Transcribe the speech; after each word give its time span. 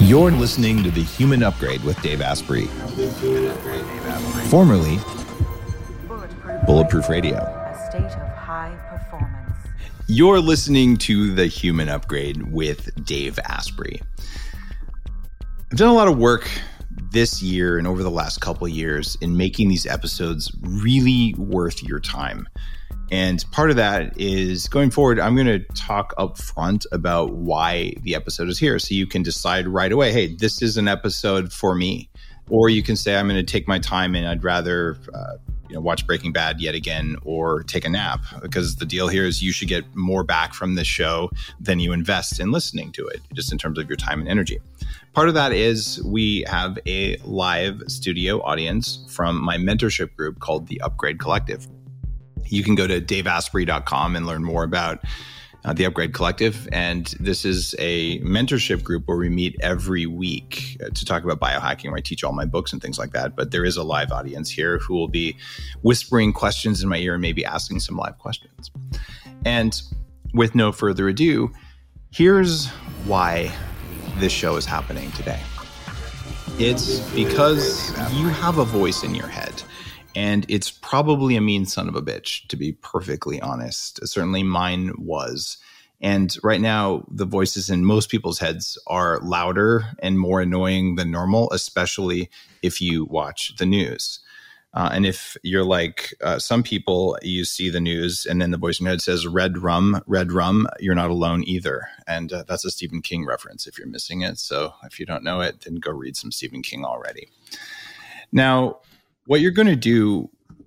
You're 0.00 0.30
listening 0.30 0.82
to 0.84 0.90
The 0.90 1.02
Human 1.02 1.42
Upgrade 1.42 1.82
with 1.82 2.00
Dave 2.00 2.22
Asprey, 2.22 2.66
formerly 4.48 4.98
Bulletproof 6.66 7.08
Radio. 7.08 7.36
A 7.36 7.88
state 7.90 8.04
of 8.04 8.28
high 8.36 8.74
performance. 8.88 9.56
You're 10.06 10.40
listening 10.40 10.96
to 10.98 11.34
The 11.34 11.46
Human 11.46 11.88
Upgrade 11.88 12.50
with 12.52 13.04
Dave 13.04 13.38
Asprey. 13.44 14.00
I've 15.70 15.76
done 15.76 15.88
a 15.88 15.94
lot 15.94 16.08
of 16.08 16.16
work 16.16 16.48
this 17.10 17.42
year 17.42 17.76
and 17.76 17.86
over 17.86 18.02
the 18.02 18.10
last 18.10 18.40
couple 18.40 18.66
years 18.68 19.18
in 19.20 19.36
making 19.36 19.68
these 19.68 19.84
episodes 19.84 20.50
really 20.62 21.34
worth 21.36 21.82
your 21.82 22.00
time. 22.00 22.48
And 23.10 23.44
part 23.52 23.70
of 23.70 23.76
that 23.76 24.18
is 24.20 24.68
going 24.68 24.90
forward, 24.90 25.18
I'm 25.18 25.34
going 25.34 25.46
to 25.46 25.60
talk 25.74 26.14
up 26.18 26.38
front 26.38 26.86
about 26.92 27.32
why 27.32 27.94
the 28.02 28.14
episode 28.14 28.48
is 28.48 28.58
here. 28.58 28.78
So 28.78 28.94
you 28.94 29.06
can 29.06 29.22
decide 29.22 29.66
right 29.66 29.92
away, 29.92 30.12
hey, 30.12 30.34
this 30.34 30.62
is 30.62 30.76
an 30.76 30.88
episode 30.88 31.52
for 31.52 31.74
me. 31.74 32.10
Or 32.50 32.68
you 32.68 32.82
can 32.82 32.96
say, 32.96 33.16
I'm 33.16 33.28
going 33.28 33.44
to 33.44 33.50
take 33.50 33.68
my 33.68 33.78
time 33.78 34.14
and 34.14 34.26
I'd 34.26 34.42
rather 34.42 34.96
uh, 35.14 35.36
you 35.68 35.74
know, 35.74 35.80
watch 35.80 36.06
Breaking 36.06 36.32
Bad 36.32 36.60
yet 36.60 36.74
again 36.74 37.16
or 37.24 37.62
take 37.62 37.84
a 37.84 37.88
nap. 37.88 38.20
Because 38.40 38.76
the 38.76 38.86
deal 38.86 39.08
here 39.08 39.24
is 39.24 39.42
you 39.42 39.52
should 39.52 39.68
get 39.68 39.84
more 39.94 40.24
back 40.24 40.54
from 40.54 40.74
this 40.74 40.86
show 40.86 41.30
than 41.60 41.78
you 41.78 41.92
invest 41.92 42.40
in 42.40 42.50
listening 42.50 42.90
to 42.92 43.06
it, 43.06 43.20
just 43.34 43.52
in 43.52 43.58
terms 43.58 43.78
of 43.78 43.88
your 43.88 43.96
time 43.96 44.20
and 44.20 44.28
energy. 44.28 44.58
Part 45.12 45.28
of 45.28 45.34
that 45.34 45.52
is 45.52 46.02
we 46.04 46.44
have 46.48 46.78
a 46.86 47.16
live 47.18 47.82
studio 47.86 48.40
audience 48.42 49.04
from 49.08 49.42
my 49.42 49.56
mentorship 49.56 50.14
group 50.16 50.40
called 50.40 50.68
the 50.68 50.80
Upgrade 50.80 51.18
Collective 51.18 51.66
you 52.46 52.62
can 52.62 52.74
go 52.74 52.86
to 52.86 53.00
daveasprey.com 53.00 54.16
and 54.16 54.26
learn 54.26 54.44
more 54.44 54.64
about 54.64 55.04
uh, 55.64 55.72
the 55.72 55.84
Upgrade 55.84 56.14
Collective. 56.14 56.68
And 56.72 57.06
this 57.20 57.44
is 57.44 57.74
a 57.78 58.20
mentorship 58.20 58.82
group 58.82 59.06
where 59.06 59.16
we 59.16 59.28
meet 59.28 59.56
every 59.60 60.06
week 60.06 60.78
uh, 60.82 60.90
to 60.90 61.04
talk 61.04 61.24
about 61.24 61.40
biohacking, 61.40 61.86
where 61.86 61.98
I 61.98 62.00
teach 62.00 62.24
all 62.24 62.32
my 62.32 62.44
books 62.44 62.72
and 62.72 62.80
things 62.80 62.98
like 62.98 63.12
that. 63.12 63.36
But 63.36 63.50
there 63.50 63.64
is 63.64 63.76
a 63.76 63.82
live 63.82 64.12
audience 64.12 64.50
here 64.50 64.78
who 64.78 64.94
will 64.94 65.08
be 65.08 65.36
whispering 65.82 66.32
questions 66.32 66.82
in 66.82 66.88
my 66.88 66.98
ear 66.98 67.14
and 67.14 67.22
maybe 67.22 67.44
asking 67.44 67.80
some 67.80 67.96
live 67.96 68.18
questions. 68.18 68.70
And 69.44 69.80
with 70.32 70.54
no 70.54 70.72
further 70.72 71.08
ado, 71.08 71.52
here's 72.10 72.68
why 73.04 73.52
this 74.18 74.32
show 74.32 74.56
is 74.56 74.64
happening 74.64 75.10
today. 75.12 75.40
It's 76.58 77.00
because 77.10 77.90
you 78.12 78.28
have 78.28 78.58
a 78.58 78.64
voice 78.64 79.04
in 79.04 79.14
your 79.14 79.28
head 79.28 79.62
and 80.18 80.44
it's 80.48 80.68
probably 80.68 81.36
a 81.36 81.40
mean 81.40 81.64
son 81.64 81.88
of 81.88 81.94
a 81.94 82.02
bitch, 82.02 82.44
to 82.48 82.56
be 82.56 82.72
perfectly 82.72 83.40
honest. 83.40 84.04
Certainly 84.04 84.42
mine 84.42 84.90
was. 84.98 85.58
And 86.00 86.36
right 86.42 86.60
now, 86.60 87.04
the 87.08 87.24
voices 87.24 87.70
in 87.70 87.84
most 87.84 88.10
people's 88.10 88.40
heads 88.40 88.76
are 88.88 89.20
louder 89.20 89.84
and 90.00 90.18
more 90.18 90.40
annoying 90.40 90.96
than 90.96 91.12
normal, 91.12 91.48
especially 91.52 92.30
if 92.62 92.80
you 92.80 93.04
watch 93.04 93.54
the 93.58 93.66
news. 93.66 94.18
Uh, 94.74 94.90
and 94.92 95.06
if 95.06 95.36
you're 95.44 95.64
like 95.64 96.12
uh, 96.20 96.40
some 96.40 96.64
people, 96.64 97.16
you 97.22 97.44
see 97.44 97.70
the 97.70 97.80
news 97.80 98.26
and 98.28 98.42
then 98.42 98.50
the 98.50 98.58
voice 98.58 98.80
in 98.80 98.86
your 98.86 98.94
head 98.94 99.00
says 99.00 99.24
red 99.24 99.58
rum, 99.58 100.02
red 100.08 100.32
rum, 100.32 100.66
you're 100.80 100.96
not 100.96 101.10
alone 101.10 101.44
either. 101.46 101.86
And 102.08 102.32
uh, 102.32 102.42
that's 102.48 102.64
a 102.64 102.72
Stephen 102.72 103.02
King 103.02 103.24
reference 103.24 103.68
if 103.68 103.78
you're 103.78 103.86
missing 103.86 104.22
it. 104.22 104.40
So 104.40 104.74
if 104.82 104.98
you 104.98 105.06
don't 105.06 105.22
know 105.22 105.42
it, 105.42 105.60
then 105.60 105.76
go 105.76 105.92
read 105.92 106.16
some 106.16 106.32
Stephen 106.32 106.62
King 106.62 106.84
already. 106.84 107.28
Now, 108.32 108.80
what 109.28 109.42
you're 109.42 109.50
going 109.50 109.68
to 109.68 109.76
do 109.76 110.26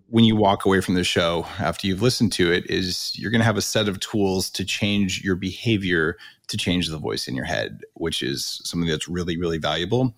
when 0.10 0.24
you 0.24 0.36
walk 0.36 0.66
away 0.66 0.82
from 0.82 0.94
the 0.94 1.04
show 1.04 1.48
after 1.58 1.88
you've 1.88 2.04
listened 2.04 2.32
to 2.32 2.52
it 2.52 2.70
is 2.70 3.12
you're 3.18 3.32
going 3.32 3.40
to 3.40 3.46
have 3.46 3.58
a 3.58 3.62
set 3.62 3.88
of 3.88 4.00
tools 4.00 4.52
to 4.52 4.64
change 4.64 5.24
your 5.24 5.36
behavior 5.36 6.16
to 6.48 6.58
change 6.58 6.88
the 6.88 7.00
voice 7.00 7.28
in 7.28 7.36
your 7.36 7.46
head, 7.46 7.82
which 7.96 8.22
is 8.22 8.62
something 8.64 8.88
that's 8.88 9.08
really, 9.08 9.36
really 9.36 9.58
valuable. 9.58 10.16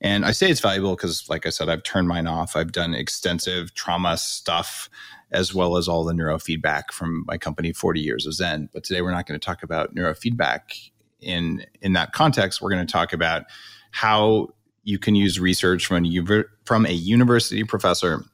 And 0.00 0.24
I 0.24 0.30
say 0.30 0.48
it's 0.50 0.60
valuable 0.60 0.94
because, 0.94 1.28
like 1.28 1.46
I 1.46 1.50
said, 1.50 1.68
I've 1.68 1.82
turned 1.82 2.06
mine 2.06 2.28
off. 2.28 2.54
I've 2.54 2.70
done 2.70 2.94
extensive 2.94 3.74
trauma 3.74 4.16
stuff 4.18 4.88
as 5.32 5.52
well 5.52 5.76
as 5.76 5.88
all 5.88 6.04
the 6.04 6.12
neurofeedback 6.12 6.92
from 6.92 7.24
my 7.26 7.38
company, 7.38 7.72
40 7.72 8.00
Years 8.00 8.24
of 8.24 8.34
Zen. 8.34 8.68
But 8.72 8.84
today 8.84 9.02
we're 9.02 9.10
not 9.10 9.26
going 9.26 9.38
to 9.38 9.44
talk 9.44 9.64
about 9.64 9.96
neurofeedback 9.96 10.90
in 11.18 11.64
in 11.82 11.94
that 11.94 12.12
context. 12.12 12.62
We're 12.62 12.70
going 12.70 12.86
to 12.86 12.92
talk 12.92 13.12
about 13.12 13.46
how 13.90 14.50
you 14.90 14.98
can 14.98 15.14
use 15.14 15.38
research 15.38 15.86
from 15.86 16.04
a, 16.04 16.44
from 16.64 16.84
a 16.84 16.92
university 16.92 17.64
professor 17.64 18.24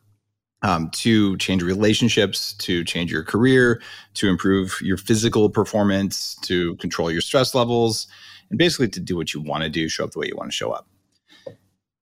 um, 0.63 0.91
to 0.91 1.37
change 1.37 1.63
relationships, 1.63 2.55
to 2.55 2.83
change 2.83 3.13
your 3.13 3.23
career, 3.23 3.83
to 4.15 4.29
improve 4.29 4.81
your 4.81 4.97
physical 4.97 5.51
performance, 5.51 6.35
to 6.43 6.75
control 6.77 7.13
your 7.13 7.21
stress 7.21 7.55
levels, 7.55 8.07
and 8.49 8.59
basically 8.59 8.89
to 8.89 9.01
do 9.01 9.17
what 9.17 9.35
you 9.35 9.41
want 9.41 9.63
to 9.65 9.69
do, 9.69 9.89
show 9.89 10.05
up 10.05 10.13
the 10.13 10.19
way 10.19 10.27
you 10.27 10.37
want 10.37 10.51
to 10.51 10.57
show 10.57 10.73
up. 10.73 10.89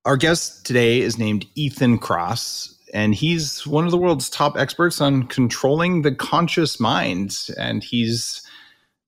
Our 0.04 0.16
guest 0.16 0.64
today 0.64 1.00
is 1.00 1.18
named 1.18 1.46
Ethan 1.56 1.98
Kross, 1.98 2.74
and 2.92 3.14
he's 3.14 3.66
one 3.66 3.86
of 3.86 3.90
the 3.90 3.98
world's 3.98 4.30
top 4.30 4.56
experts 4.56 5.00
on 5.00 5.24
controlling 5.24 6.02
the 6.02 6.14
conscious 6.14 6.78
mind. 6.78 7.48
And 7.58 7.82
he's 7.82 8.43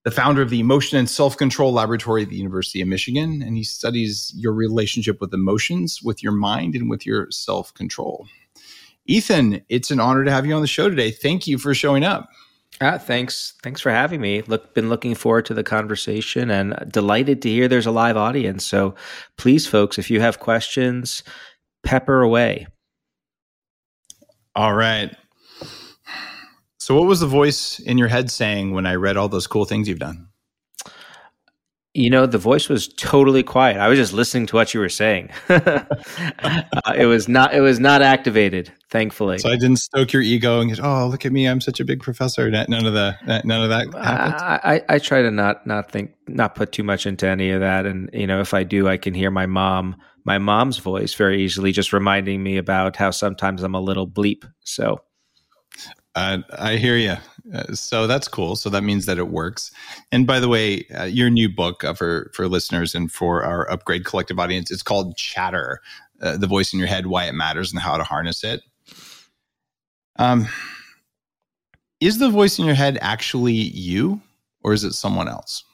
the 0.06 0.12
founder 0.12 0.40
of 0.40 0.50
the 0.50 0.60
Emotion 0.60 0.96
and 0.96 1.10
Self 1.10 1.36
Control 1.36 1.72
Laboratory 1.72 2.22
at 2.22 2.28
the 2.28 2.36
University 2.36 2.80
of 2.80 2.86
Michigan, 2.86 3.42
and 3.42 3.56
he 3.56 3.64
studies 3.64 4.32
your 4.36 4.52
relationship 4.52 5.20
with 5.20 5.34
emotions, 5.34 6.00
with 6.00 6.22
your 6.22 6.30
mind, 6.30 6.76
and 6.76 6.88
with 6.88 7.04
your 7.04 7.26
self 7.32 7.74
control. 7.74 8.24
Ethan, 9.06 9.62
it's 9.68 9.90
an 9.90 9.98
honor 9.98 10.24
to 10.24 10.30
have 10.30 10.46
you 10.46 10.54
on 10.54 10.60
the 10.60 10.68
show 10.68 10.88
today. 10.88 11.10
Thank 11.10 11.48
you 11.48 11.58
for 11.58 11.74
showing 11.74 12.04
up. 12.04 12.28
Uh, 12.80 12.98
thanks. 12.98 13.54
Thanks 13.64 13.80
for 13.80 13.90
having 13.90 14.20
me. 14.20 14.42
Look, 14.42 14.74
been 14.74 14.88
looking 14.88 15.16
forward 15.16 15.46
to 15.46 15.54
the 15.54 15.64
conversation 15.64 16.52
and 16.52 16.76
delighted 16.88 17.42
to 17.42 17.48
hear 17.48 17.66
there's 17.66 17.86
a 17.86 17.90
live 17.90 18.16
audience. 18.16 18.64
So 18.64 18.94
please, 19.36 19.66
folks, 19.66 19.98
if 19.98 20.08
you 20.08 20.20
have 20.20 20.38
questions, 20.38 21.24
pepper 21.82 22.22
away. 22.22 22.68
All 24.54 24.74
right. 24.74 25.16
So, 26.86 26.94
what 26.94 27.08
was 27.08 27.18
the 27.18 27.26
voice 27.26 27.80
in 27.80 27.98
your 27.98 28.06
head 28.06 28.30
saying 28.30 28.70
when 28.70 28.86
I 28.86 28.94
read 28.94 29.16
all 29.16 29.28
those 29.28 29.48
cool 29.48 29.64
things 29.64 29.88
you've 29.88 29.98
done? 29.98 30.28
You 31.94 32.10
know, 32.10 32.26
the 32.26 32.38
voice 32.38 32.68
was 32.68 32.86
totally 32.86 33.42
quiet. 33.42 33.78
I 33.78 33.88
was 33.88 33.98
just 33.98 34.12
listening 34.12 34.46
to 34.46 34.54
what 34.54 34.72
you 34.72 34.78
were 34.78 34.88
saying. 34.88 35.30
uh, 35.48 35.82
it 36.96 37.06
was 37.06 37.26
not. 37.26 37.52
It 37.52 37.60
was 37.60 37.80
not 37.80 38.02
activated. 38.02 38.72
Thankfully, 38.88 39.38
so 39.38 39.48
I 39.48 39.56
didn't 39.56 39.78
stoke 39.78 40.12
your 40.12 40.22
ego 40.22 40.60
and 40.60 40.70
get, 40.70 40.78
"Oh, 40.80 41.08
look 41.08 41.26
at 41.26 41.32
me! 41.32 41.48
I'm 41.48 41.60
such 41.60 41.80
a 41.80 41.84
big 41.84 42.02
professor." 42.02 42.48
None 42.52 42.86
of 42.86 42.92
the 42.92 43.16
none 43.44 43.62
of 43.64 43.68
that 43.70 43.92
happened. 43.92 44.34
I, 44.38 44.80
I 44.88 44.98
try 45.00 45.22
to 45.22 45.32
not 45.32 45.66
not 45.66 45.90
think 45.90 46.12
not 46.28 46.54
put 46.54 46.70
too 46.70 46.84
much 46.84 47.04
into 47.04 47.26
any 47.26 47.50
of 47.50 47.62
that, 47.62 47.84
and 47.84 48.08
you 48.12 48.28
know, 48.28 48.40
if 48.40 48.54
I 48.54 48.62
do, 48.62 48.86
I 48.86 48.96
can 48.96 49.12
hear 49.12 49.32
my 49.32 49.46
mom 49.46 49.96
my 50.24 50.38
mom's 50.38 50.78
voice 50.78 51.14
very 51.14 51.42
easily, 51.42 51.72
just 51.72 51.92
reminding 51.92 52.44
me 52.44 52.58
about 52.58 52.94
how 52.94 53.10
sometimes 53.10 53.64
I'm 53.64 53.74
a 53.74 53.80
little 53.80 54.08
bleep. 54.08 54.44
So 54.62 55.00
uh, 56.16 56.38
I 56.58 56.76
hear 56.76 56.96
you. 56.96 57.16
Uh, 57.54 57.74
so 57.74 58.06
that's 58.06 58.26
cool. 58.26 58.56
So 58.56 58.70
that 58.70 58.82
means 58.82 59.06
that 59.06 59.18
it 59.18 59.28
works. 59.28 59.70
And 60.10 60.26
by 60.26 60.40
the 60.40 60.48
way, 60.48 60.86
uh, 60.88 61.04
your 61.04 61.30
new 61.30 61.48
book 61.48 61.84
uh, 61.84 61.94
for 61.94 62.30
for 62.34 62.48
listeners 62.48 62.94
and 62.94 63.12
for 63.12 63.44
our 63.44 63.70
upgrade 63.70 64.04
collective 64.04 64.40
audience, 64.40 64.70
it's 64.70 64.82
called 64.82 65.16
Chatter: 65.16 65.80
uh, 66.22 66.38
The 66.38 66.46
Voice 66.46 66.72
in 66.72 66.78
Your 66.78 66.88
Head, 66.88 67.06
Why 67.06 67.26
It 67.26 67.34
Matters, 67.34 67.70
and 67.70 67.80
How 67.80 67.96
to 67.96 68.02
Harness 68.02 68.42
It. 68.42 68.62
Um, 70.18 70.48
is 72.00 72.18
the 72.18 72.30
voice 72.30 72.58
in 72.58 72.64
your 72.64 72.74
head 72.74 72.98
actually 73.00 73.52
you, 73.52 74.20
or 74.62 74.72
is 74.72 74.84
it 74.84 74.92
someone 74.92 75.28
else? 75.28 75.64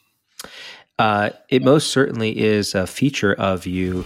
Uh, 0.99 1.31
it 1.49 1.63
most 1.63 1.91
certainly 1.91 2.39
is 2.39 2.75
a 2.75 2.87
feature 2.87 3.35
of 3.35 3.67
you. 3.67 4.05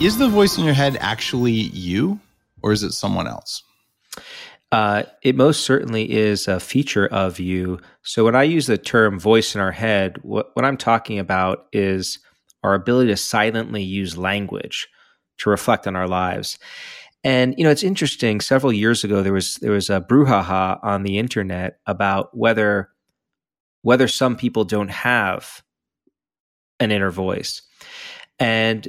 Is 0.00 0.18
the 0.18 0.28
voice 0.28 0.58
in 0.58 0.64
your 0.64 0.74
head 0.74 0.98
actually 1.00 1.52
you, 1.52 2.20
or 2.62 2.72
is 2.72 2.82
it 2.82 2.92
someone 2.92 3.26
else? 3.26 3.62
Uh, 4.72 5.04
it 5.22 5.36
most 5.36 5.64
certainly 5.64 6.10
is 6.10 6.48
a 6.48 6.58
feature 6.58 7.06
of 7.06 7.38
you. 7.38 7.78
So 8.02 8.24
when 8.24 8.34
I 8.34 8.42
use 8.42 8.66
the 8.66 8.76
term 8.76 9.20
voice 9.20 9.54
in 9.54 9.60
our 9.60 9.70
head, 9.70 10.18
what, 10.22 10.50
what 10.54 10.64
I'm 10.64 10.76
talking 10.76 11.20
about 11.20 11.66
is 11.72 12.18
our 12.64 12.74
ability 12.74 13.10
to 13.10 13.16
silently 13.16 13.82
use 13.82 14.18
language 14.18 14.88
to 15.38 15.50
reflect 15.50 15.86
on 15.86 15.94
our 15.94 16.08
lives. 16.08 16.58
And 17.22 17.54
you 17.56 17.64
know, 17.64 17.70
it's 17.70 17.84
interesting. 17.84 18.40
Several 18.40 18.72
years 18.72 19.04
ago, 19.04 19.22
there 19.22 19.32
was 19.32 19.56
there 19.56 19.72
was 19.72 19.90
a 19.90 20.00
brouhaha 20.00 20.78
on 20.82 21.04
the 21.04 21.18
internet 21.18 21.78
about 21.86 22.36
whether 22.36 22.90
whether 23.82 24.08
some 24.08 24.36
people 24.36 24.64
don't 24.64 24.90
have 24.90 25.62
an 26.80 26.90
inner 26.90 27.10
voice. 27.10 27.62
And 28.38 28.88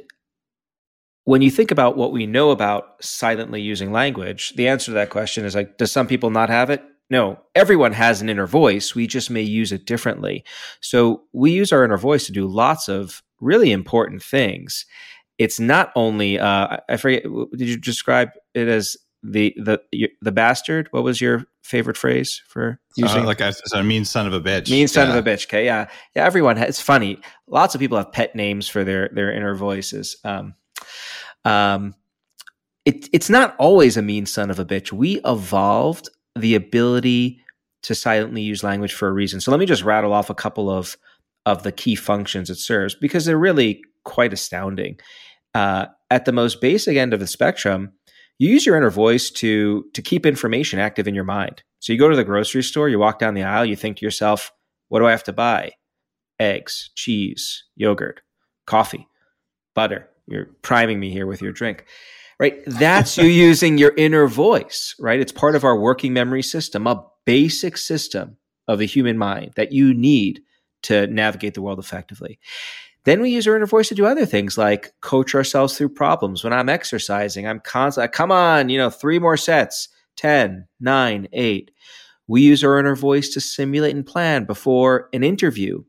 when 1.25 1.42
you 1.42 1.51
think 1.51 1.72
about 1.72 1.98
what 1.98 2.12
we 2.12 2.25
know 2.25 2.51
about 2.51 3.04
silently 3.04 3.62
using 3.62 3.92
language, 3.92 4.54
the 4.56 4.68
answer 4.68 4.86
to 4.86 4.95
that 4.95 5.10
question 5.10 5.45
is 5.45 5.56
like, 5.56 5.77
does 5.77 5.92
some 5.92 6.07
people 6.07 6.30
not 6.30 6.50
have 6.50 6.69
it? 6.69 6.83
No, 7.10 7.39
everyone 7.54 7.92
has 7.94 8.22
an 8.22 8.30
inner 8.30 8.48
voice. 8.48 8.95
We 8.95 9.06
just 9.06 9.30
may 9.30 9.42
use 9.42 9.72
it 9.72 9.86
differently. 9.86 10.44
So 10.81 11.24
we 11.33 11.51
use 11.51 11.72
our 11.72 11.83
inner 11.83 11.98
voice 11.98 12.25
to 12.25 12.31
do 12.31 12.48
lots 12.48 12.88
of 12.88 13.22
really 13.39 13.72
important 13.72 14.24
things. 14.24 14.86
It's 15.38 15.60
not 15.60 15.92
only, 15.95 16.39
uh, 16.39 16.77
I 16.89 16.98
forget, 16.98 17.24
did 17.24 17.68
you 17.68 17.77
describe 17.77 18.30
it 18.54 18.68
as 18.68 18.95
the 19.31 19.54
the 19.57 19.80
the 20.22 20.31
bastard. 20.31 20.88
What 20.92 21.04
was 21.04 21.19
your 21.19 21.45
favorite 21.63 21.98
phrase 21.98 22.42
for 22.48 22.80
using? 22.95 23.24
Uh, 23.24 23.25
like 23.25 23.42
I 23.42 23.51
said, 23.51 23.83
mean 23.83 24.06
son 24.06 24.27
of 24.27 24.33
a 24.33 24.42
bitch. 24.42 24.69
Mean 24.69 24.88
son 24.88 25.10
yeah. 25.10 25.16
of 25.16 25.25
a 25.25 25.30
bitch. 25.30 25.45
Okay, 25.48 25.66
yeah, 25.66 25.88
yeah. 26.16 26.25
Everyone, 26.25 26.57
has, 26.57 26.69
it's 26.69 26.81
funny. 26.81 27.19
Lots 27.48 27.75
of 27.75 27.80
people 27.81 27.98
have 27.98 28.12
pet 28.12 28.36
names 28.36 28.69
for 28.69 28.83
their 28.83 29.10
their 29.13 29.33
inner 29.33 29.56
voices. 29.56 30.18
Um, 30.24 30.54
um, 31.46 31.96
it, 32.84 33.10
it's 33.14 33.30
not 33.30 33.56
always 33.58 33.98
a 33.98 34.02
mean 34.02 34.26
son 34.26 34.50
of 34.50 34.60
a 34.60 34.66
bitch. 34.66 34.92
We 34.92 35.22
evolved 35.26 36.10
the 36.36 36.56
ability 36.56 37.42
to 37.84 37.96
silently 37.96 38.42
use 38.42 38.64
language 38.64 38.94
for 38.94 39.08
a 39.08 39.14
reason. 39.14 39.40
So 39.40 39.52
let 39.52 39.60
me 39.60 39.66
just 39.66 39.84
rattle 39.84 40.14
off 40.14 40.30
a 40.30 40.36
couple 40.36 40.70
of 40.70 40.98
of 41.46 41.62
the 41.62 41.72
key 41.72 41.96
functions 41.96 42.50
it 42.50 42.56
serves 42.56 42.96
because 42.96 43.26
they're 43.26 43.38
really 43.38 43.82
quite 44.04 44.34
astounding. 44.34 45.00
Uh, 45.54 45.86
at 46.10 46.26
the 46.26 46.32
most 46.32 46.60
basic 46.60 46.98
end 46.98 47.14
of 47.14 47.20
the 47.20 47.28
spectrum, 47.28 47.92
you 48.40 48.50
use 48.50 48.66
your 48.66 48.76
inner 48.76 48.90
voice 48.90 49.30
to 49.32 49.86
to 49.94 50.02
keep 50.02 50.26
information 50.26 50.80
active 50.80 51.08
in 51.08 51.16
your 51.16 51.24
mind. 51.24 51.64
So 51.80 51.94
you 51.94 52.00
go 52.00 52.10
to 52.10 52.16
the 52.16 52.24
grocery 52.24 52.64
store, 52.64 52.90
you 52.90 53.00
walk 53.00 53.20
down 53.20 53.36
the 53.36 53.44
aisle, 53.44 53.66
you 53.66 53.76
think 53.76 53.98
to 53.98 54.06
yourself, 54.06 54.52
"What 54.90 55.00
do 55.00 55.06
I 55.06 55.12
have 55.12 55.24
to 55.26 55.34
buy? 55.34 55.72
Eggs, 56.40 56.90
cheese, 56.96 57.64
yogurt, 57.76 58.22
coffee, 58.66 59.08
butter." 59.74 60.10
You're 60.27 60.50
priming 60.62 61.00
me 61.00 61.12
here 61.12 61.27
with 61.27 61.42
your 61.42 61.51
drink. 61.51 61.86
Right? 62.39 62.62
That's 62.66 63.18
you 63.18 63.25
using 63.48 63.77
your 63.77 63.94
inner 63.95 64.27
voice, 64.27 64.95
right? 65.00 65.19
It's 65.19 65.31
part 65.31 65.56
of 65.56 65.63
our 65.63 65.80
working 65.80 66.13
memory 66.13 66.44
system, 66.44 66.86
a 66.88 67.06
basic 67.25 67.77
system 67.77 68.38
of 68.68 68.80
the 68.80 68.86
human 68.86 69.18
mind 69.18 69.54
that 69.56 69.72
you 69.72 69.94
need 69.94 70.42
to 70.83 71.07
navigate 71.07 71.54
the 71.54 71.62
world 71.62 71.80
effectively. 71.80 72.39
Then 73.06 73.22
we 73.22 73.30
use 73.30 73.48
our 73.48 73.56
inner 73.56 73.68
voice 73.68 73.89
to 73.89 73.95
do 73.95 74.06
other 74.06 74.25
things 74.25 74.57
like 74.57 74.94
coach 75.01 75.36
ourselves 75.36 75.77
through 75.77 75.89
problems. 75.89 76.44
When 76.44 76.54
I'm 76.54 76.69
exercising, 76.69 77.48
I'm 77.48 77.60
constantly, 77.60 78.10
come 78.10 78.31
on, 78.31 78.69
you 78.69 78.80
know, 78.80 78.89
three 78.89 79.19
more 79.19 79.38
sets, 79.38 79.89
10, 80.18 80.68
9, 80.80 81.27
8. 81.31 81.72
We 82.27 82.42
use 82.42 82.63
our 82.63 82.80
inner 82.80 82.95
voice 82.95 83.30
to 83.30 83.42
simulate 83.42 83.95
and 83.95 84.06
plan 84.06 84.45
before 84.45 85.10
an 85.13 85.24
interview. 85.24 85.83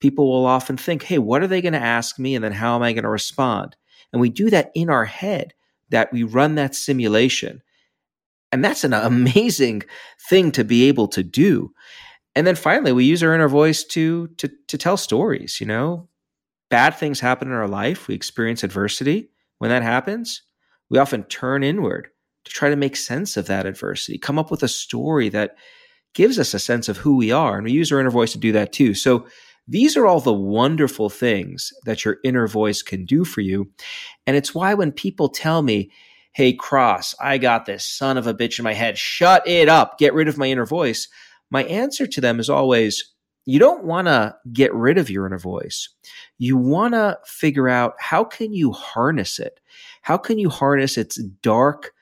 People 0.00 0.30
will 0.30 0.46
often 0.46 0.76
think, 0.76 1.02
hey, 1.02 1.18
what 1.18 1.42
are 1.42 1.46
they 1.46 1.60
going 1.60 1.72
to 1.72 1.78
ask 1.78 2.18
me? 2.18 2.34
And 2.34 2.44
then 2.44 2.52
how 2.52 2.76
am 2.76 2.82
I 2.82 2.92
going 2.92 3.04
to 3.04 3.10
respond? 3.10 3.76
And 4.12 4.20
we 4.20 4.30
do 4.30 4.50
that 4.50 4.70
in 4.74 4.90
our 4.90 5.04
head, 5.04 5.54
that 5.90 6.12
we 6.12 6.22
run 6.22 6.54
that 6.54 6.74
simulation. 6.74 7.62
And 8.52 8.64
that's 8.64 8.84
an 8.84 8.92
amazing 8.92 9.82
thing 10.28 10.52
to 10.52 10.64
be 10.64 10.88
able 10.88 11.08
to 11.08 11.22
do. 11.22 11.72
And 12.34 12.46
then 12.46 12.54
finally, 12.54 12.92
we 12.92 13.04
use 13.04 13.22
our 13.22 13.34
inner 13.34 13.48
voice 13.48 13.84
to, 13.84 14.28
to, 14.38 14.48
to 14.68 14.78
tell 14.78 14.96
stories, 14.96 15.60
you 15.60 15.66
know, 15.66 16.08
bad 16.70 16.94
things 16.94 17.20
happen 17.20 17.48
in 17.48 17.54
our 17.54 17.68
life, 17.68 18.08
we 18.08 18.14
experience 18.14 18.62
adversity. 18.62 19.30
When 19.58 19.70
that 19.70 19.82
happens, 19.82 20.42
we 20.88 20.98
often 20.98 21.24
turn 21.24 21.64
inward 21.64 22.08
to 22.44 22.52
try 22.52 22.70
to 22.70 22.76
make 22.76 22.96
sense 22.96 23.36
of 23.36 23.46
that 23.46 23.66
adversity, 23.66 24.18
come 24.18 24.38
up 24.38 24.50
with 24.50 24.62
a 24.62 24.68
story 24.68 25.28
that 25.30 25.56
gives 26.14 26.38
us 26.38 26.54
a 26.54 26.58
sense 26.58 26.88
of 26.88 26.96
who 26.96 27.16
we 27.16 27.32
are. 27.32 27.56
And 27.56 27.64
we 27.64 27.72
use 27.72 27.90
our 27.90 28.00
inner 28.00 28.10
voice 28.10 28.32
to 28.32 28.38
do 28.38 28.52
that 28.52 28.72
too. 28.72 28.94
So 28.94 29.26
these 29.68 29.96
are 29.96 30.06
all 30.06 30.20
the 30.20 30.32
wonderful 30.32 31.10
things 31.10 31.72
that 31.84 32.04
your 32.04 32.16
inner 32.24 32.48
voice 32.48 32.82
can 32.82 33.04
do 33.04 33.24
for 33.24 33.40
you. 33.40 33.70
And 34.26 34.36
it's 34.36 34.54
why 34.54 34.74
when 34.74 34.92
people 34.92 35.28
tell 35.28 35.62
me, 35.62 35.90
Hey, 36.32 36.56
Kross, 36.56 37.14
I 37.20 37.38
got 37.38 37.66
this 37.66 37.84
son 37.84 38.16
of 38.16 38.26
a 38.26 38.34
bitch 38.34 38.58
in 38.58 38.62
my 38.62 38.74
head, 38.74 38.96
shut 38.96 39.46
it 39.46 39.68
up, 39.68 39.98
get 39.98 40.14
rid 40.14 40.28
of 40.28 40.38
my 40.38 40.46
inner 40.46 40.66
voice. 40.66 41.08
My 41.50 41.64
answer 41.64 42.06
to 42.06 42.20
them 42.20 42.38
is 42.38 42.48
always, 42.48 43.12
you 43.44 43.58
don't 43.58 43.84
want 43.84 44.06
to 44.06 44.36
get 44.52 44.72
rid 44.74 44.98
of 44.98 45.10
your 45.10 45.26
inner 45.26 45.38
voice. 45.38 45.88
You 46.36 46.56
want 46.56 46.94
to 46.94 47.18
figure 47.24 47.68
out 47.68 47.94
how 47.98 48.24
can 48.24 48.52
you 48.52 48.72
harness 48.72 49.38
it? 49.38 49.58
How 50.02 50.16
can 50.16 50.38
you 50.38 50.48
harness 50.48 50.96
its 50.96 51.20
dark, 51.42 51.92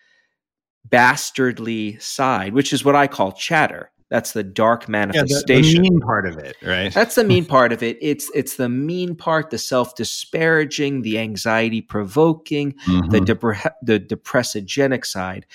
bastardly 0.91 1.99
side, 1.99 2.53
which 2.53 2.73
is 2.73 2.85
what 2.85 2.97
I 2.97 3.07
call 3.07 3.33
chatter. 3.33 3.91
That's 4.09 4.33
the 4.33 4.45
dark 4.45 4.89
manifestation. 4.89 5.37
Yeah, 5.49 5.63
the, 5.63 5.63
the 5.63 5.81
mean 5.81 6.01
part 6.01 6.27
of 6.27 6.39
it, 6.39 6.57
right? 6.63 6.95
That's 6.95 7.17
the 7.17 7.25
mean 7.25 7.45
part 7.57 7.73
of 7.73 7.83
it. 7.83 7.99
It's 8.01 8.31
it's 8.35 8.57
the 8.57 8.69
mean 8.69 9.17
part, 9.17 9.51
the 9.51 9.59
self 9.59 9.95
disparaging, 9.97 11.03
the 11.03 11.19
anxiety 11.19 11.83
provoking, 11.83 12.73
mm-hmm. 12.87 13.09
the 13.11 13.21
depre- 13.21 13.73
the 13.83 13.99
depressogenic 13.99 15.05
side. 15.05 15.47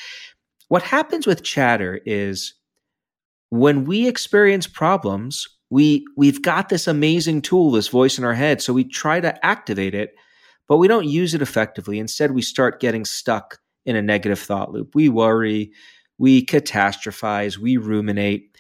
What 0.68 0.84
happens 0.84 1.26
with 1.26 1.44
chatter 1.44 2.02
is 2.06 2.54
when 3.50 3.86
we 3.86 4.08
experience 4.08 4.68
problems, 4.68 5.48
we 5.72 6.06
we've 6.16 6.42
got 6.44 6.70
this 6.70 6.86
amazing 6.88 7.42
tool 7.42 7.72
this 7.72 7.88
voice 7.88 8.20
in 8.20 8.24
our 8.24 8.36
head 8.36 8.62
so 8.62 8.74
we 8.74 8.84
try 8.84 9.20
to 9.20 9.44
activate 9.44 9.96
it 9.96 10.14
but 10.68 10.78
we 10.78 10.88
don't 10.88 11.08
use 11.08 11.34
it 11.34 11.42
effectively 11.42 11.98
instead 11.98 12.32
we 12.32 12.42
start 12.42 12.80
getting 12.80 13.06
stuck 13.06 13.58
in 13.86 13.96
a 13.96 14.02
negative 14.02 14.38
thought 14.38 14.72
loop 14.72 14.94
we 14.94 15.10
worry 15.10 15.72
we 16.22 16.46
catastrophize 16.46 17.58
we 17.58 17.78
ruminate 17.78 18.56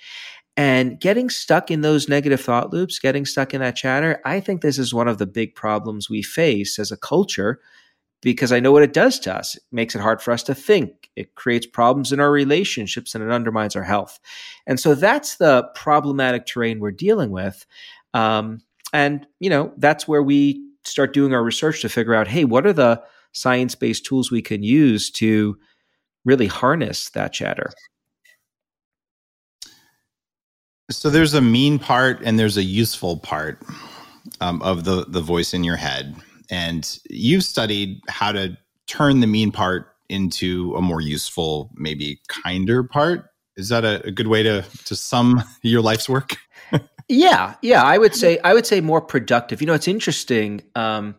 and 0.58 1.00
getting 1.00 1.30
stuck 1.30 1.72
in 1.72 1.82
those 1.82 2.10
negative 2.10 2.42
thought 2.42 2.74
loops 2.74 3.00
getting 3.00 3.26
stuck 3.26 3.54
in 3.54 3.62
that 3.62 3.76
chatter 3.76 4.20
i 4.26 4.40
think 4.40 4.62
this 4.62 4.80
is 4.80 4.94
one 4.94 5.08
of 5.08 5.18
the 5.18 5.28
big 5.28 5.56
problems 5.56 6.10
we 6.10 6.22
face 6.22 6.80
as 6.80 6.92
a 6.92 6.98
culture 6.98 7.60
because 8.22 8.52
I 8.52 8.60
know 8.60 8.72
what 8.72 8.84
it 8.84 8.94
does 8.94 9.20
to 9.22 9.36
us. 9.36 9.56
It 9.56 9.64
makes 9.72 9.96
it 9.96 10.02
hard 10.02 10.22
for 10.22 10.32
us 10.32 10.44
to 10.44 10.56
think. 10.56 11.10
It 11.16 11.36
creates 11.36 11.66
problems 11.66 12.12
in 12.12 12.20
our 12.20 12.32
relationships 12.32 13.16
and 13.16 13.24
it 13.24 13.32
undermines 13.32 13.76
our 13.76 13.84
health. 13.84 14.20
And 14.68 14.80
so 14.80 14.96
that's 14.96 15.38
the 15.38 15.64
problematic 15.76 16.46
terrain 16.46 16.80
we're 16.80 16.92
dealing 16.92 17.32
with. 17.32 17.66
Um, 18.14 18.62
and, 18.94 19.26
you 19.40 19.50
know, 19.50 19.74
that's 19.78 20.08
where 20.08 20.22
we 20.22 20.64
start 20.84 21.14
doing 21.14 21.34
our 21.34 21.44
research 21.44 21.82
to 21.82 21.90
figure 21.90 22.14
out 22.14 22.28
hey, 22.28 22.46
what 22.46 22.66
are 22.66 22.74
the 22.74 23.02
science 23.34 23.76
based 23.76 24.06
tools 24.06 24.32
we 24.32 24.42
can 24.42 24.62
use 24.62 25.10
to 25.10 25.58
really 26.26 26.48
harness 26.48 27.10
that 27.12 27.34
chatter? 27.34 27.72
So 30.90 31.10
there's 31.10 31.34
a 31.34 31.42
mean 31.42 31.80
part 31.80 32.22
and 32.24 32.38
there's 32.38 32.58
a 32.58 32.64
useful 32.64 33.18
part 33.18 33.62
um, 34.40 34.62
of 34.62 34.84
the 34.84 35.06
the 35.08 35.22
voice 35.22 35.54
in 35.54 35.64
your 35.64 35.78
head 35.78 36.16
and 36.52 37.00
you've 37.10 37.46
studied 37.46 38.02
how 38.10 38.34
to 38.34 38.58
turn 38.88 39.22
the 39.22 39.28
mean 39.28 39.52
part 39.52 39.88
into 40.10 40.76
a 40.76 40.82
more 40.82 41.00
useful, 41.00 41.72
maybe 41.76 42.20
kinder 42.28 42.84
part. 42.84 43.30
Is 43.56 43.70
that 43.70 43.86
a, 43.86 44.06
a 44.06 44.12
good 44.12 44.28
way 44.28 44.44
to 44.44 44.64
to 44.86 44.96
sum 44.96 45.42
your 45.64 45.82
life's 45.82 46.08
work? 46.10 46.36
yeah, 47.08 47.56
yeah, 47.62 47.82
I 47.82 47.98
would 47.98 48.14
say 48.14 48.38
I 48.44 48.54
would 48.54 48.68
say 48.68 48.82
more 48.82 49.02
productive. 49.02 49.62
You 49.62 49.68
know, 49.68 49.74
it's 49.74 49.88
interesting. 49.88 50.62
Um, 50.76 51.16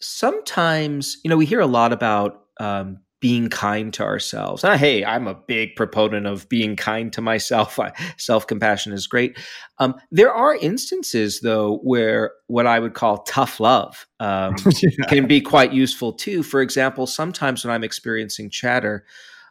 sometimes, 0.00 1.18
you 1.22 1.28
know, 1.28 1.36
we 1.36 1.46
hear 1.46 1.60
a 1.60 1.66
lot 1.66 1.92
about 1.92 2.44
um, 2.58 3.00
being 3.20 3.48
kind 3.48 3.94
to 3.94 4.02
ourselves. 4.02 4.62
Uh, 4.62 4.76
hey, 4.76 5.04
I'm 5.04 5.26
a 5.26 5.34
big 5.34 5.74
proponent 5.74 6.26
of 6.26 6.48
being 6.48 6.76
kind 6.76 7.12
to 7.14 7.20
myself. 7.22 7.78
Self 8.18 8.46
compassion 8.46 8.92
is 8.92 9.06
great. 9.06 9.38
Um, 9.78 9.94
there 10.10 10.32
are 10.32 10.54
instances, 10.54 11.40
though, 11.40 11.78
where 11.78 12.32
what 12.46 12.66
I 12.66 12.78
would 12.78 12.94
call 12.94 13.22
tough 13.22 13.58
love 13.58 14.06
um, 14.20 14.56
yeah. 14.82 15.06
can 15.08 15.26
be 15.26 15.40
quite 15.40 15.72
useful 15.72 16.12
too. 16.12 16.42
For 16.42 16.60
example, 16.60 17.06
sometimes 17.06 17.64
when 17.64 17.74
I'm 17.74 17.84
experiencing 17.84 18.50
chatter, 18.50 19.04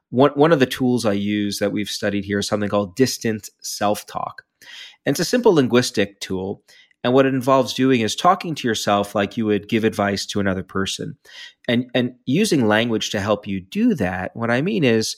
one, 0.10 0.31
one 0.31 0.51
of 0.51 0.60
the 0.60 0.65
tools 0.65 1.05
I 1.05 1.13
use 1.13 1.60
that 1.60 1.72
we've 1.72 1.89
studied 1.89 2.25
here 2.25 2.39
is 2.39 2.48
something 2.48 2.69
called 2.69 2.95
distant 2.95 3.50
self 3.62 4.05
talk. 4.05 4.43
And 5.05 5.13
it's 5.13 5.19
a 5.19 5.25
simple 5.25 5.53
linguistic 5.53 6.19
tool. 6.19 6.63
And 7.05 7.13
what 7.13 7.27
it 7.27 7.35
involves 7.35 7.75
doing 7.75 8.01
is 8.01 8.15
talking 8.15 8.55
to 8.55 8.67
yourself 8.67 9.13
like 9.13 9.38
you 9.38 9.45
would 9.45 9.69
give 9.69 9.83
advice 9.83 10.25
to 10.25 10.39
another 10.39 10.63
person 10.63 11.15
and, 11.67 11.85
and 11.93 12.15
using 12.25 12.67
language 12.67 13.12
to 13.12 13.19
help 13.19 13.45
you 13.45 13.62
do 13.62 13.93
that. 13.93 14.35
What 14.35 14.50
I 14.50 14.63
mean 14.63 14.83
is 14.83 15.15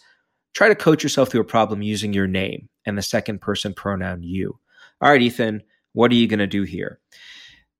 try 0.53 0.67
to 0.67 0.75
coach 0.75 1.01
yourself 1.01 1.29
through 1.29 1.39
a 1.39 1.45
problem 1.45 1.81
using 1.81 2.11
your 2.11 2.27
name 2.27 2.67
and 2.85 2.97
the 2.97 3.01
second 3.01 3.39
person 3.39 3.73
pronoun 3.73 4.21
you. 4.21 4.59
All 4.99 5.09
right, 5.09 5.21
Ethan, 5.21 5.63
what 5.93 6.11
are 6.11 6.15
you 6.15 6.27
going 6.27 6.39
to 6.39 6.45
do 6.45 6.63
here? 6.63 6.99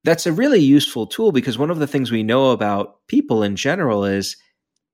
That's 0.05 0.25
a 0.25 0.31
really 0.31 0.61
useful 0.61 1.05
tool 1.05 1.33
because 1.33 1.57
one 1.57 1.69
of 1.69 1.79
the 1.79 1.85
things 1.85 2.09
we 2.09 2.23
know 2.23 2.51
about 2.51 3.05
people 3.09 3.43
in 3.43 3.57
general 3.57 4.05
is 4.05 4.37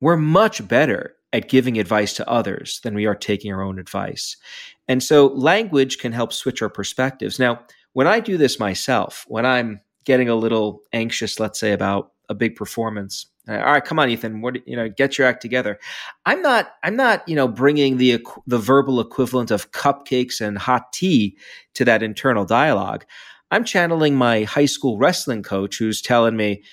we're 0.01 0.17
much 0.17 0.67
better 0.67 1.13
at 1.33 1.49
giving 1.49 1.77
advice 1.77 2.13
to 2.13 2.27
others 2.27 2.79
than 2.83 2.95
we 2.95 3.05
are 3.05 3.13
taking 3.13 3.53
our 3.53 3.61
own 3.61 3.77
advice. 3.77 4.37
And 4.87 5.03
so 5.03 5.27
language 5.27 5.99
can 5.99 6.13
help 6.13 6.33
switch 6.33 6.63
our 6.63 6.69
perspectives. 6.69 7.37
Now, 7.37 7.59
when 7.93 8.07
I 8.07 8.19
do 8.19 8.37
this 8.37 8.59
myself, 8.59 9.25
when 9.27 9.45
I'm 9.45 9.81
getting 10.05 10.29
a 10.29 10.35
little 10.35 10.81
anxious, 10.91 11.39
let's 11.39 11.59
say 11.59 11.71
about 11.71 12.11
a 12.29 12.35
big 12.35 12.55
performance, 12.55 13.27
all 13.47 13.57
right, 13.57 13.83
come 13.83 13.99
on, 13.99 14.09
Ethan, 14.09 14.41
what 14.41 14.65
you 14.67 14.75
know, 14.75 14.87
get 14.89 15.17
your 15.17 15.27
act 15.27 15.41
together. 15.41 15.77
I'm 16.25 16.41
not, 16.41 16.73
I'm 16.83 16.95
not, 16.95 17.27
you 17.27 17.35
know, 17.35 17.47
bringing 17.47 17.97
the 17.97 18.25
the 18.47 18.57
verbal 18.57 19.01
equivalent 19.01 19.51
of 19.51 19.71
cupcakes 19.71 20.39
and 20.39 20.57
hot 20.57 20.93
tea 20.93 21.37
to 21.73 21.85
that 21.85 22.03
internal 22.03 22.45
dialogue. 22.45 23.05
I'm 23.51 23.65
channeling 23.65 24.15
my 24.15 24.43
high 24.43 24.65
school 24.65 24.97
wrestling 24.97 25.43
coach 25.43 25.77
who's 25.77 26.01
telling 26.01 26.37
me, 26.37 26.63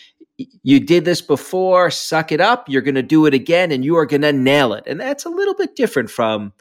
you 0.62 0.80
did 0.80 1.04
this 1.04 1.20
before, 1.20 1.90
suck 1.90 2.32
it 2.32 2.40
up, 2.40 2.68
you're 2.68 2.82
going 2.82 2.94
to 2.94 3.02
do 3.02 3.26
it 3.26 3.34
again, 3.34 3.70
and 3.72 3.84
you 3.84 3.96
are 3.96 4.06
going 4.06 4.22
to 4.22 4.32
nail 4.32 4.72
it. 4.72 4.84
And 4.86 4.98
that's 4.98 5.26
a 5.26 5.28
little 5.28 5.54
bit 5.54 5.76
different 5.76 6.10
from 6.10 6.52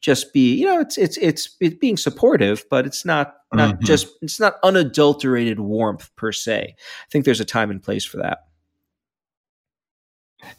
just 0.00 0.32
be 0.32 0.54
you 0.54 0.66
know 0.66 0.80
it's 0.80 0.96
it's 0.96 1.16
it's, 1.18 1.56
it's 1.60 1.74
being 1.76 1.96
supportive 1.96 2.64
but 2.70 2.86
it's 2.86 3.04
not 3.04 3.34
not 3.52 3.74
mm-hmm. 3.74 3.84
just 3.84 4.08
it's 4.22 4.40
not 4.40 4.54
unadulterated 4.62 5.60
warmth 5.60 6.10
per 6.16 6.32
se 6.32 6.74
i 6.78 7.10
think 7.10 7.24
there's 7.24 7.40
a 7.40 7.44
time 7.44 7.70
and 7.70 7.82
place 7.82 8.04
for 8.04 8.16
that 8.18 8.46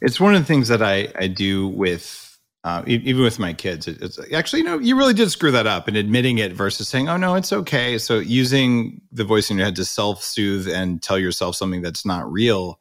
it's 0.00 0.20
one 0.20 0.34
of 0.34 0.40
the 0.40 0.46
things 0.46 0.68
that 0.68 0.82
i 0.82 1.08
i 1.18 1.26
do 1.26 1.68
with 1.68 2.26
uh, 2.66 2.82
even 2.88 3.22
with 3.22 3.38
my 3.38 3.52
kids, 3.52 3.86
it, 3.86 4.02
it's 4.02 4.18
actually, 4.32 4.58
you 4.58 4.64
know, 4.64 4.76
you 4.80 4.98
really 4.98 5.14
did 5.14 5.30
screw 5.30 5.52
that 5.52 5.68
up 5.68 5.86
and 5.86 5.96
admitting 5.96 6.38
it 6.38 6.52
versus 6.52 6.88
saying, 6.88 7.08
oh, 7.08 7.16
no, 7.16 7.36
it's 7.36 7.52
okay. 7.52 7.96
So 7.96 8.18
using 8.18 9.00
the 9.12 9.22
voice 9.22 9.52
in 9.52 9.56
your 9.56 9.66
head 9.66 9.76
to 9.76 9.84
self 9.84 10.20
soothe 10.20 10.66
and 10.66 11.00
tell 11.00 11.16
yourself 11.16 11.54
something 11.54 11.80
that's 11.80 12.04
not 12.04 12.28
real, 12.28 12.80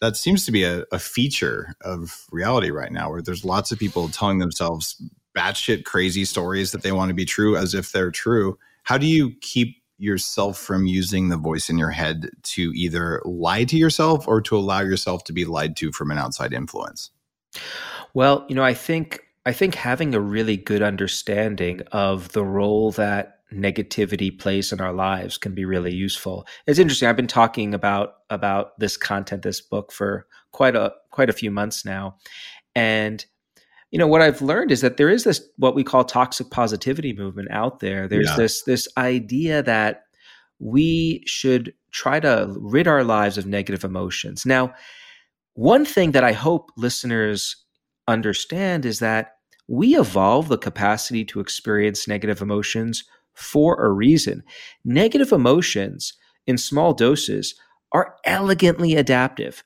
that 0.00 0.16
seems 0.16 0.46
to 0.46 0.52
be 0.52 0.64
a, 0.64 0.86
a 0.90 0.98
feature 0.98 1.74
of 1.82 2.24
reality 2.32 2.70
right 2.70 2.90
now, 2.90 3.10
where 3.10 3.20
there's 3.20 3.44
lots 3.44 3.72
of 3.72 3.78
people 3.78 4.08
telling 4.08 4.38
themselves 4.38 4.96
batshit 5.36 5.84
crazy 5.84 6.24
stories 6.24 6.72
that 6.72 6.82
they 6.82 6.92
want 6.92 7.08
to 7.10 7.14
be 7.14 7.24
true 7.24 7.56
as 7.56 7.74
if 7.74 7.92
they're 7.92 8.10
true. 8.10 8.58
How 8.84 8.98
do 8.98 9.06
you 9.06 9.32
keep 9.40 9.76
yourself 9.98 10.58
from 10.58 10.86
using 10.86 11.28
the 11.28 11.36
voice 11.36 11.70
in 11.70 11.78
your 11.78 11.90
head 11.90 12.30
to 12.42 12.72
either 12.74 13.22
lie 13.24 13.64
to 13.64 13.76
yourself 13.76 14.26
or 14.26 14.40
to 14.42 14.56
allow 14.56 14.80
yourself 14.80 15.24
to 15.24 15.32
be 15.32 15.44
lied 15.44 15.76
to 15.76 15.92
from 15.92 16.10
an 16.10 16.18
outside 16.18 16.52
influence? 16.52 17.10
Well, 18.12 18.44
you 18.48 18.54
know, 18.54 18.64
I 18.64 18.74
think 18.74 19.20
I 19.46 19.52
think 19.52 19.74
having 19.74 20.14
a 20.14 20.20
really 20.20 20.56
good 20.56 20.82
understanding 20.82 21.82
of 21.92 22.32
the 22.32 22.44
role 22.44 22.92
that 22.92 23.40
negativity 23.52 24.36
plays 24.36 24.72
in 24.72 24.80
our 24.80 24.92
lives 24.92 25.38
can 25.38 25.54
be 25.54 25.64
really 25.64 25.94
useful. 25.94 26.46
It's 26.66 26.78
interesting. 26.78 27.08
I've 27.08 27.16
been 27.16 27.26
talking 27.26 27.74
about 27.74 28.14
about 28.30 28.78
this 28.78 28.96
content, 28.96 29.42
this 29.42 29.60
book 29.60 29.92
for 29.92 30.26
quite 30.52 30.76
a 30.76 30.92
quite 31.10 31.30
a 31.30 31.34
few 31.34 31.50
months 31.50 31.84
now. 31.84 32.16
And 32.74 33.24
you 33.94 33.98
know 33.98 34.08
what 34.08 34.22
I've 34.22 34.42
learned 34.42 34.72
is 34.72 34.80
that 34.80 34.96
there 34.96 35.08
is 35.08 35.22
this 35.22 35.40
what 35.56 35.76
we 35.76 35.84
call 35.84 36.02
toxic 36.02 36.50
positivity 36.50 37.12
movement 37.12 37.46
out 37.52 37.78
there. 37.78 38.08
There's 38.08 38.28
yeah. 38.30 38.36
this 38.36 38.64
this 38.64 38.88
idea 38.98 39.62
that 39.62 40.02
we 40.58 41.22
should 41.26 41.72
try 41.92 42.18
to 42.18 42.52
rid 42.58 42.88
our 42.88 43.04
lives 43.04 43.38
of 43.38 43.46
negative 43.46 43.84
emotions. 43.84 44.44
Now, 44.44 44.74
one 45.52 45.84
thing 45.84 46.10
that 46.10 46.24
I 46.24 46.32
hope 46.32 46.72
listeners 46.76 47.54
understand 48.08 48.84
is 48.84 48.98
that 48.98 49.36
we 49.68 49.96
evolve 49.96 50.48
the 50.48 50.58
capacity 50.58 51.24
to 51.26 51.38
experience 51.38 52.08
negative 52.08 52.42
emotions 52.42 53.04
for 53.34 53.80
a 53.80 53.92
reason. 53.92 54.42
Negative 54.84 55.30
emotions 55.30 56.14
in 56.48 56.58
small 56.58 56.94
doses 56.94 57.54
are 57.92 58.16
elegantly 58.24 58.96
adaptive. 58.96 59.62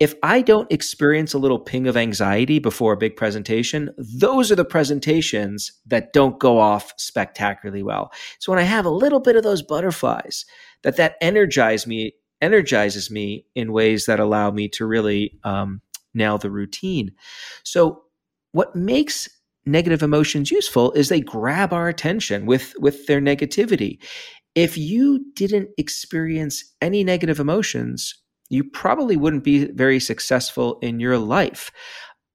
If 0.00 0.14
I 0.22 0.40
don't 0.40 0.72
experience 0.72 1.34
a 1.34 1.38
little 1.38 1.58
ping 1.58 1.86
of 1.86 1.96
anxiety 1.96 2.58
before 2.58 2.94
a 2.94 2.96
big 2.96 3.16
presentation, 3.16 3.90
those 3.98 4.50
are 4.50 4.56
the 4.56 4.64
presentations 4.64 5.70
that 5.86 6.14
don't 6.14 6.40
go 6.40 6.58
off 6.58 6.94
spectacularly 6.96 7.82
well. 7.82 8.10
So 8.38 8.50
when 8.50 8.58
I 8.58 8.64
have 8.64 8.86
a 8.86 8.90
little 8.90 9.20
bit 9.20 9.36
of 9.36 9.42
those 9.42 9.60
butterflies, 9.60 10.46
that 10.82 10.96
that 10.96 11.16
energize 11.20 11.86
me 11.86 12.14
energizes 12.40 13.10
me 13.10 13.44
in 13.54 13.72
ways 13.72 14.06
that 14.06 14.20
allow 14.20 14.50
me 14.50 14.68
to 14.68 14.86
really 14.86 15.38
um, 15.44 15.80
now 16.14 16.36
the 16.36 16.50
routine. 16.50 17.12
So, 17.64 18.02
what 18.52 18.74
makes 18.74 19.28
negative 19.66 20.02
emotions 20.02 20.50
useful 20.50 20.92
is 20.92 21.08
they 21.08 21.20
grab 21.20 21.72
our 21.72 21.88
attention 21.88 22.46
with 22.46 22.74
with 22.78 23.06
their 23.06 23.20
negativity. 23.20 23.98
If 24.54 24.76
you 24.76 25.24
didn't 25.34 25.68
experience 25.78 26.64
any 26.80 27.04
negative 27.04 27.38
emotions, 27.38 28.14
you 28.50 28.64
probably 28.64 29.16
wouldn't 29.16 29.44
be 29.44 29.66
very 29.66 30.00
successful 30.00 30.78
in 30.82 31.00
your 31.00 31.16
life. 31.16 31.70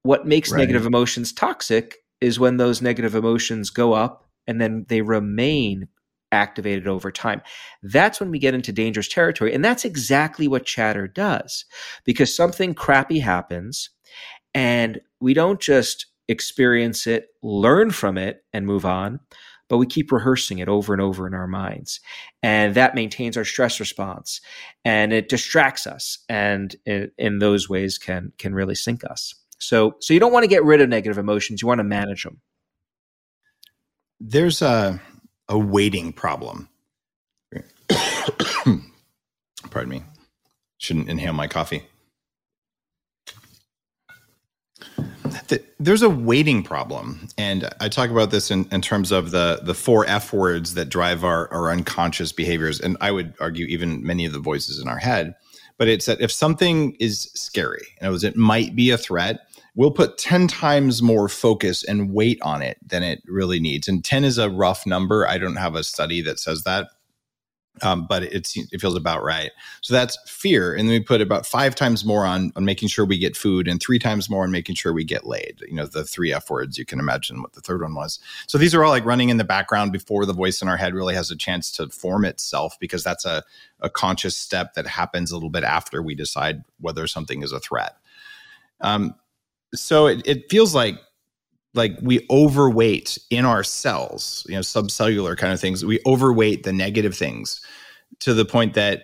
What 0.04 0.26
makes 0.26 0.52
right. 0.52 0.60
negative 0.60 0.86
emotions 0.86 1.32
toxic 1.32 1.98
is 2.22 2.40
when 2.40 2.58
those 2.58 2.82
negative 2.82 3.14
emotions 3.14 3.70
go 3.70 3.94
up 3.94 4.30
and 4.48 4.60
then 4.60 4.86
they 4.88 5.02
remain 5.02 5.88
activated 6.32 6.88
over 6.88 7.12
time. 7.12 7.42
That's 7.84 8.20
when 8.20 8.32
we 8.32 8.40
get 8.40 8.54
into 8.54 8.72
dangerous 8.72 9.08
territory. 9.08 9.54
And 9.54 9.64
that's 9.64 9.86
exactly 9.86 10.48
what 10.48 10.66
chatter 10.66 11.08
does 11.08 11.66
because 12.04 12.36
something 12.36 12.74
crappy 12.74 13.20
happens 13.20 13.90
and 14.54 15.02
we 15.20 15.34
don't 15.34 15.60
just 15.60 16.08
experience 16.28 17.08
it, 17.08 17.28
learn 17.44 17.92
from 17.92 18.18
it, 18.18 18.44
and 18.54 18.66
move 18.66 18.86
on, 18.86 19.20
but 19.68 19.78
we 19.78 19.86
keep 19.86 20.12
rehearsing 20.12 20.60
it 20.60 20.70
over 20.70 20.94
and 20.94 21.02
over 21.02 21.28
in 21.28 21.34
our 21.34 21.48
minds. 21.48 22.00
And 22.44 22.76
that 22.76 22.96
maintains 22.96 23.38
our 23.38 23.46
stress 23.46 23.80
response 23.80 24.42
and 24.84 25.12
it 25.14 25.30
distracts 25.30 25.88
us 25.88 26.20
and 26.30 26.76
in, 26.86 27.12
in 27.18 27.40
those 27.40 27.70
ways 27.70 27.98
can, 27.98 28.32
can 28.38 28.54
really 28.54 28.76
sink 28.76 29.04
us. 29.04 29.34
So, 29.58 29.96
so 30.00 30.14
you 30.14 30.20
don't 30.20 30.34
want 30.34 30.44
to 30.44 30.50
get 30.50 30.64
rid 30.64 30.82
of 30.82 30.90
negative 30.90 31.18
emotions. 31.18 31.62
You 31.62 31.68
want 31.68 31.80
to 31.80 31.84
manage 31.84 32.24
them. 32.24 32.42
There's 34.20 34.62
a, 34.62 35.02
a 35.50 35.58
waiting 35.58 36.14
problem. 36.14 36.70
Pardon 39.72 39.90
me. 39.90 40.04
Shouldn't 40.78 41.10
inhale 41.10 41.34
my 41.34 41.48
coffee. 41.48 41.88
There's 45.80 46.02
a 46.02 46.10
waiting 46.10 46.64
problem, 46.64 47.28
and 47.38 47.70
I 47.80 47.90
talk 47.90 48.10
about 48.10 48.32
this 48.32 48.52
in, 48.52 48.68
in 48.72 48.82
terms 48.82 49.12
of 49.12 49.32
the 49.32 49.60
the 49.64 49.74
four 49.74 50.06
F 50.08 50.34
words 50.34 50.74
that 50.74 50.90
drive 50.90 51.24
our, 51.24 51.52
our 51.54 51.72
unconscious 51.72 52.32
behaviors, 52.32 52.80
and 52.80 52.98
I 53.02 53.12
would 53.12 53.34
argue 53.40 53.66
even 53.68 54.06
many 54.06 54.26
of 54.26 54.34
the 54.34 54.40
voices 54.40 54.80
in 54.80 54.88
our 54.88 54.98
head. 54.98 55.36
But 55.78 55.88
it's 55.88 56.06
that 56.06 56.22
if 56.22 56.32
something 56.32 56.96
is 57.00 57.30
scary, 57.34 57.86
in 58.00 58.08
other 58.08 58.14
words, 58.14 58.24
it 58.24 58.38
might 58.38 58.76
be 58.76 58.92
a 58.92 58.98
threat, 58.98 59.42
we'll 59.76 59.92
put 59.92 60.18
10 60.18 60.48
times 60.48 61.02
more 61.02 61.28
focus 61.28 61.84
and 61.84 62.14
weight 62.14 62.42
on 62.42 62.62
it 62.62 62.78
than 62.86 63.04
it 63.04 63.22
really 63.28 63.60
needs. 63.60 63.88
And 63.88 64.04
10 64.04 64.24
is 64.24 64.38
a 64.38 64.50
rough 64.50 64.86
number. 64.86 65.28
I 65.28 65.38
don't 65.38 65.58
have 65.58 65.76
a 65.76 65.84
study 65.84 66.22
that 66.22 66.40
says 66.40 66.64
that. 66.64 66.88
Um, 67.82 68.06
but 68.08 68.24
it, 68.24 68.48
it 68.72 68.80
feels 68.80 68.96
about 68.96 69.24
right. 69.24 69.52
So 69.82 69.94
that's 69.94 70.18
fear. 70.30 70.74
And 70.74 70.88
then 70.88 70.94
we 70.94 71.02
put 71.02 71.20
about 71.20 71.46
five 71.46 71.76
times 71.76 72.06
more 72.06 72.26
on, 72.26 72.54
on 72.56 72.64
making 72.64 72.88
sure 72.88 73.06
we 73.06 73.18
get 73.18 73.36
food 73.36 73.68
and 73.68 73.82
three 73.82 74.00
times 74.00 74.30
more 74.30 74.44
on 74.44 74.52
making 74.52 74.76
sure 74.76 74.94
we 74.94 75.04
get 75.04 75.28
laid. 75.28 75.62
You 75.68 75.76
know, 75.76 75.86
the 75.86 76.06
three 76.06 76.32
F 76.32 76.50
words, 76.50 76.78
you 76.78 76.86
can 76.86 77.00
imagine 77.00 77.42
what 77.42 77.54
the 77.54 77.62
third 77.62 77.82
one 77.82 77.94
was. 77.94 78.20
So 78.48 78.58
these 78.58 78.74
are 78.74 78.84
all 78.84 78.92
like 78.92 79.06
running 79.06 79.30
in 79.30 79.38
the 79.38 79.44
background 79.44 79.92
before 79.92 80.26
the 80.26 80.34
voice 80.34 80.62
in 80.62 80.70
our 80.70 80.78
head 80.78 80.94
really 80.94 81.16
has 81.16 81.32
a 81.32 81.36
chance 81.36 81.70
to 81.74 81.90
form 81.90 82.24
itself 82.24 82.78
because 82.80 83.04
that's 83.04 83.26
a, 83.26 83.44
a 83.82 83.90
conscious 83.90 84.38
step 84.38 84.74
that 84.76 84.88
happens 84.88 85.32
a 85.32 85.36
little 85.36 85.50
bit 85.50 85.64
after 85.64 86.02
we 86.02 86.16
decide 86.16 86.64
whether 86.80 87.08
something 87.08 87.44
is 87.44 87.52
a 87.52 87.60
threat. 87.60 87.98
Um, 88.80 89.16
so 89.74 90.08
it, 90.08 90.26
it 90.26 90.50
feels 90.50 90.74
like 90.74 90.98
like 91.76 91.98
we 92.02 92.26
overweight 92.30 93.18
in 93.30 93.46
our 93.46 93.64
cells, 93.64 94.46
you 94.50 94.56
know, 94.56 94.62
subcellular 94.62 95.38
kind 95.38 95.54
of 95.54 95.60
things. 95.60 95.86
We 95.86 96.00
overweight 96.06 96.64
the 96.64 96.74
negative 96.74 97.16
things 97.16 97.62
to 98.22 98.34
the 98.34 98.46
point 98.46 98.74
that 98.74 99.04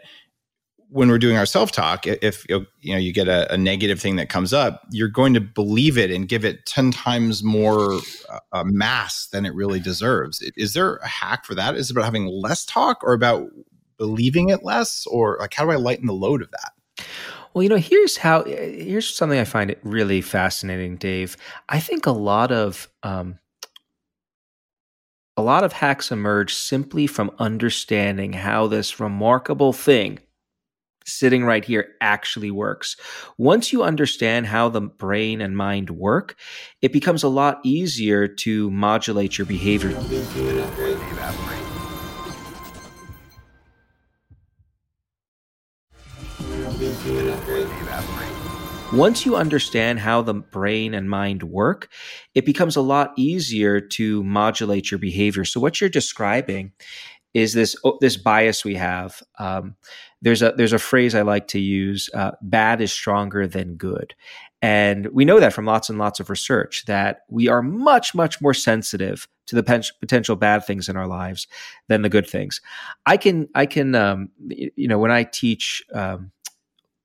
when 0.94 1.08
we're 1.08 1.20
doing 1.20 1.38
our 1.38 1.46
self-talk, 1.46 2.06
if 2.06 2.46
you 2.50 2.66
know 2.84 2.98
you 2.98 3.14
get 3.14 3.30
a, 3.30 3.54
a 3.54 3.58
negative 3.58 4.00
thing 4.02 4.18
that 4.18 4.28
comes 4.28 4.52
up, 4.52 4.82
you're 4.92 5.08
going 5.08 5.34
to 5.34 5.40
believe 5.40 5.98
it 5.98 6.12
and 6.12 6.28
give 6.28 6.44
it 6.44 6.66
ten 6.66 6.92
times 6.92 7.44
more 7.44 8.00
uh, 8.52 8.64
mass 8.66 9.28
than 9.28 9.46
it 9.46 9.56
really 9.56 9.80
deserves. 9.80 10.42
Is 10.58 10.74
there 10.74 10.98
a 10.98 11.08
hack 11.08 11.46
for 11.46 11.56
that? 11.56 11.76
Is 11.76 11.90
it 11.90 11.94
about 11.94 12.04
having 12.04 12.26
less 12.26 12.66
talk, 12.66 13.04
or 13.04 13.14
about 13.14 13.48
believing 13.98 14.50
it 14.50 14.64
less, 14.64 15.06
or 15.08 15.38
like 15.40 15.54
how 15.54 15.64
do 15.64 15.72
I 15.72 15.78
lighten 15.78 16.08
the 16.08 16.14
load 16.14 16.42
of 16.42 16.52
that? 16.52 17.06
Well, 17.54 17.64
you 17.64 17.70
know, 17.70 17.78
here's 17.78 18.18
how. 18.18 18.44
Here's 18.44 19.14
something 19.14 19.40
I 19.40 19.44
find 19.44 19.70
it 19.70 19.80
really 19.84 20.22
fascinating, 20.22 20.98
Dave. 20.98 21.36
I 21.68 21.80
think 21.80 22.06
a 22.06 22.12
lot 22.12 22.52
of 22.52 22.88
um, 23.04 23.40
a 25.38 25.42
lot 25.42 25.64
of 25.64 25.74
hacks 25.74 26.12
emerge 26.12 26.54
simply 26.54 27.08
from 27.08 27.32
understanding 27.40 28.34
how 28.34 28.68
this 28.68 29.00
remarkable 29.00 29.74
thing 29.74 30.20
sitting 31.06 31.44
right 31.44 31.66
here 31.66 31.96
actually 32.00 32.52
works. 32.52 32.96
Once 33.38 33.74
you 33.74 33.84
understand 33.84 34.46
how 34.46 34.70
the 34.70 34.82
brain 34.82 35.42
and 35.42 35.58
mind 35.58 35.90
work, 35.90 36.36
it 36.82 36.94
becomes 36.94 37.24
a 37.24 37.28
lot 37.28 37.60
easier 37.64 38.28
to 38.28 38.70
modulate 38.72 39.38
your 39.38 39.48
behavior. 39.48 39.98
Once 48.94 49.26
you 49.26 49.38
understand 49.38 50.00
how 50.00 50.22
the 50.22 50.34
brain 50.34 50.94
and 50.94 51.10
mind 51.10 51.44
work, 51.44 51.90
it 52.36 52.46
becomes 52.46 52.76
a 52.76 52.82
lot 52.82 53.14
easier 53.16 53.80
to 53.80 54.22
modulate 54.26 54.92
your 54.92 54.98
behavior. 54.98 55.46
So 55.46 55.62
what 55.62 55.80
you're 55.80 55.90
describing 55.90 56.74
is 57.34 57.54
this 57.54 57.74
oh, 57.86 57.98
this 58.02 58.18
bias 58.18 58.66
we 58.66 58.76
have. 58.76 59.24
Um, 59.40 59.76
there's 60.22 60.42
a 60.42 60.52
there's 60.58 60.74
a 60.74 60.80
phrase 60.80 61.16
I 61.16 61.22
like 61.22 61.48
to 61.50 61.60
use: 61.60 62.10
uh, 62.14 62.32
"Bad 62.42 62.82
is 62.82 62.92
stronger 62.92 63.48
than 63.48 63.76
good," 63.76 64.14
and 64.62 65.08
we 65.14 65.24
know 65.24 65.40
that 65.40 65.54
from 65.54 65.66
lots 65.66 65.90
and 65.90 65.98
lots 65.98 66.20
of 66.20 66.30
research 66.30 66.84
that 66.88 67.22
we 67.30 67.48
are 67.48 67.62
much 67.62 68.14
much 68.14 68.42
more 68.42 68.54
sensitive 68.54 69.26
to 69.48 69.56
the 69.56 69.64
potential 70.02 70.36
bad 70.36 70.66
things 70.66 70.90
in 70.90 70.98
our 70.98 71.08
lives 71.08 71.48
than 71.88 72.02
the 72.02 72.10
good 72.10 72.28
things. 72.28 72.60
I 73.06 73.16
can 73.16 73.48
I 73.56 73.68
can 73.68 73.96
um, 73.96 74.32
you 74.50 74.90
know 74.90 75.00
when 75.00 75.12
I 75.12 75.24
teach. 75.24 75.82
Um, 75.94 76.34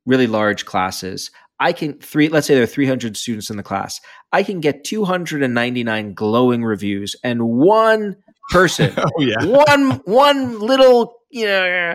really 0.06 0.28
large 0.28 0.64
classes, 0.64 1.32
I 1.58 1.72
can 1.72 1.94
three, 1.98 2.28
let's 2.28 2.46
say 2.46 2.54
there 2.54 2.62
are 2.62 2.66
300 2.66 3.16
students 3.16 3.50
in 3.50 3.56
the 3.56 3.62
class. 3.62 4.00
I 4.32 4.42
can 4.42 4.60
get 4.60 4.84
299 4.84 6.14
glowing 6.14 6.64
reviews 6.64 7.16
and 7.24 7.42
one 7.48 8.16
person, 8.50 8.92
oh, 8.98 9.20
yeah. 9.20 9.44
one, 9.44 10.00
one 10.04 10.58
little, 10.58 11.20
you 11.30 11.46
know, 11.46 11.94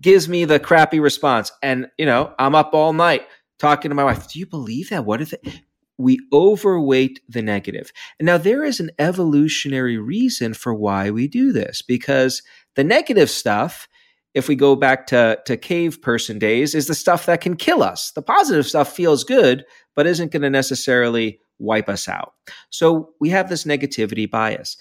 gives 0.00 0.28
me 0.28 0.44
the 0.44 0.60
crappy 0.60 1.00
response. 1.00 1.52
And, 1.62 1.88
you 1.98 2.06
know, 2.06 2.32
I'm 2.38 2.54
up 2.54 2.74
all 2.74 2.92
night 2.92 3.26
talking 3.58 3.90
to 3.90 3.94
my 3.94 4.04
wife. 4.04 4.30
Do 4.30 4.38
you 4.38 4.46
believe 4.46 4.90
that? 4.90 5.04
What 5.04 5.20
if 5.20 5.32
it? 5.32 5.62
we 5.98 6.18
overweight 6.32 7.20
the 7.28 7.42
negative. 7.42 7.92
And 8.18 8.26
now 8.26 8.38
there 8.38 8.64
is 8.64 8.80
an 8.80 8.90
evolutionary 8.98 9.98
reason 9.98 10.54
for 10.54 10.74
why 10.74 11.10
we 11.10 11.28
do 11.28 11.52
this 11.52 11.82
because 11.82 12.42
the 12.74 12.84
negative 12.84 13.30
stuff, 13.30 13.88
if 14.34 14.48
we 14.48 14.54
go 14.54 14.74
back 14.74 15.06
to, 15.08 15.38
to 15.46 15.56
cave 15.56 16.00
person 16.00 16.38
days, 16.38 16.74
is 16.74 16.86
the 16.86 16.94
stuff 16.94 17.26
that 17.26 17.40
can 17.40 17.56
kill 17.56 17.82
us. 17.82 18.12
The 18.12 18.22
positive 18.22 18.66
stuff 18.66 18.94
feels 18.94 19.24
good, 19.24 19.64
but 19.94 20.06
isn't 20.06 20.32
going 20.32 20.42
to 20.42 20.50
necessarily 20.50 21.40
wipe 21.58 21.88
us 21.88 22.08
out. 22.08 22.32
So 22.70 23.10
we 23.20 23.28
have 23.30 23.48
this 23.48 23.64
negativity 23.64 24.30
bias. 24.30 24.76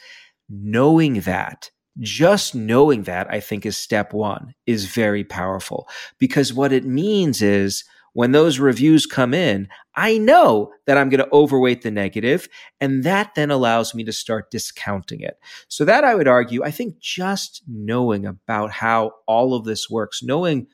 Knowing 0.50 1.22
that, 1.22 1.70
just 2.00 2.56
knowing 2.56 3.04
that, 3.04 3.32
I 3.32 3.40
think 3.40 3.66
is 3.66 3.78
step 3.78 4.14
one, 4.14 4.54
is 4.66 4.86
very 4.86 5.24
powerful 5.24 5.88
because 6.20 6.54
what 6.54 6.74
it 6.74 6.86
means 6.86 7.42
is 7.42 7.84
when 8.14 8.32
those 8.32 8.60
reviews 8.60 9.06
come 9.06 9.34
in, 9.34 9.68
I 9.96 10.18
know 10.18 10.74
that 10.86 10.98
I'm 10.98 11.10
going 11.10 11.24
to 11.24 11.34
overweight 11.34 11.82
the 11.82 11.92
negative, 11.92 12.50
and 12.80 13.04
that 13.04 13.36
then 13.36 13.52
allows 13.52 13.96
me 13.96 14.04
to 14.04 14.12
start 14.12 14.52
discounting 14.52 15.22
it. 15.22 15.38
So, 15.68 15.86
that 15.86 16.04
I 16.04 16.16
would 16.16 16.28
argue, 16.28 16.64
I 16.64 16.72
think 16.72 17.00
just 17.00 17.64
knowing 17.68 18.26
about 18.26 18.72
how 18.72 19.14
all 19.28 19.54
of 19.54 19.66
this 19.66 19.90
works, 19.90 20.22
knowing 20.24 20.68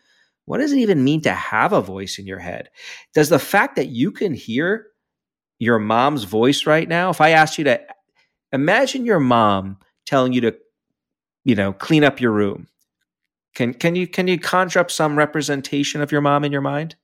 what 0.45 0.59
does 0.59 0.71
it 0.71 0.79
even 0.79 1.03
mean 1.03 1.21
to 1.21 1.33
have 1.33 1.73
a 1.73 1.81
voice 1.81 2.17
in 2.17 2.25
your 2.25 2.39
head? 2.39 2.69
Does 3.13 3.29
the 3.29 3.37
fact 3.37 3.75
that 3.75 3.87
you 3.87 4.11
can 4.11 4.33
hear 4.33 4.87
your 5.59 5.77
mom's 5.77 6.23
voice 6.23 6.65
right 6.65 6.87
now, 6.87 7.09
if 7.09 7.19
I 7.19 7.31
asked 7.31 7.57
you 7.57 7.63
to 7.65 7.81
imagine 8.51 9.05
your 9.05 9.19
mom 9.19 9.77
telling 10.05 10.33
you 10.33 10.41
to, 10.41 10.55
you 11.43 11.55
know, 11.55 11.73
clean 11.73 12.03
up 12.03 12.21
your 12.21 12.31
room, 12.31 12.67
can, 13.55 13.73
can 13.73 13.95
you 13.95 14.07
can 14.07 14.27
you 14.27 14.39
conjure 14.39 14.79
up 14.79 14.91
some 14.91 15.17
representation 15.17 16.01
of 16.01 16.11
your 16.11 16.21
mom 16.21 16.45
in 16.45 16.51
your 16.51 16.61
mind? 16.61 16.95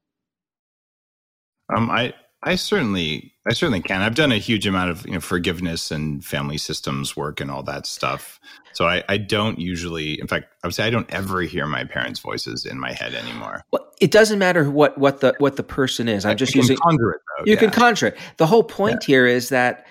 Um, 1.76 1.90
I 1.90 2.14
I 2.44 2.56
certainly 2.56 3.34
I 3.48 3.54
certainly 3.54 3.82
can. 3.82 4.02
I've 4.02 4.16
done 4.16 4.32
a 4.32 4.38
huge 4.38 4.68
amount 4.68 4.92
of 4.92 5.06
you 5.06 5.14
know 5.14 5.20
forgiveness 5.20 5.92
and 5.92 6.24
family 6.24 6.58
systems 6.58 7.16
work 7.16 7.42
and 7.42 7.50
all 7.50 7.64
that 7.64 7.86
stuff. 7.86 8.40
So 8.74 8.88
I, 8.88 9.04
I 9.08 9.18
don't 9.18 9.60
usually, 9.60 10.20
in 10.20 10.28
fact, 10.28 10.48
I 10.64 10.68
would 10.68 10.74
say 10.74 10.86
I 10.86 10.90
don't 10.90 11.10
ever 11.14 11.42
hear 11.42 11.68
my 11.68 11.84
parents' 11.84 12.20
voices 12.20 12.66
in 12.66 12.80
my 12.80 12.92
head 12.92 13.14
anymore. 13.14 13.64
Well, 13.72 13.88
it 14.02 14.12
doesn't 14.12 14.40
matter 14.40 14.70
what 14.70 14.98
what 14.98 15.22
the 15.22 15.36
what 15.40 15.56
the 15.56 15.64
person 15.64 16.08
is. 16.08 16.26
I'm 16.26 16.32
I 16.32 16.36
just 16.36 16.56
using 16.56 16.78
conjure 16.78 17.12
it. 17.12 17.22
Though, 17.38 17.46
you 17.46 17.54
yeah. 17.54 17.60
can 17.60 17.70
conjure 17.70 18.08
it. 18.08 18.18
The 18.38 18.48
whole 18.48 18.64
point 18.64 19.00
yeah. 19.02 19.08
here 19.08 19.28
is 19.28 19.50
that 19.50 19.86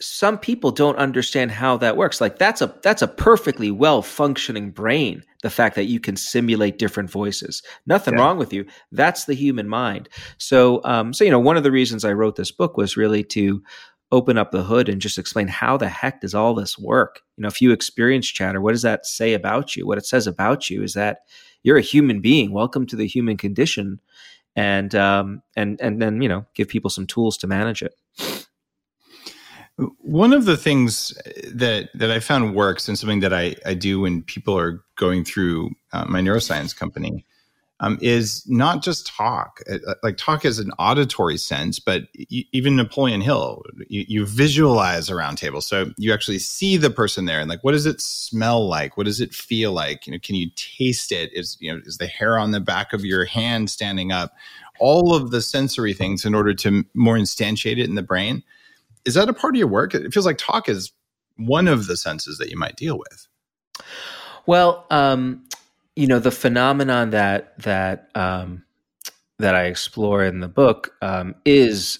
some 0.00 0.38
people 0.38 0.70
don't 0.70 0.96
understand 0.96 1.50
how 1.50 1.76
that 1.76 1.96
works. 1.96 2.20
Like 2.20 2.38
that's 2.38 2.62
a 2.62 2.74
that's 2.82 3.02
a 3.02 3.08
perfectly 3.08 3.70
well 3.70 4.02
functioning 4.02 4.70
brain. 4.70 5.22
The 5.42 5.50
fact 5.50 5.76
that 5.76 5.84
you 5.84 6.00
can 6.00 6.16
simulate 6.16 6.78
different 6.78 7.10
voices, 7.10 7.62
nothing 7.86 8.14
yeah. 8.14 8.20
wrong 8.20 8.38
with 8.38 8.52
you. 8.52 8.66
That's 8.92 9.24
the 9.26 9.34
human 9.34 9.68
mind. 9.68 10.08
So, 10.38 10.80
um, 10.84 11.12
so 11.12 11.24
you 11.24 11.30
know, 11.30 11.38
one 11.38 11.56
of 11.56 11.62
the 11.62 11.70
reasons 11.70 12.04
I 12.04 12.12
wrote 12.12 12.36
this 12.36 12.50
book 12.50 12.76
was 12.76 12.96
really 12.96 13.22
to 13.24 13.62
open 14.12 14.36
up 14.36 14.50
the 14.50 14.64
hood 14.64 14.88
and 14.88 15.00
just 15.00 15.18
explain 15.18 15.46
how 15.46 15.76
the 15.76 15.88
heck 15.88 16.20
does 16.20 16.34
all 16.34 16.54
this 16.54 16.78
work. 16.78 17.20
You 17.36 17.42
know, 17.42 17.48
if 17.48 17.60
you 17.60 17.70
experience 17.70 18.26
chatter, 18.26 18.60
what 18.60 18.72
does 18.72 18.82
that 18.82 19.06
say 19.06 19.34
about 19.34 19.76
you? 19.76 19.86
What 19.86 19.98
it 19.98 20.06
says 20.06 20.26
about 20.26 20.68
you 20.68 20.82
is 20.82 20.94
that 20.94 21.20
you're 21.62 21.76
a 21.76 21.82
human 21.82 22.20
being. 22.20 22.52
Welcome 22.52 22.86
to 22.86 22.96
the 22.96 23.06
human 23.06 23.36
condition, 23.36 24.00
and 24.56 24.94
um, 24.94 25.42
and 25.56 25.80
and 25.80 26.00
then 26.00 26.22
you 26.22 26.28
know, 26.28 26.46
give 26.54 26.68
people 26.68 26.90
some 26.90 27.06
tools 27.06 27.36
to 27.38 27.46
manage 27.46 27.82
it. 27.82 27.94
One 29.78 30.32
of 30.32 30.44
the 30.44 30.56
things 30.56 31.14
that 31.52 31.88
that 31.94 32.10
I 32.10 32.20
found 32.20 32.54
works 32.54 32.88
and 32.88 32.98
something 32.98 33.20
that 33.20 33.32
I, 33.32 33.56
I 33.64 33.74
do 33.74 34.00
when 34.00 34.22
people 34.22 34.56
are 34.58 34.82
going 34.96 35.24
through 35.24 35.70
uh, 35.92 36.04
my 36.06 36.20
neuroscience 36.20 36.76
company 36.76 37.24
um, 37.80 37.98
is 38.02 38.44
not 38.46 38.82
just 38.82 39.06
talk. 39.06 39.60
Uh, 39.70 39.78
uh, 39.86 39.94
like 40.02 40.18
talk 40.18 40.44
is 40.44 40.58
an 40.58 40.70
auditory 40.78 41.38
sense, 41.38 41.78
but 41.78 42.02
even 42.28 42.76
Napoleon 42.76 43.22
Hill, 43.22 43.62
you, 43.88 44.04
you 44.06 44.26
visualize 44.26 45.08
a 45.08 45.14
round 45.14 45.38
table, 45.38 45.62
so 45.62 45.90
you 45.96 46.12
actually 46.12 46.38
see 46.38 46.76
the 46.76 46.90
person 46.90 47.24
there, 47.24 47.40
and 47.40 47.48
like, 47.48 47.64
what 47.64 47.72
does 47.72 47.86
it 47.86 48.00
smell 48.00 48.68
like? 48.68 48.96
What 48.96 49.04
does 49.04 49.20
it 49.20 49.32
feel 49.32 49.72
like? 49.72 50.06
You 50.06 50.12
know, 50.12 50.18
can 50.22 50.34
you 50.34 50.50
taste 50.56 51.10
it? 51.10 51.32
Is 51.32 51.56
you 51.60 51.72
know, 51.72 51.80
is 51.86 51.96
the 51.96 52.06
hair 52.06 52.38
on 52.38 52.50
the 52.50 52.60
back 52.60 52.92
of 52.92 53.04
your 53.04 53.24
hand 53.24 53.70
standing 53.70 54.12
up? 54.12 54.34
All 54.78 55.14
of 55.14 55.30
the 55.30 55.42
sensory 55.42 55.94
things 55.94 56.24
in 56.24 56.34
order 56.34 56.54
to 56.54 56.84
more 56.94 57.16
instantiate 57.16 57.78
it 57.78 57.88
in 57.88 57.94
the 57.94 58.02
brain 58.02 58.42
is 59.04 59.14
that 59.14 59.28
a 59.28 59.32
part 59.32 59.54
of 59.54 59.58
your 59.58 59.68
work? 59.68 59.94
It 59.94 60.12
feels 60.12 60.26
like 60.26 60.38
talk 60.38 60.68
is 60.68 60.92
one 61.36 61.68
of 61.68 61.86
the 61.86 61.96
senses 61.96 62.38
that 62.38 62.50
you 62.50 62.58
might 62.58 62.76
deal 62.76 62.98
with. 62.98 63.26
Well, 64.46 64.86
um, 64.90 65.44
you 65.96 66.06
know, 66.06 66.18
the 66.18 66.30
phenomenon 66.30 67.10
that 67.10 67.58
that 67.62 68.08
um, 68.14 68.64
that 69.38 69.54
I 69.54 69.64
explore 69.64 70.24
in 70.24 70.40
the 70.40 70.48
book 70.48 70.94
um, 71.02 71.34
is 71.44 71.98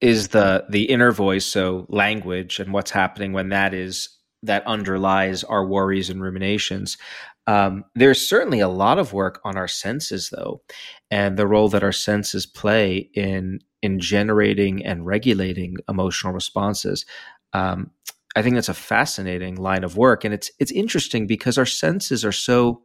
is 0.00 0.28
the 0.28 0.64
the 0.68 0.84
inner 0.84 1.12
voice, 1.12 1.46
so 1.46 1.86
language, 1.88 2.58
and 2.58 2.72
what's 2.72 2.90
happening 2.90 3.32
when 3.32 3.50
that 3.50 3.74
is 3.74 4.08
that 4.42 4.66
underlies 4.66 5.44
our 5.44 5.64
worries 5.66 6.10
and 6.10 6.22
ruminations. 6.22 6.98
Um, 7.46 7.84
there's 7.94 8.26
certainly 8.26 8.60
a 8.60 8.68
lot 8.68 8.98
of 8.98 9.12
work 9.12 9.40
on 9.44 9.56
our 9.56 9.68
senses, 9.68 10.30
though, 10.30 10.62
and 11.10 11.36
the 11.36 11.46
role 11.46 11.68
that 11.70 11.82
our 11.82 11.92
senses 11.92 12.46
play 12.46 13.10
in 13.14 13.60
in 13.82 14.00
generating 14.00 14.84
and 14.84 15.06
regulating 15.06 15.76
emotional 15.88 16.32
responses. 16.32 17.04
Um, 17.52 17.90
I 18.34 18.42
think 18.42 18.54
that's 18.54 18.68
a 18.68 18.74
fascinating 18.74 19.56
line 19.56 19.84
of 19.84 19.96
work, 19.96 20.24
and 20.24 20.32
it's 20.32 20.50
it's 20.58 20.72
interesting 20.72 21.26
because 21.26 21.58
our 21.58 21.66
senses 21.66 22.24
are 22.24 22.32
so 22.32 22.82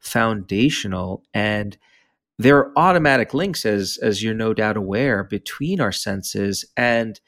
foundational, 0.00 1.22
and 1.32 1.78
there 2.38 2.58
are 2.58 2.72
automatic 2.76 3.32
links, 3.32 3.64
as 3.64 3.98
as 4.02 4.22
you're 4.22 4.34
no 4.34 4.52
doubt 4.52 4.76
aware, 4.76 5.24
between 5.24 5.80
our 5.80 5.92
senses 5.92 6.64
and 6.76 7.20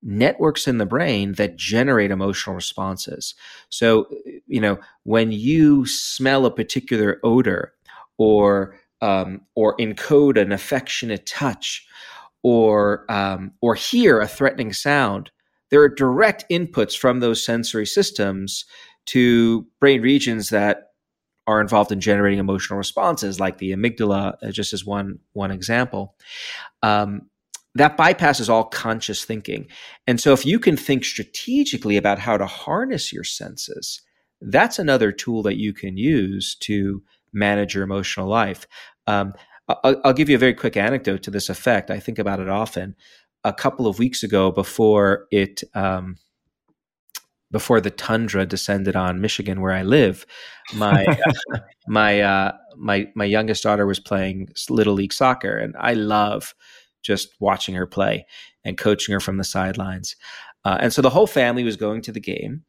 networks 0.00 0.68
in 0.68 0.78
the 0.78 0.86
brain 0.86 1.32
that 1.32 1.56
generate 1.56 2.12
emotional 2.12 2.54
responses. 2.54 3.34
So, 3.68 4.06
you 4.46 4.60
know, 4.60 4.78
when 5.02 5.32
you 5.32 5.86
smell 5.86 6.46
a 6.46 6.54
particular 6.54 7.18
odor, 7.24 7.72
or 8.18 8.78
um, 9.00 9.42
or 9.54 9.76
encode 9.78 10.40
an 10.40 10.52
affectionate 10.52 11.24
touch, 11.26 11.86
or 12.48 13.04
um, 13.10 13.52
or 13.60 13.74
hear 13.74 14.20
a 14.20 14.26
threatening 14.26 14.72
sound, 14.72 15.30
there 15.70 15.82
are 15.82 15.88
direct 15.88 16.46
inputs 16.50 16.96
from 16.96 17.20
those 17.20 17.44
sensory 17.44 17.84
systems 17.84 18.64
to 19.04 19.66
brain 19.80 20.00
regions 20.00 20.48
that 20.48 20.92
are 21.46 21.60
involved 21.60 21.92
in 21.92 22.00
generating 22.00 22.38
emotional 22.38 22.78
responses, 22.78 23.38
like 23.38 23.58
the 23.58 23.72
amygdala, 23.72 24.36
uh, 24.42 24.50
just 24.50 24.72
as 24.72 24.82
one 24.82 25.18
one 25.34 25.50
example. 25.50 26.14
Um, 26.82 27.28
that 27.74 27.98
bypasses 27.98 28.48
all 28.48 28.64
conscious 28.64 29.26
thinking, 29.26 29.66
and 30.06 30.18
so 30.18 30.32
if 30.32 30.46
you 30.46 30.58
can 30.58 30.78
think 30.78 31.04
strategically 31.04 31.98
about 31.98 32.18
how 32.18 32.38
to 32.38 32.46
harness 32.46 33.12
your 33.12 33.24
senses, 33.24 34.00
that's 34.40 34.78
another 34.78 35.12
tool 35.12 35.42
that 35.42 35.58
you 35.58 35.74
can 35.74 35.98
use 35.98 36.54
to 36.60 37.02
manage 37.34 37.74
your 37.74 37.84
emotional 37.84 38.26
life. 38.26 38.66
Um, 39.06 39.34
I'll, 39.68 40.00
I'll, 40.04 40.12
give 40.12 40.28
you 40.28 40.36
a 40.36 40.38
very 40.38 40.54
quick 40.54 40.76
anecdote 40.76 41.22
to 41.24 41.30
this 41.30 41.48
effect. 41.48 41.90
I 41.90 42.00
think 42.00 42.18
about 42.18 42.40
it 42.40 42.48
often. 42.48 42.96
A 43.44 43.52
couple 43.52 43.86
of 43.86 43.98
weeks 43.98 44.22
ago, 44.22 44.50
before 44.50 45.26
it, 45.30 45.62
um, 45.74 46.16
before 47.50 47.80
the 47.80 47.90
tundra 47.90 48.46
descended 48.46 48.96
on 48.96 49.20
Michigan, 49.20 49.60
where 49.60 49.72
I 49.72 49.82
live, 49.82 50.26
my 50.74 51.04
uh, 51.04 51.58
my 51.88 52.20
uh, 52.20 52.52
my 52.76 53.06
my 53.14 53.24
youngest 53.24 53.62
daughter 53.62 53.86
was 53.86 54.00
playing 54.00 54.48
little 54.70 54.94
league 54.94 55.12
soccer, 55.12 55.56
and 55.56 55.74
I 55.78 55.94
love 55.94 56.54
just 57.02 57.28
watching 57.40 57.74
her 57.74 57.86
play 57.86 58.26
and 58.64 58.76
coaching 58.76 59.12
her 59.12 59.20
from 59.20 59.36
the 59.36 59.44
sidelines. 59.44 60.16
Uh, 60.64 60.76
and 60.80 60.92
so 60.92 61.00
the 61.00 61.10
whole 61.10 61.26
family 61.26 61.64
was 61.64 61.76
going 61.76 62.02
to 62.02 62.12
the 62.12 62.20
game, 62.20 62.64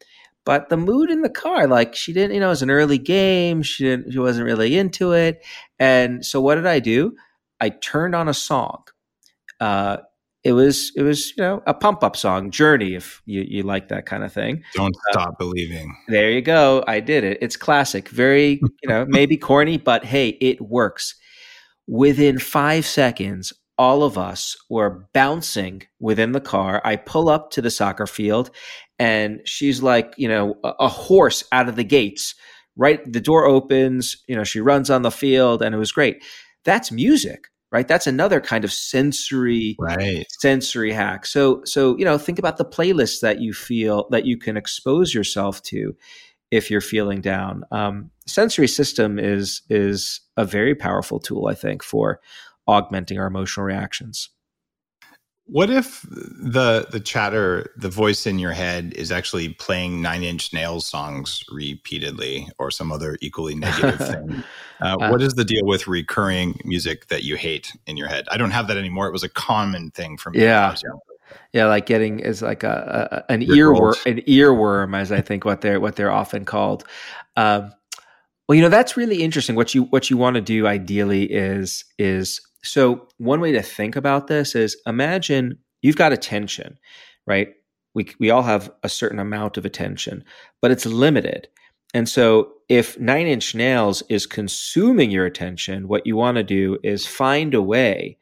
but 0.45 0.69
the 0.69 0.77
mood 0.77 1.09
in 1.09 1.21
the 1.21 1.29
car, 1.29 1.67
like 1.67 1.95
she 1.95 2.13
didn't, 2.13 2.33
you 2.33 2.39
know, 2.39 2.47
it 2.47 2.49
was 2.49 2.61
an 2.61 2.71
early 2.71 2.97
game. 2.97 3.61
She 3.61 3.83
didn't, 3.83 4.11
she 4.11 4.19
wasn't 4.19 4.45
really 4.45 4.77
into 4.77 5.11
it. 5.11 5.45
And 5.77 6.25
so 6.25 6.41
what 6.41 6.55
did 6.55 6.65
I 6.65 6.79
do? 6.79 7.15
I 7.59 7.69
turned 7.69 8.15
on 8.15 8.27
a 8.27 8.33
song. 8.33 8.83
Uh, 9.59 9.97
it 10.43 10.53
was 10.53 10.91
it 10.95 11.03
was 11.03 11.35
you 11.35 11.43
know 11.43 11.61
a 11.67 11.73
pump 11.73 12.03
up 12.03 12.15
song 12.15 12.49
journey 12.49 12.95
if 12.95 13.21
you, 13.25 13.41
you 13.47 13.63
like 13.63 13.89
that 13.89 14.05
kind 14.05 14.23
of 14.23 14.31
thing 14.31 14.63
don't 14.73 14.95
uh, 14.95 15.11
stop 15.11 15.29
uh, 15.29 15.31
believing 15.37 15.93
there 16.07 16.31
you 16.31 16.41
go 16.41 16.83
i 16.87 16.99
did 16.99 17.23
it 17.23 17.37
it's 17.41 17.57
classic 17.57 18.07
very 18.09 18.61
you 18.81 18.89
know 18.89 19.05
maybe 19.09 19.35
corny 19.35 19.77
but 19.77 20.05
hey 20.05 20.29
it 20.39 20.61
works 20.61 21.15
within 21.87 22.39
five 22.39 22.85
seconds 22.85 23.51
all 23.79 24.03
of 24.03 24.17
us 24.17 24.57
were 24.69 25.07
bouncing 25.13 25.81
within 26.01 26.33
the 26.33 26.41
car. 26.41 26.81
I 26.83 26.97
pull 26.97 27.29
up 27.29 27.49
to 27.51 27.61
the 27.61 27.71
soccer 27.71 28.05
field 28.05 28.51
and 28.99 29.39
she's 29.45 29.81
like, 29.81 30.13
you 30.17 30.27
know, 30.27 30.55
a, 30.65 30.73
a, 30.81 30.87
horse 30.89 31.45
out 31.53 31.69
of 31.69 31.77
the 31.77 31.85
gates. 31.85 32.35
Right, 32.75 33.01
the 33.11 33.19
door 33.19 33.45
opens, 33.45 34.23
you 34.27 34.35
know, 34.35 34.45
she 34.45 34.61
runs 34.61 34.89
on 34.89 35.01
the 35.01 35.11
field 35.11 35.61
and 35.61 35.75
it 35.75 35.77
was 35.77 35.91
great. 35.91 36.23
That's 36.63 36.93
music, 36.93 37.47
right? 37.71 37.87
That's 37.87 38.07
another 38.07 38.39
kind 38.39 38.63
of 38.63 38.71
sensory 38.71 39.75
right. 39.79 40.25
sensory 40.39 40.93
hack. 40.93 41.25
So 41.25 41.61
so, 41.65 41.97
you 41.97 42.05
know, 42.05 42.17
think 42.17 42.39
about 42.39 42.57
the 42.57 42.65
playlists 42.65 43.19
that 43.21 43.41
you 43.41 43.53
feel 43.53 44.07
that 44.11 44.25
you 44.25 44.37
can 44.37 44.55
expose 44.55 45.13
yourself 45.13 45.61
to 45.63 45.93
if 46.51 46.71
you're 46.71 46.81
feeling 46.81 47.19
down. 47.19 47.63
Um, 47.71 48.11
sensory 48.27 48.67
system 48.67 49.19
is 49.19 49.61
is 49.69 50.21
a 50.37 50.45
very 50.45 50.75
powerful 50.75 51.19
tool, 51.19 51.47
I 51.47 51.55
think, 51.55 51.83
for 51.83 52.21
augmenting 52.69 53.19
our 53.19 53.27
emotional 53.27 53.65
reactions. 53.65 54.29
What 55.51 55.71
if 55.71 56.03
the 56.03 56.87
the 56.91 56.99
chatter, 56.99 57.71
the 57.75 57.89
voice 57.89 58.27
in 58.27 58.37
your 58.37 58.51
head, 58.51 58.93
is 58.95 59.11
actually 59.11 59.49
playing 59.49 59.99
Nine 59.99 60.21
Inch 60.21 60.53
Nails 60.53 60.85
songs 60.85 61.43
repeatedly, 61.49 62.47
or 62.59 62.69
some 62.69 62.91
other 62.91 63.17
equally 63.19 63.55
negative 63.55 63.97
thing? 64.07 64.43
Uh, 64.79 64.97
uh, 65.01 65.09
what 65.09 65.23
is 65.23 65.33
the 65.33 65.43
deal 65.43 65.65
with 65.65 65.87
recurring 65.87 66.59
music 66.65 67.07
that 67.07 67.23
you 67.23 67.35
hate 67.35 67.75
in 67.87 67.97
your 67.97 68.07
head? 68.07 68.25
I 68.29 68.37
don't 68.37 68.51
have 68.51 68.67
that 68.67 68.77
anymore. 68.77 69.07
It 69.07 69.11
was 69.11 69.23
a 69.23 69.29
common 69.29 69.89
thing 69.89 70.17
for 70.17 70.29
me. 70.29 70.43
Yeah, 70.43 70.75
yeah, 71.51 71.65
like 71.65 71.87
getting 71.87 72.19
is 72.19 72.43
like 72.43 72.63
a, 72.63 73.25
a 73.27 73.33
an 73.33 73.41
earworm, 73.41 74.05
an 74.05 74.21
earworm, 74.27 74.95
as 74.95 75.11
I 75.11 75.21
think 75.21 75.45
what 75.45 75.61
they're 75.61 75.79
what 75.79 75.95
they're 75.95 76.11
often 76.11 76.45
called. 76.45 76.83
Um, 77.35 77.73
well, 78.47 78.55
you 78.55 78.61
know 78.61 78.69
that's 78.69 78.95
really 78.95 79.23
interesting. 79.23 79.55
What 79.55 79.73
you 79.73 79.83
what 79.85 80.11
you 80.11 80.17
want 80.17 80.35
to 80.35 80.41
do 80.41 80.67
ideally 80.67 81.23
is 81.23 81.85
is 81.97 82.39
so 82.63 83.07
one 83.17 83.41
way 83.41 83.51
to 83.51 83.61
think 83.61 83.95
about 83.95 84.27
this 84.27 84.55
is 84.55 84.77
imagine 84.85 85.57
you've 85.81 85.95
got 85.95 86.13
attention, 86.13 86.77
right? 87.25 87.49
We 87.93 88.11
we 88.19 88.29
all 88.29 88.43
have 88.43 88.71
a 88.83 88.89
certain 88.89 89.19
amount 89.19 89.57
of 89.57 89.65
attention, 89.65 90.23
but 90.61 90.71
it's 90.71 90.85
limited. 90.85 91.47
And 91.93 92.07
so 92.07 92.53
if 92.67 92.99
Nine 92.99 93.27
Inch 93.27 93.55
Nails 93.55 94.03
is 94.09 94.27
consuming 94.27 95.09
your 95.09 95.25
attention, 95.25 95.87
what 95.87 96.05
you 96.05 96.15
want 96.15 96.35
to 96.35 96.43
do 96.43 96.77
is 96.83 97.05
find 97.05 97.53
a 97.55 97.61
way 97.61 98.17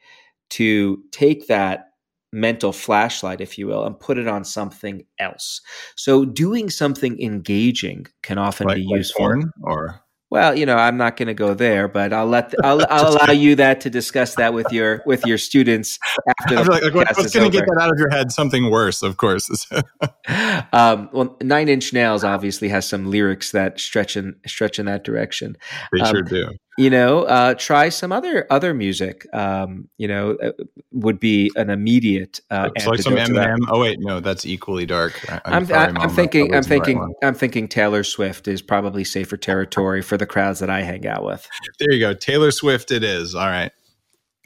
to 0.52 1.04
take 1.12 1.48
that 1.48 1.88
mental 2.32 2.72
flashlight, 2.72 3.42
if 3.42 3.58
you 3.58 3.68
will, 3.68 3.86
and 3.86 4.00
put 4.00 4.18
it 4.18 4.28
on 4.28 4.44
something 4.44 5.04
else. 5.20 5.62
So 5.96 6.24
doing 6.24 6.70
something 6.70 7.22
engaging 7.22 8.08
can 8.22 8.38
often 8.38 8.68
like, 8.68 8.78
be 8.78 8.84
useful. 8.84 9.38
Like 9.38 9.46
or 9.64 10.02
well, 10.30 10.58
you 10.58 10.66
know, 10.66 10.76
I'm 10.76 10.98
not 10.98 11.16
going 11.16 11.28
to 11.28 11.34
go 11.34 11.54
there, 11.54 11.88
but 11.88 12.12
I'll 12.12 12.28
let 12.28 12.50
the, 12.50 12.58
I'll, 12.64 12.86
I'll 12.90 13.14
allow 13.14 13.32
you 13.32 13.56
that 13.56 13.82
to 13.82 13.90
discuss 13.90 14.36
that 14.36 14.54
with 14.54 14.72
your 14.72 15.02
with 15.06 15.26
your 15.26 15.38
students 15.38 15.98
after 16.42 16.56
the 16.56 16.70
like, 16.70 16.84
like, 16.84 16.94
what's 16.94 17.34
going 17.34 17.50
to 17.50 17.58
get 17.58 17.66
that 17.66 17.82
out 17.82 17.92
of 17.92 17.98
your 17.98 18.10
head? 18.10 18.32
Something 18.32 18.70
worse, 18.70 19.04
of 19.04 19.18
course. 19.18 19.50
um, 20.74 21.10
well, 21.14 21.38
Nine 21.42 21.70
Inch 21.70 21.94
Nails 21.94 22.24
obviously 22.24 22.70
has 22.70 22.88
some 22.88 23.10
lyrics 23.10 23.52
that 23.52 23.80
stretch 23.80 24.18
in 24.18 24.36
stretch 24.46 24.80
in 24.80 24.86
that 24.88 25.04
direction. 25.04 25.56
They 25.94 26.02
um, 26.02 26.12
sure 26.12 26.22
do 26.22 26.50
you 26.78 26.90
know 26.90 27.24
uh, 27.24 27.54
try 27.56 27.90
some 27.90 28.12
other 28.12 28.46
other 28.50 28.74
music 28.74 29.26
um, 29.34 29.90
you 29.98 30.08
know 30.08 30.38
uh, 30.42 30.52
would 30.92 31.20
be 31.20 31.52
an 31.56 31.70
immediate 31.70 32.40
uh, 32.52 32.70
so 32.80 32.92
like 32.92 33.02
some 33.02 33.14
Eminem. 33.14 33.58
Oh 33.68 33.82
wait, 33.82 34.00
no, 34.00 34.20
that's 34.20 34.46
equally 34.46 34.86
dark. 34.86 35.20
I'm, 35.46 35.72
I'm, 35.72 35.98
I'm 35.98 36.10
thinking 36.10 36.54
I'm 36.54 36.64
thinking 36.64 37.00
right 37.00 37.14
I'm 37.24 37.34
thinking 37.34 37.68
Taylor 37.68 38.04
Swift 38.04 38.48
is 38.48 38.62
probably 38.62 39.04
safer 39.04 39.38
territory 39.38 40.02
for 40.02 40.18
the 40.18 40.26
crowds 40.26 40.60
that 40.60 40.70
I 40.70 40.82
hang 40.82 41.08
out 41.08 41.24
with. 41.24 41.48
There 41.80 41.92
you 41.92 42.00
go, 42.00 42.14
Taylor 42.14 42.52
Swift. 42.52 42.92
It 42.92 43.04
is 43.04 43.36
all 43.36 43.48
right. 43.48 43.72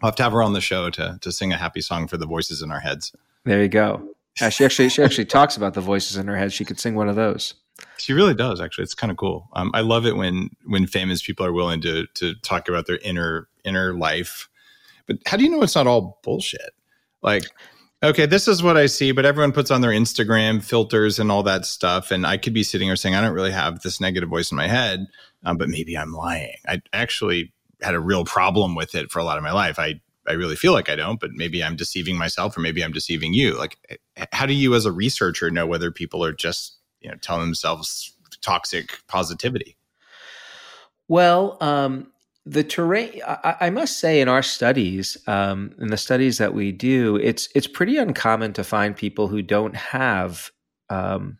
I'll 0.01 0.07
have 0.07 0.15
to 0.15 0.23
have 0.23 0.31
her 0.31 0.41
on 0.41 0.53
the 0.53 0.61
show 0.61 0.89
to 0.89 1.19
to 1.21 1.31
sing 1.31 1.51
a 1.51 1.57
happy 1.57 1.81
song 1.81 2.07
for 2.07 2.17
the 2.17 2.25
voices 2.25 2.61
in 2.61 2.71
our 2.71 2.79
heads. 2.79 3.13
There 3.45 3.61
you 3.61 3.69
go. 3.69 4.09
Uh, 4.41 4.49
she 4.49 4.63
actually 4.63 4.89
she 4.89 5.03
actually 5.03 5.25
talks 5.25 5.57
about 5.57 5.73
the 5.73 5.81
voices 5.81 6.17
in 6.17 6.27
her 6.27 6.37
head. 6.37 6.53
She 6.53 6.65
could 6.65 6.79
sing 6.79 6.95
one 6.95 7.09
of 7.09 7.15
those. 7.15 7.55
She 7.97 8.13
really 8.13 8.33
does. 8.33 8.59
Actually, 8.59 8.83
it's 8.83 8.95
kind 8.95 9.11
of 9.11 9.17
cool. 9.17 9.47
Um, 9.53 9.71
I 9.73 9.81
love 9.81 10.05
it 10.05 10.15
when 10.15 10.49
when 10.65 10.87
famous 10.87 11.21
people 11.21 11.45
are 11.45 11.53
willing 11.53 11.81
to 11.81 12.07
to 12.15 12.35
talk 12.35 12.67
about 12.67 12.87
their 12.87 12.97
inner 12.97 13.47
inner 13.63 13.93
life. 13.93 14.49
But 15.07 15.17
how 15.25 15.37
do 15.37 15.43
you 15.43 15.49
know 15.49 15.61
it's 15.61 15.75
not 15.75 15.87
all 15.87 16.19
bullshit? 16.23 16.71
Like, 17.21 17.43
okay, 18.03 18.25
this 18.25 18.47
is 18.47 18.63
what 18.63 18.77
I 18.77 18.87
see, 18.87 19.11
but 19.11 19.25
everyone 19.25 19.51
puts 19.51 19.71
on 19.71 19.81
their 19.81 19.91
Instagram 19.91 20.63
filters 20.63 21.19
and 21.19 21.31
all 21.31 21.43
that 21.43 21.65
stuff, 21.65 22.11
and 22.11 22.25
I 22.25 22.37
could 22.37 22.53
be 22.53 22.63
sitting 22.63 22.87
here 22.87 22.95
saying 22.95 23.15
I 23.15 23.21
don't 23.21 23.33
really 23.33 23.51
have 23.51 23.81
this 23.81 24.01
negative 24.01 24.29
voice 24.29 24.51
in 24.51 24.57
my 24.57 24.67
head, 24.67 25.05
um, 25.43 25.57
but 25.57 25.69
maybe 25.69 25.97
I'm 25.97 26.13
lying. 26.13 26.55
I 26.67 26.81
actually 26.93 27.53
had 27.81 27.95
a 27.95 27.99
real 27.99 28.25
problem 28.25 28.75
with 28.75 28.95
it 28.95 29.11
for 29.11 29.19
a 29.19 29.23
lot 29.23 29.37
of 29.37 29.43
my 29.43 29.51
life. 29.51 29.79
I 29.79 30.01
I 30.27 30.33
really 30.33 30.55
feel 30.55 30.73
like 30.73 30.89
I 30.89 30.95
don't, 30.95 31.19
but 31.19 31.31
maybe 31.33 31.63
I'm 31.63 31.75
deceiving 31.75 32.17
myself 32.17 32.55
or 32.55 32.59
maybe 32.59 32.83
I'm 32.83 32.91
deceiving 32.91 33.33
you. 33.33 33.57
Like, 33.57 33.77
how 34.31 34.45
do 34.45 34.53
you 34.53 34.75
as 34.75 34.85
a 34.85 34.91
researcher 34.91 35.49
know 35.49 35.65
whether 35.65 35.91
people 35.91 36.23
are 36.23 36.31
just 36.31 36.77
you 37.01 37.09
know 37.09 37.17
telling 37.17 37.45
themselves 37.45 38.15
toxic 38.41 38.99
positivity? 39.07 39.77
Well, 41.07 41.57
um, 41.61 42.11
the 42.45 42.63
terrain. 42.63 43.21
I, 43.27 43.55
I, 43.61 43.69
must 43.69 43.99
say, 43.99 44.21
in 44.21 44.27
our 44.27 44.41
studies, 44.41 45.17
um, 45.27 45.75
in 45.79 45.87
the 45.87 45.97
studies 45.97 46.37
that 46.37 46.53
we 46.53 46.71
do, 46.71 47.17
it's 47.17 47.49
it's 47.53 47.67
pretty 47.67 47.97
uncommon 47.97 48.53
to 48.53 48.63
find 48.63 48.95
people 48.95 49.27
who 49.27 49.41
don't 49.41 49.75
have 49.75 50.49
um, 50.89 51.37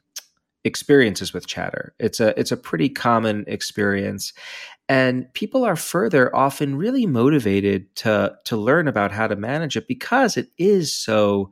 experiences 0.64 1.34
with 1.34 1.48
chatter. 1.48 1.96
It's 2.00 2.20
a 2.20 2.38
it's 2.40 2.52
a 2.52 2.58
pretty 2.58 2.90
common 2.90 3.46
experience, 3.48 4.34
and 4.88 5.32
people 5.34 5.64
are 5.64 5.76
further 5.76 6.36
often 6.36 6.76
really 6.76 7.08
motivated 7.08 7.96
to 7.98 8.36
to 8.46 8.58
learn 8.58 8.88
about 8.88 9.12
how 9.12 9.28
to 9.28 9.36
manage 9.36 9.76
it 9.76 9.88
because 9.88 10.38
it 10.38 10.50
is 10.58 10.94
so 10.94 11.52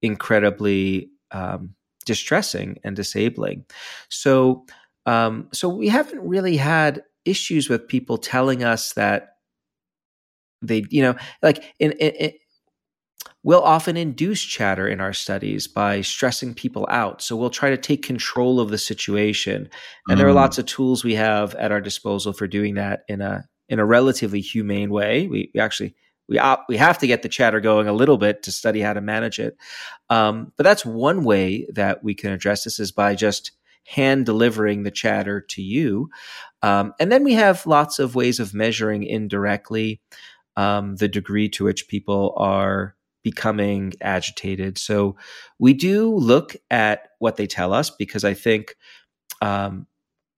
incredibly 0.00 1.10
um, 1.32 1.74
distressing 2.06 2.78
and 2.82 2.96
disabling. 2.96 3.66
So, 4.08 4.64
um, 5.04 5.48
so 5.52 5.68
we 5.68 5.88
haven't 5.88 6.26
really 6.26 6.56
had 6.56 7.02
issues 7.26 7.68
with 7.68 7.88
people 7.88 8.16
telling 8.16 8.64
us 8.64 8.94
that 8.94 9.36
they, 10.62 10.84
you 10.88 11.02
know, 11.02 11.16
like 11.42 11.62
in, 11.78 11.92
in, 11.92 12.12
in 12.12 12.32
We'll 13.46 13.62
often 13.62 13.96
induce 13.96 14.42
chatter 14.42 14.88
in 14.88 15.00
our 15.00 15.12
studies 15.12 15.68
by 15.68 16.00
stressing 16.00 16.54
people 16.54 16.84
out. 16.90 17.22
So 17.22 17.36
we'll 17.36 17.48
try 17.48 17.70
to 17.70 17.76
take 17.76 18.02
control 18.02 18.58
of 18.58 18.70
the 18.70 18.76
situation. 18.76 19.70
And 20.08 20.16
mm. 20.16 20.18
there 20.18 20.26
are 20.26 20.32
mm. 20.32 20.34
lots 20.34 20.58
of 20.58 20.66
tools 20.66 21.04
we 21.04 21.14
have 21.14 21.54
at 21.54 21.70
our 21.70 21.80
disposal 21.80 22.32
for 22.32 22.48
doing 22.48 22.74
that 22.74 23.04
in 23.06 23.20
a 23.20 23.44
in 23.68 23.78
a 23.78 23.86
relatively 23.86 24.40
humane 24.40 24.90
way. 24.90 25.28
We, 25.28 25.52
we 25.54 25.60
actually 25.60 25.94
we 26.28 26.38
op- 26.38 26.66
we 26.68 26.76
have 26.76 26.98
to 26.98 27.06
get 27.06 27.22
the 27.22 27.28
chatter 27.28 27.60
going 27.60 27.88
a 27.88 27.92
little 27.92 28.18
bit 28.18 28.42
to 28.44 28.52
study 28.52 28.80
how 28.80 28.92
to 28.92 29.00
manage 29.00 29.38
it. 29.38 29.56
Um, 30.10 30.52
but 30.56 30.64
that's 30.64 30.84
one 30.84 31.24
way 31.24 31.66
that 31.72 32.02
we 32.02 32.14
can 32.14 32.32
address 32.32 32.64
this 32.64 32.78
is 32.78 32.92
by 32.92 33.14
just 33.14 33.52
hand 33.86 34.26
delivering 34.26 34.82
the 34.82 34.90
chatter 34.90 35.40
to 35.40 35.62
you. 35.62 36.10
Um, 36.62 36.92
and 36.98 37.10
then 37.12 37.22
we 37.22 37.34
have 37.34 37.66
lots 37.66 37.98
of 37.98 38.14
ways 38.14 38.40
of 38.40 38.54
measuring 38.54 39.04
indirectly 39.04 40.00
um, 40.56 40.96
the 40.96 41.08
degree 41.08 41.48
to 41.50 41.64
which 41.64 41.86
people 41.86 42.34
are 42.36 42.96
becoming 43.22 43.92
agitated. 44.00 44.78
So 44.78 45.16
we 45.58 45.74
do 45.74 46.14
look 46.14 46.56
at 46.70 47.08
what 47.18 47.36
they 47.36 47.46
tell 47.46 47.72
us 47.72 47.90
because 47.90 48.24
I 48.24 48.34
think 48.34 48.76
um, 49.42 49.86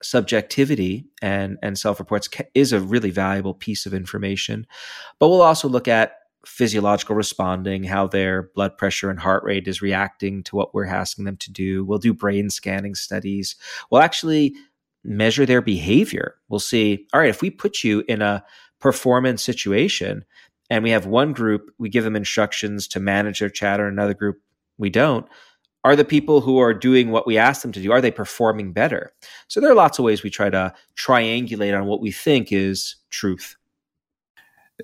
subjectivity 0.03 1.07
and 1.21 1.59
and 1.63 1.79
self 1.79 1.99
reports 1.99 2.29
is 2.55 2.73
a 2.73 2.81
really 2.81 3.11
valuable 3.11 3.55
piece 3.55 3.87
of 3.87 3.95
information. 3.95 4.67
But 5.19 5.29
we'll 5.29 5.43
also 5.43 5.69
look 5.69 5.89
at 5.89 6.13
physiological 6.47 7.17
responding 7.17 7.83
how 7.83 8.07
their 8.07 8.51
blood 8.55 8.79
pressure 8.79 9.11
and 9.11 9.19
heart 9.19 9.43
rate 9.45 9.67
is 9.67 9.83
reacting 9.83 10.43
to 10.45 10.57
what 10.57 10.73
we're 10.73 10.87
asking 10.87 11.25
them 11.25 11.37
to 11.37 11.53
do. 11.53 11.85
We'll 11.85 11.99
do 11.99 12.15
brain 12.15 12.49
scanning 12.49 12.95
studies. 12.95 13.57
We'll 13.91 14.03
actually 14.03 14.55
measure 15.05 15.45
their 15.47 15.61
behavior. 15.61 16.37
We'll 16.49 16.61
see 16.61 17.07
all 17.13 17.21
right 17.21 17.31
if 17.31 17.43
we 17.43 17.51
put 17.51 17.83
you 17.83 18.05
in 18.09 18.23
a 18.23 18.45
performance 18.81 19.43
situation 19.43 20.25
and 20.71 20.85
we 20.85 20.91
have 20.91 21.07
one 21.07 21.33
group 21.33 21.71
we 21.79 21.89
give 21.89 22.05
them 22.05 22.17
instructions 22.17 22.87
to 22.89 23.01
manage 23.01 23.41
their 23.41 23.49
chatter 23.49 23.87
another 23.87 24.15
group 24.15 24.41
we 24.77 24.91
don't 24.91 25.27
are 25.85 25.97
the 25.97 26.05
people 26.05 26.41
who 26.41 26.59
are 26.59 26.75
doing 26.75 27.11
what 27.11 27.27
we 27.27 27.39
ask 27.39 27.63
them 27.63 27.73
to 27.73 27.83
do 27.83 27.93
are 27.93 28.01
they 28.01 28.11
performing 28.11 28.73
better? 28.73 29.13
So 29.49 29.61
there 29.61 29.71
are 29.71 29.75
lots 29.75 29.99
of 29.99 30.05
ways 30.05 30.23
we 30.23 30.31
try 30.31 30.51
to 30.51 30.73
triangulate 30.97 31.79
on 31.79 31.87
what 31.87 32.01
we 32.01 32.11
think 32.11 32.53
is 32.53 32.97
truth. 33.11 33.57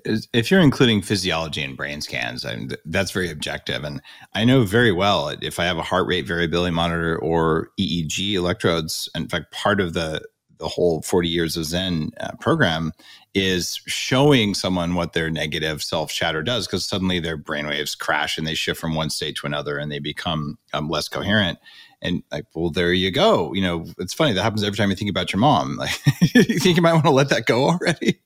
If 0.03 0.51
you're 0.51 0.61
including 0.61 1.01
physiology 1.01 1.63
and 1.63 1.77
brain 1.77 2.01
scans 2.01 2.43
I 2.43 2.55
mean, 2.55 2.71
that's 2.83 3.11
very 3.11 3.31
objective 3.31 3.85
and 3.85 4.01
i 4.33 4.43
know 4.43 4.63
very 4.63 4.91
well 4.91 5.29
if 5.41 5.57
i 5.57 5.63
have 5.63 5.77
a 5.77 5.83
heart 5.83 6.05
rate 6.05 6.27
variability 6.27 6.75
monitor 6.75 7.17
or 7.17 7.69
eeg 7.79 8.33
electrodes 8.33 9.07
in 9.15 9.29
fact 9.29 9.53
part 9.53 9.79
of 9.79 9.93
the 9.93 10.21
the 10.57 10.67
whole 10.67 11.01
40 11.01 11.29
years 11.29 11.57
of 11.57 11.65
zen 11.65 12.11
uh, 12.19 12.31
program 12.39 12.91
is 13.35 13.81
showing 13.85 14.53
someone 14.53 14.95
what 14.95 15.11
their 15.11 15.29
negative 15.29 15.83
self 15.83 16.09
chatter 16.09 16.41
does 16.41 16.65
because 16.65 16.85
suddenly 16.85 17.19
their 17.19 17.37
brainwaves 17.37 17.97
crash 17.97 18.37
and 18.37 18.47
they 18.47 18.55
shift 18.55 18.79
from 18.79 18.95
one 18.95 19.09
state 19.09 19.35
to 19.35 19.45
another 19.45 19.77
and 19.77 19.91
they 19.91 19.99
become 19.99 20.57
um, 20.73 20.89
less 20.89 21.09
coherent. 21.09 21.59
And 22.01 22.23
like 22.31 22.45
well 22.55 22.69
there 22.69 22.93
you 22.93 23.11
go. 23.11 23.53
You 23.53 23.61
know 23.61 23.85
it's 23.99 24.13
funny 24.13 24.33
that 24.33 24.41
happens 24.41 24.63
every 24.63 24.77
time 24.77 24.89
you 24.89 24.95
think 24.95 25.09
about 25.09 25.33
your 25.33 25.39
mom. 25.39 25.77
Like 25.79 26.33
you 26.33 26.59
think 26.59 26.77
you 26.77 26.81
might 26.81 26.93
want 26.93 27.05
to 27.05 27.11
let 27.11 27.29
that 27.29 27.45
go 27.45 27.69
already? 27.69 28.21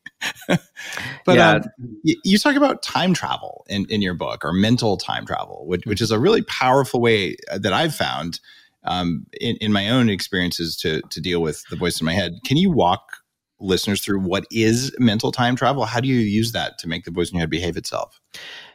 But 1.26 1.36
yeah. 1.36 1.52
um, 1.52 1.64
you, 2.04 2.20
you, 2.24 2.38
talk 2.38 2.56
about 2.56 2.82
time 2.82 3.14
travel 3.14 3.66
in, 3.70 3.86
in 3.90 4.02
your 4.02 4.14
book 4.14 4.44
or 4.44 4.52
mental 4.52 4.98
time 4.98 5.26
travel 5.26 5.66
which, 5.68 5.86
which 5.86 6.02
is 6.02 6.12
a 6.12 6.20
really 6.20 6.42
powerful 6.42 7.00
way 7.00 7.36
uh, 7.52 7.58
that 7.60 7.74
i've 7.74 7.94
found 7.94 8.40
um, 8.84 9.26
in, 9.40 9.56
in 9.58 9.72
my 9.72 9.90
own 9.90 10.10
experiences 10.10 10.76
to 10.78 11.02
to 11.10 11.22
deal 11.22 11.42
with 11.42 11.64
the 11.70 11.76
voice 11.76 12.00
in 12.00 12.06
my 12.06 12.14
head 12.14 12.34
can 12.46 12.58
you 12.58 12.72
walk 12.72 13.02
listeners 13.60 14.02
through 14.02 14.20
what 14.20 14.46
is 14.52 14.96
mental 15.00 15.32
time 15.32 15.56
travel. 15.56 15.86
How 15.86 16.00
do 16.00 16.08
you 16.08 16.16
use 16.16 16.52
that 16.54 16.78
to 16.80 16.88
make 16.88 17.06
the 17.06 17.12
voice 17.12 17.30
in 17.30 17.36
your 17.36 17.42
head 17.42 17.50
behave 17.50 17.78
itself? 17.78 18.20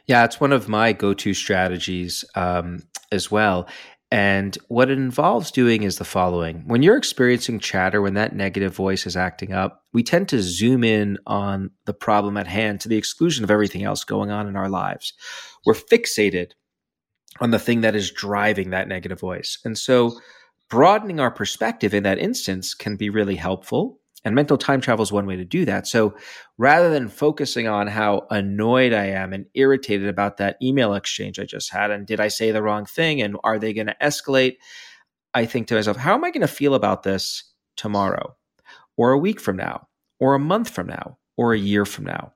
Yeah, 0.05 0.23
it's 0.23 0.39
one 0.39 0.53
of 0.53 0.69
my 0.69 0.93
go 0.93 1.13
to 1.15 1.33
strategies 1.33 2.23
um, 2.35 2.83
as 3.11 3.31
well. 3.31 3.67
And 4.11 4.55
what 4.67 4.91
it 4.91 4.99
involves 4.99 5.49
doing 5.49 5.83
is 5.83 5.97
the 5.97 6.05
following 6.05 6.63
when 6.67 6.83
you're 6.83 6.95
experiencing 6.95 7.59
chatter, 7.59 8.01
when 8.01 8.13
that 8.13 8.35
negative 8.35 8.73
voice 8.73 9.05
is 9.07 9.17
acting 9.17 9.51
up, 9.51 9.83
we 9.93 10.03
tend 10.03 10.29
to 10.29 10.41
zoom 10.41 10.83
in 10.83 11.17
on 11.25 11.71
the 11.85 11.93
problem 11.93 12.37
at 12.37 12.47
hand 12.47 12.79
to 12.81 12.89
the 12.89 12.97
exclusion 12.97 13.43
of 13.43 13.51
everything 13.51 13.83
else 13.83 14.03
going 14.03 14.29
on 14.29 14.47
in 14.47 14.55
our 14.55 14.69
lives. 14.69 15.13
We're 15.65 15.73
fixated 15.73 16.51
on 17.41 17.51
the 17.51 17.59
thing 17.59 17.81
that 17.81 17.95
is 17.95 18.11
driving 18.11 18.69
that 18.69 18.87
negative 18.87 19.19
voice. 19.19 19.57
And 19.65 19.77
so 19.77 20.19
broadening 20.69 21.19
our 21.19 21.31
perspective 21.31 21.93
in 21.93 22.03
that 22.03 22.19
instance 22.19 22.73
can 22.73 22.95
be 22.95 23.09
really 23.09 23.35
helpful. 23.35 23.99
And 24.23 24.33
mental 24.33 24.57
time 24.57 24.81
travel 24.81 25.03
is 25.03 25.11
one 25.11 25.27
way 25.27 25.35
to 25.35 25.45
do 25.45 25.65
that. 25.65 25.85
So 25.85 26.15
rather 26.57 26.89
than 26.89 27.09
focusing 27.09 27.67
on 27.67 27.85
how 27.85 28.25
annoyed 28.31 28.91
I 28.91 29.05
am 29.05 29.33
and 29.33 29.45
irritated 29.53 30.07
about 30.07 30.37
that 30.37 30.57
email 30.63 30.95
exchange 30.95 31.39
I 31.39 31.43
just 31.43 31.71
had, 31.71 31.91
and 31.91 32.07
did 32.07 32.19
I 32.19 32.29
say 32.29 32.49
the 32.49 32.63
wrong 32.63 32.85
thing, 32.85 33.21
and 33.21 33.37
are 33.43 33.59
they 33.59 33.73
going 33.73 33.87
to 33.87 33.95
escalate? 34.01 34.55
I 35.35 35.45
think 35.45 35.67
to 35.67 35.75
myself, 35.75 35.97
how 35.97 36.15
am 36.15 36.23
I 36.23 36.31
going 36.31 36.41
to 36.41 36.47
feel 36.47 36.73
about 36.73 37.03
this 37.03 37.43
tomorrow, 37.77 38.35
or 38.97 39.11
a 39.11 39.19
week 39.19 39.39
from 39.39 39.57
now, 39.57 39.87
or 40.19 40.33
a 40.33 40.39
month 40.39 40.69
from 40.69 40.87
now, 40.87 41.17
or 41.37 41.53
a 41.53 41.59
year 41.59 41.85
from 41.85 42.05
now? 42.05 42.33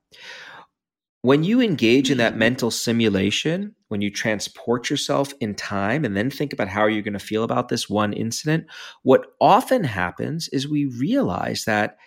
When 1.22 1.44
you 1.44 1.60
engage 1.60 2.10
in 2.10 2.18
that 2.20 2.32
mm-hmm. 2.32 2.40
mental 2.40 2.72
simulation, 2.72 3.76
when 3.90 4.02
you 4.02 4.12
transport 4.12 4.90
yourself 4.90 5.34
in 5.42 5.56
time 5.56 6.06
and 6.06 6.16
then 6.16 6.30
think 6.30 6.54
about 6.54 6.70
how 6.70 6.86
you're 6.86 7.02
going 7.02 7.14
to 7.14 7.20
feel 7.20 7.44
about 7.44 7.70
this 7.70 7.90
one 7.90 8.14
incident, 8.14 8.68
what 9.04 9.28
often 9.42 9.84
happens 9.84 10.48
is 10.50 10.68
we 10.68 10.86
realize 10.86 11.66
that 11.66 11.98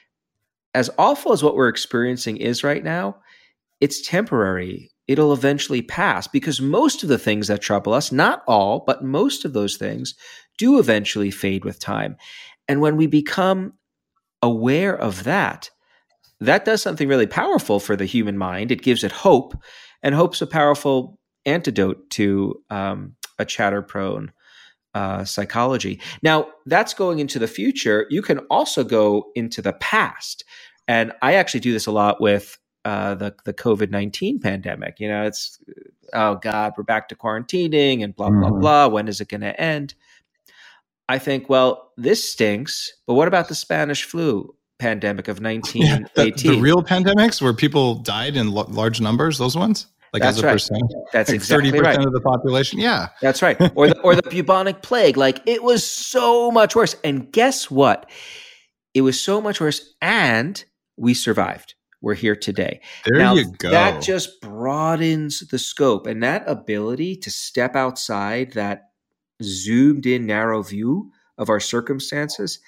as 0.75 0.89
awful 0.97 1.33
as 1.33 1.43
what 1.43 1.55
we're 1.55 1.69
experiencing 1.69 2.39
is 2.39 2.65
right 2.65 2.83
now, 2.83 3.17
it's 3.81 4.07
temporary. 4.07 4.91
It'll 5.09 5.35
eventually 5.35 5.83
pass 5.83 6.27
because 6.27 6.61
most 6.61 7.03
of 7.03 7.11
the 7.11 7.19
things 7.19 7.49
that 7.49 7.61
trouble 7.61 7.93
us, 7.93 8.13
not 8.13 8.43
all, 8.47 8.85
but 8.87 9.05
most 9.05 9.45
of 9.45 9.53
those 9.53 9.77
things 9.77 10.15
do 10.57 10.79
eventually 10.79 11.31
fade 11.31 11.65
with 11.65 11.79
time. 11.79 12.17
And 12.69 12.81
when 12.81 12.97
we 12.97 13.07
become 13.07 13.75
aware 14.41 14.97
of 14.97 15.25
that, 15.25 15.69
that 16.43 16.65
does 16.65 16.83
something 16.83 17.09
really 17.09 17.27
powerful 17.27 17.81
for 17.81 17.97
the 17.97 18.05
human 18.05 18.37
mind. 18.37 18.71
It 18.71 18.83
gives 18.83 19.05
it 19.05 19.13
hope, 19.13 19.55
and 20.03 20.15
hope's 20.15 20.43
a 20.43 20.47
powerful 20.47 21.19
antidote 21.47 22.11
to 22.11 22.63
um, 22.71 23.15
a 23.39 23.45
chatter 23.45 23.83
prone 23.83 24.33
uh, 24.95 25.25
psychology. 25.25 26.01
Now, 26.23 26.49
that's 26.67 26.95
going 26.95 27.19
into 27.19 27.39
the 27.39 27.49
future. 27.49 28.07
You 28.11 28.23
can 28.23 28.39
also 28.51 28.85
go 28.85 29.31
into 29.35 29.63
the 29.63 29.73
past. 29.75 30.45
And 30.89 31.13
I 31.23 31.35
actually 31.35 31.61
do 31.61 31.73
this 31.73 31.87
a 31.87 31.93
lot 31.93 32.21
with 32.21 32.59
uh, 32.85 33.15
the, 33.15 33.35
the 33.45 33.55
COVID 33.55 33.91
19 33.91 34.41
pandemic. 34.41 34.99
You 34.99 35.09
know, 35.09 35.25
it's, 35.25 35.59
oh 36.13 36.37
God, 36.37 36.75
we're 36.77 36.85
back 36.85 37.09
to 37.09 37.17
quarantining 37.17 38.03
and 38.03 38.15
blah, 38.15 38.31
blah, 38.31 38.51
mm-hmm. 38.51 38.61
blah. 38.61 38.89
When 38.89 39.09
is 39.09 39.21
it 39.21 39.29
going 39.29 39.43
to 39.43 39.59
end? 39.59 39.95
I 41.09 41.19
think, 41.19 41.49
well, 41.49 41.93
this 41.97 42.29
stinks, 42.31 42.93
but 43.07 43.15
what 43.15 43.29
about 43.29 43.49
the 43.49 43.55
Spanish 43.55 44.05
flu? 44.05 44.55
Pandemic 44.83 45.29
of 45.29 45.41
1918. 45.41 45.83
Yeah, 45.83 46.25
the, 46.25 46.31
the, 46.33 46.61
real 46.61 46.83
pandemics 46.83 47.41
where 47.41 47.55
people 47.55 47.95
died 47.97 48.37
in 48.37 48.49
l- 48.49 48.67
large 48.69 49.01
numbers, 49.01 49.39
those 49.39 49.57
ones? 49.57 49.87
Like 50.13 50.23
That's 50.23 50.39
as 50.39 50.43
a 50.43 50.47
right. 50.47 50.53
percent? 50.55 50.83
That's 51.13 51.31
like 51.31 51.37
exactly 51.37 51.71
30% 51.71 51.83
right. 51.83 51.99
of 52.05 52.13
the 52.13 52.21
population? 52.21 52.81
Yeah. 52.81 53.09
That's 53.23 53.41
right. 53.41 53.57
Or 53.77 53.89
the, 53.89 53.99
or 54.01 54.15
the 54.15 54.23
bubonic 54.23 54.83
plague. 54.83 55.17
Like 55.17 55.41
it 55.47 55.63
was 55.63 55.89
so 55.89 56.51
much 56.51 56.75
worse. 56.75 56.97
And 57.05 57.33
guess 57.33 57.71
what? 57.71 58.11
It 58.93 59.03
was 59.03 59.19
so 59.19 59.41
much 59.41 59.61
worse. 59.61 59.95
And 60.03 60.63
we 60.97 61.15
survived. 61.15 61.75
We're 62.03 62.15
here 62.15 62.37
today. 62.37 62.81
There 63.07 63.21
now, 63.21 63.35
you 63.35 63.53
go. 63.53 63.71
That 63.71 64.03
just 64.03 64.41
broadens 64.41 65.41
the 65.51 65.59
scope 65.59 66.07
and 66.07 66.23
that 66.25 66.43
ability 66.47 67.17
to 67.19 67.31
step 67.31 67.77
outside 67.77 68.53
that 68.53 68.91
zoomed 69.43 70.05
in 70.05 70.27
narrow 70.27 70.63
view 70.63 71.13
of 71.39 71.49
our 71.49 71.61
circumstances 71.61 72.59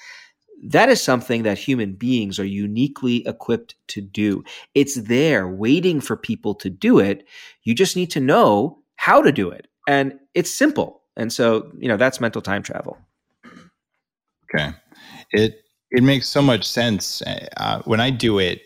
that 0.62 0.88
is 0.88 1.02
something 1.02 1.42
that 1.42 1.58
human 1.58 1.94
beings 1.94 2.38
are 2.38 2.44
uniquely 2.44 3.26
equipped 3.26 3.74
to 3.88 4.00
do. 4.00 4.44
It's 4.74 4.94
there 4.94 5.48
waiting 5.48 6.00
for 6.00 6.16
people 6.16 6.54
to 6.56 6.70
do 6.70 6.98
it. 6.98 7.26
You 7.62 7.74
just 7.74 7.96
need 7.96 8.10
to 8.12 8.20
know 8.20 8.78
how 8.96 9.20
to 9.22 9.32
do 9.32 9.50
it. 9.50 9.66
And 9.86 10.18
it's 10.34 10.50
simple. 10.50 11.02
And 11.16 11.32
so, 11.32 11.70
you 11.78 11.88
know, 11.88 11.96
that's 11.96 12.20
mental 12.20 12.42
time 12.42 12.62
travel. 12.62 12.98
Okay. 14.54 14.70
It 15.32 15.60
it 15.90 16.02
makes 16.02 16.28
so 16.28 16.42
much 16.42 16.64
sense. 16.64 17.22
Uh, 17.56 17.80
when 17.84 18.00
I 18.00 18.10
do 18.10 18.38
it, 18.38 18.62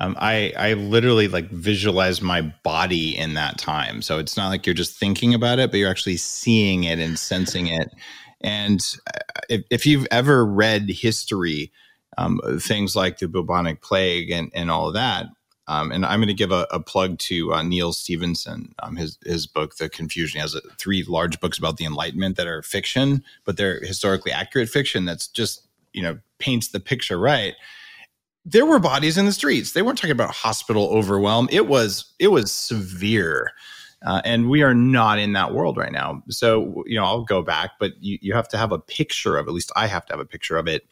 um, 0.00 0.16
I 0.18 0.52
I 0.56 0.72
literally 0.72 1.28
like 1.28 1.50
visualize 1.50 2.22
my 2.22 2.40
body 2.64 3.16
in 3.16 3.34
that 3.34 3.58
time. 3.58 4.02
So 4.02 4.18
it's 4.18 4.36
not 4.36 4.48
like 4.48 4.66
you're 4.66 4.74
just 4.74 4.98
thinking 4.98 5.34
about 5.34 5.58
it, 5.58 5.70
but 5.70 5.78
you're 5.78 5.90
actually 5.90 6.16
seeing 6.16 6.84
it 6.84 6.98
and 6.98 7.18
sensing 7.18 7.66
it. 7.66 7.90
And 8.40 8.80
uh, 9.06 9.18
if, 9.48 9.64
if 9.70 9.86
you've 9.86 10.06
ever 10.10 10.44
read 10.44 10.88
history, 10.88 11.72
um, 12.18 12.40
things 12.60 12.96
like 12.96 13.18
the 13.18 13.28
bubonic 13.28 13.82
plague 13.82 14.30
and, 14.30 14.50
and 14.54 14.70
all 14.70 14.88
of 14.88 14.94
that, 14.94 15.26
um, 15.70 15.92
and 15.92 16.04
I'm 16.04 16.18
going 16.18 16.26
to 16.26 16.34
give 16.34 16.50
a, 16.50 16.66
a 16.72 16.80
plug 16.80 17.18
to 17.20 17.54
uh, 17.54 17.62
Neal 17.62 17.92
Stephenson, 17.92 18.74
um, 18.82 18.96
his 18.96 19.16
his 19.24 19.46
book, 19.46 19.76
The 19.76 19.88
Confusion. 19.88 20.38
He 20.38 20.40
has 20.40 20.56
a, 20.56 20.60
three 20.80 21.04
large 21.04 21.38
books 21.38 21.58
about 21.58 21.76
the 21.76 21.84
Enlightenment 21.84 22.36
that 22.38 22.48
are 22.48 22.60
fiction, 22.62 23.22
but 23.44 23.56
they're 23.56 23.78
historically 23.78 24.32
accurate 24.32 24.68
fiction. 24.68 25.04
That's 25.04 25.28
just 25.28 25.68
you 25.92 26.02
know 26.02 26.18
paints 26.40 26.68
the 26.68 26.80
picture 26.80 27.18
right. 27.18 27.54
There 28.44 28.66
were 28.66 28.80
bodies 28.80 29.16
in 29.16 29.26
the 29.26 29.32
streets. 29.32 29.70
They 29.70 29.82
weren't 29.82 29.98
talking 29.98 30.10
about 30.10 30.32
hospital 30.32 30.88
overwhelm. 30.88 31.48
It 31.52 31.68
was 31.68 32.12
it 32.18 32.28
was 32.28 32.50
severe. 32.50 33.52
Uh, 34.04 34.22
and 34.24 34.48
we 34.48 34.62
are 34.62 34.74
not 34.74 35.18
in 35.18 35.34
that 35.34 35.52
world 35.52 35.76
right 35.76 35.92
now. 35.92 36.22
So, 36.30 36.82
you 36.86 36.96
know, 36.96 37.04
I'll 37.04 37.24
go 37.24 37.42
back, 37.42 37.72
but 37.78 37.92
you, 38.00 38.18
you 38.22 38.32
have 38.32 38.48
to 38.48 38.56
have 38.56 38.72
a 38.72 38.78
picture 38.78 39.36
of, 39.36 39.46
at 39.46 39.52
least 39.52 39.70
I 39.76 39.86
have 39.86 40.06
to 40.06 40.12
have 40.14 40.20
a 40.20 40.24
picture 40.24 40.56
of 40.56 40.66
it 40.66 40.86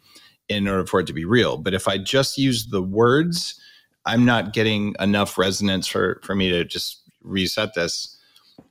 in 0.48 0.68
order 0.68 0.86
for 0.86 1.00
it 1.00 1.06
to 1.06 1.12
be 1.12 1.24
real. 1.24 1.56
But 1.56 1.74
if 1.74 1.88
I 1.88 1.96
just 1.98 2.36
use 2.36 2.66
the 2.66 2.82
words, 2.82 3.58
I'm 4.04 4.24
not 4.24 4.52
getting 4.52 4.94
enough 5.00 5.38
resonance 5.38 5.86
for, 5.86 6.20
for 6.22 6.34
me 6.34 6.50
to 6.50 6.64
just 6.64 7.02
reset 7.22 7.74
this. 7.74 8.18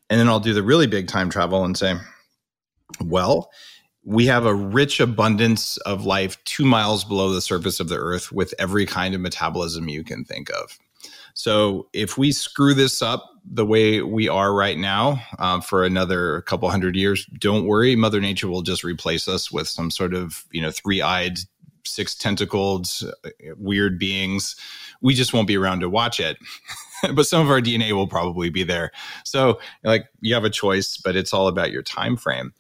And 0.10 0.20
then 0.20 0.28
I'll 0.28 0.40
do 0.40 0.54
the 0.54 0.64
really 0.64 0.88
big 0.88 1.08
time 1.08 1.30
travel 1.30 1.64
and 1.66 1.78
say, 1.78 1.96
well, 3.04 3.52
we 4.04 4.26
have 4.28 4.46
a 4.46 4.56
rich 4.56 5.00
abundance 5.00 5.78
of 5.78 6.06
life 6.06 6.42
two 6.46 6.64
miles 6.64 7.04
below 7.04 7.32
the 7.32 7.42
surface 7.42 7.80
of 7.80 7.90
the 7.90 7.98
earth 7.98 8.32
with 8.32 8.54
every 8.58 8.86
kind 8.86 9.14
of 9.14 9.22
metabolism 9.22 9.90
you 9.90 10.04
can 10.04 10.24
think 10.24 10.50
of. 10.52 10.80
So 11.34 11.90
if 11.92 12.18
we 12.18 12.32
screw 12.32 12.74
this 12.74 13.02
up 13.02 13.30
the 13.50 13.66
way 13.66 14.02
we 14.02 14.28
are 14.28 14.54
right 14.54 14.78
now 14.78 15.22
uh, 15.40 15.62
for 15.62 15.84
another 15.84 16.42
couple 16.42 16.70
hundred 16.70 16.96
years, 16.96 17.26
don't 17.40 17.66
worry. 17.66 17.96
Mother 17.96 18.20
Nature 18.20 18.50
will 18.50 18.62
just 18.62 18.84
replace 18.84 19.28
us 19.28 19.52
with 19.52 19.68
some 19.68 19.90
sort 19.90 20.14
of, 20.14 20.46
you 20.52 20.62
know, 20.62 20.72
three 20.72 21.02
eyed, 21.02 21.40
six 21.86 22.14
tentacled, 22.14 22.88
uh, 23.24 23.30
weird 23.58 23.98
beings. 23.98 24.56
We 25.02 25.14
just 25.14 25.34
won't 25.34 25.48
be 25.48 25.58
around 25.58 25.80
to 25.82 25.90
watch 25.90 26.20
it. 26.20 26.38
but 27.14 27.28
some 27.28 27.42
of 27.42 27.50
our 27.50 27.62
DNA 27.62 27.94
will 27.94 28.08
probably 28.08 28.50
be 28.50 28.64
there. 28.64 28.92
So, 29.24 29.60
like, 29.84 30.08
you 30.20 30.34
have 30.34 30.44
a 30.44 30.50
choice, 30.50 30.98
but 30.98 31.16
it's 31.16 31.34
all 31.34 31.48
about 31.48 31.72
your 31.72 31.84
time 31.84 32.18
frame. 32.18 32.54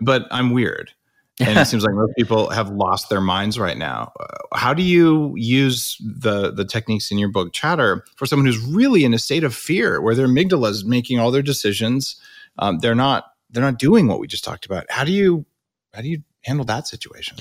But 0.00 0.26
I'm 0.30 0.52
weird 0.52 0.92
and 1.40 1.58
it 1.58 1.66
seems 1.66 1.84
like 1.84 1.94
most 1.94 2.14
people 2.16 2.50
have 2.50 2.70
lost 2.70 3.08
their 3.08 3.20
minds 3.20 3.58
right 3.58 3.76
now. 3.76 4.12
Uh, 4.18 4.56
how 4.56 4.74
do 4.74 4.82
you 4.82 5.34
use 5.36 5.96
the 6.00 6.50
the 6.50 6.64
techniques 6.64 7.10
in 7.10 7.18
your 7.18 7.28
book 7.28 7.52
Chatter 7.52 8.04
for 8.16 8.26
someone 8.26 8.46
who's 8.46 8.58
really 8.58 9.04
in 9.04 9.14
a 9.14 9.18
state 9.18 9.44
of 9.44 9.54
fear, 9.54 10.00
where 10.00 10.14
their 10.14 10.28
amygdala 10.28 10.70
is 10.70 10.84
making 10.84 11.18
all 11.18 11.30
their 11.30 11.42
decisions? 11.42 12.16
Um, 12.58 12.78
they're 12.78 12.94
not 12.94 13.24
they're 13.50 13.62
not 13.62 13.78
doing 13.78 14.08
what 14.08 14.18
we 14.18 14.26
just 14.26 14.44
talked 14.44 14.66
about. 14.66 14.86
How 14.90 15.04
do 15.04 15.12
you 15.12 15.44
how 15.92 16.02
do 16.02 16.08
you 16.08 16.22
handle 16.44 16.64
that 16.66 16.86
situation? 16.86 17.38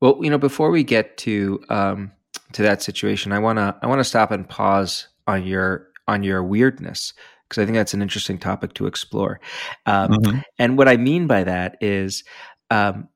Well, 0.00 0.18
you 0.20 0.30
know, 0.30 0.38
before 0.38 0.70
we 0.70 0.84
get 0.84 1.16
to 1.18 1.62
um, 1.68 2.12
to 2.52 2.62
that 2.62 2.82
situation, 2.82 3.32
I 3.32 3.38
wanna 3.38 3.76
I 3.82 3.86
wanna 3.86 4.04
stop 4.04 4.30
and 4.30 4.48
pause 4.48 5.08
on 5.26 5.46
your 5.46 5.88
on 6.08 6.22
your 6.22 6.42
weirdness 6.42 7.12
because 7.48 7.62
I 7.62 7.66
think 7.66 7.76
that's 7.76 7.94
an 7.94 8.02
interesting 8.02 8.38
topic 8.38 8.74
to 8.74 8.86
explore. 8.86 9.40
Um, 9.86 10.10
mm-hmm. 10.10 10.38
And 10.58 10.76
what 10.76 10.88
I 10.88 10.96
mean 10.96 11.26
by 11.26 11.44
that 11.44 11.76
is 11.80 12.24
um, 12.70 13.08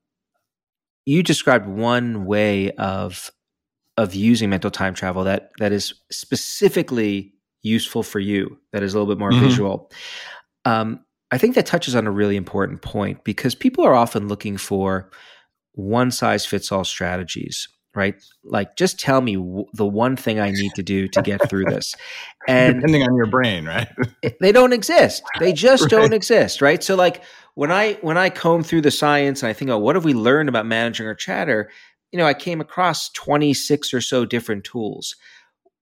you 1.05 1.23
described 1.23 1.67
one 1.67 2.25
way 2.25 2.71
of 2.71 3.31
of 3.97 4.15
using 4.15 4.49
mental 4.49 4.71
time 4.71 4.93
travel 4.93 5.23
that 5.23 5.51
that 5.59 5.71
is 5.71 5.93
specifically 6.11 7.33
useful 7.63 8.03
for 8.03 8.19
you 8.19 8.57
that 8.73 8.83
is 8.83 8.93
a 8.93 8.97
little 8.99 9.13
bit 9.13 9.19
more 9.19 9.31
mm-hmm. 9.31 9.45
visual 9.45 9.91
um, 10.65 11.03
i 11.31 11.37
think 11.37 11.55
that 11.55 11.65
touches 11.65 11.95
on 11.95 12.07
a 12.07 12.11
really 12.11 12.35
important 12.35 12.81
point 12.81 13.23
because 13.23 13.53
people 13.55 13.85
are 13.85 13.93
often 13.93 14.27
looking 14.27 14.57
for 14.57 15.09
one 15.73 16.11
size 16.11 16.45
fits 16.45 16.71
all 16.71 16.83
strategies 16.83 17.67
right 17.93 18.15
like 18.43 18.75
just 18.77 18.99
tell 18.99 19.21
me 19.21 19.35
w- 19.35 19.65
the 19.73 19.85
one 19.85 20.15
thing 20.15 20.39
i 20.39 20.49
need 20.49 20.71
to 20.75 20.83
do 20.83 21.07
to 21.07 21.21
get 21.21 21.49
through 21.49 21.65
this 21.65 21.93
and 22.47 22.75
depending 22.75 23.03
on 23.03 23.15
your 23.15 23.25
brain 23.25 23.65
right 23.65 23.89
they 24.39 24.51
don't 24.51 24.73
exist 24.73 25.23
they 25.39 25.51
just 25.51 25.81
right. 25.83 25.91
don't 25.91 26.13
exist 26.13 26.61
right 26.61 26.83
so 26.83 26.95
like 26.95 27.21
when 27.55 27.71
I 27.71 27.93
when 28.01 28.17
I 28.17 28.29
comb 28.29 28.63
through 28.63 28.81
the 28.81 28.91
science 28.91 29.43
and 29.43 29.49
I 29.49 29.53
think, 29.53 29.71
oh, 29.71 29.77
what 29.77 29.95
have 29.95 30.05
we 30.05 30.13
learned 30.13 30.49
about 30.49 30.65
managing 30.65 31.07
our 31.07 31.15
chatter? 31.15 31.69
You 32.11 32.19
know, 32.19 32.25
I 32.25 32.33
came 32.33 32.61
across 32.61 33.09
26 33.09 33.93
or 33.93 34.01
so 34.01 34.25
different 34.25 34.63
tools. 34.63 35.15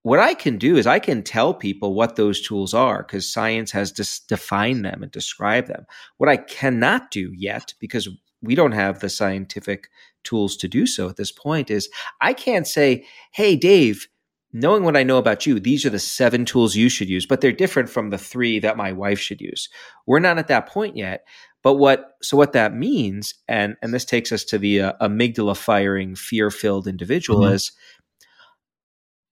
What 0.04 0.19
I 0.19 0.34
can 0.34 0.58
do 0.58 0.78
is 0.78 0.88
I 0.88 1.00
can 1.00 1.24
tell 1.24 1.54
people 1.54 1.93
what 1.93 2.15
those 2.15 2.41
tools 2.41 2.74
are 2.74 3.04
because 3.04 3.32
science 3.32 3.72
has 3.72 3.91
defined 3.91 4.86
them 4.86 5.04
and 5.04 5.12
described 5.12 5.67
them. 5.67 5.86
What 6.17 6.30
I 6.30 6.38
cannot 6.38 7.12
do 7.12 7.32
yet, 7.36 7.74
because 7.80 8.08
we 8.41 8.56
don't 8.56 8.72
have 8.72 9.00
the 9.00 9.10
scientific 9.10 9.89
tools 10.24 10.58
to 10.58 10.68
do 10.68 10.86
so 10.86 11.10
at 11.10 11.18
this 11.18 11.32
point, 11.32 11.70
is 11.70 11.90
I 12.22 12.34
can't 12.34 12.68
say, 12.68 13.06
hey, 13.32 13.56
Dave, 13.56 14.08
knowing 14.54 14.84
what 14.84 14.98
I 14.98 15.04
know 15.04 15.18
about 15.18 15.46
you, 15.46 15.60
these 15.60 15.86
are 15.86 15.90
the 15.90 16.00
seven 16.00 16.46
tools 16.46 16.76
you 16.76 16.90
should 16.90 17.10
use, 17.10 17.26
but 17.26 17.42
they're 17.42 17.52
different 17.52 17.90
from 17.90 18.10
the 18.10 18.18
three 18.18 18.60
that 18.60 18.78
my 18.78 18.92
wife 18.92 19.20
should 19.20 19.42
use. 19.42 19.70
We're 20.08 20.20
not 20.20 20.38
at 20.38 20.48
that 20.48 20.68
point 20.68 20.98
yet. 20.98 21.26
But 21.62 21.74
what 21.74 22.16
so 22.22 22.38
what 22.38 22.54
that 22.54 22.74
means, 22.74 23.34
and 23.48 23.76
and 23.82 23.94
this 23.94 24.06
takes 24.06 24.32
us 24.32 24.46
to 24.46 24.58
the 24.58 24.82
uh, 24.82 24.94
amygdala 25.02 25.58
firing, 25.58 26.16
fear 26.16 26.50
filled 26.50 26.88
individual 26.88 27.42
mm-hmm. 27.42 27.56
is 27.56 27.74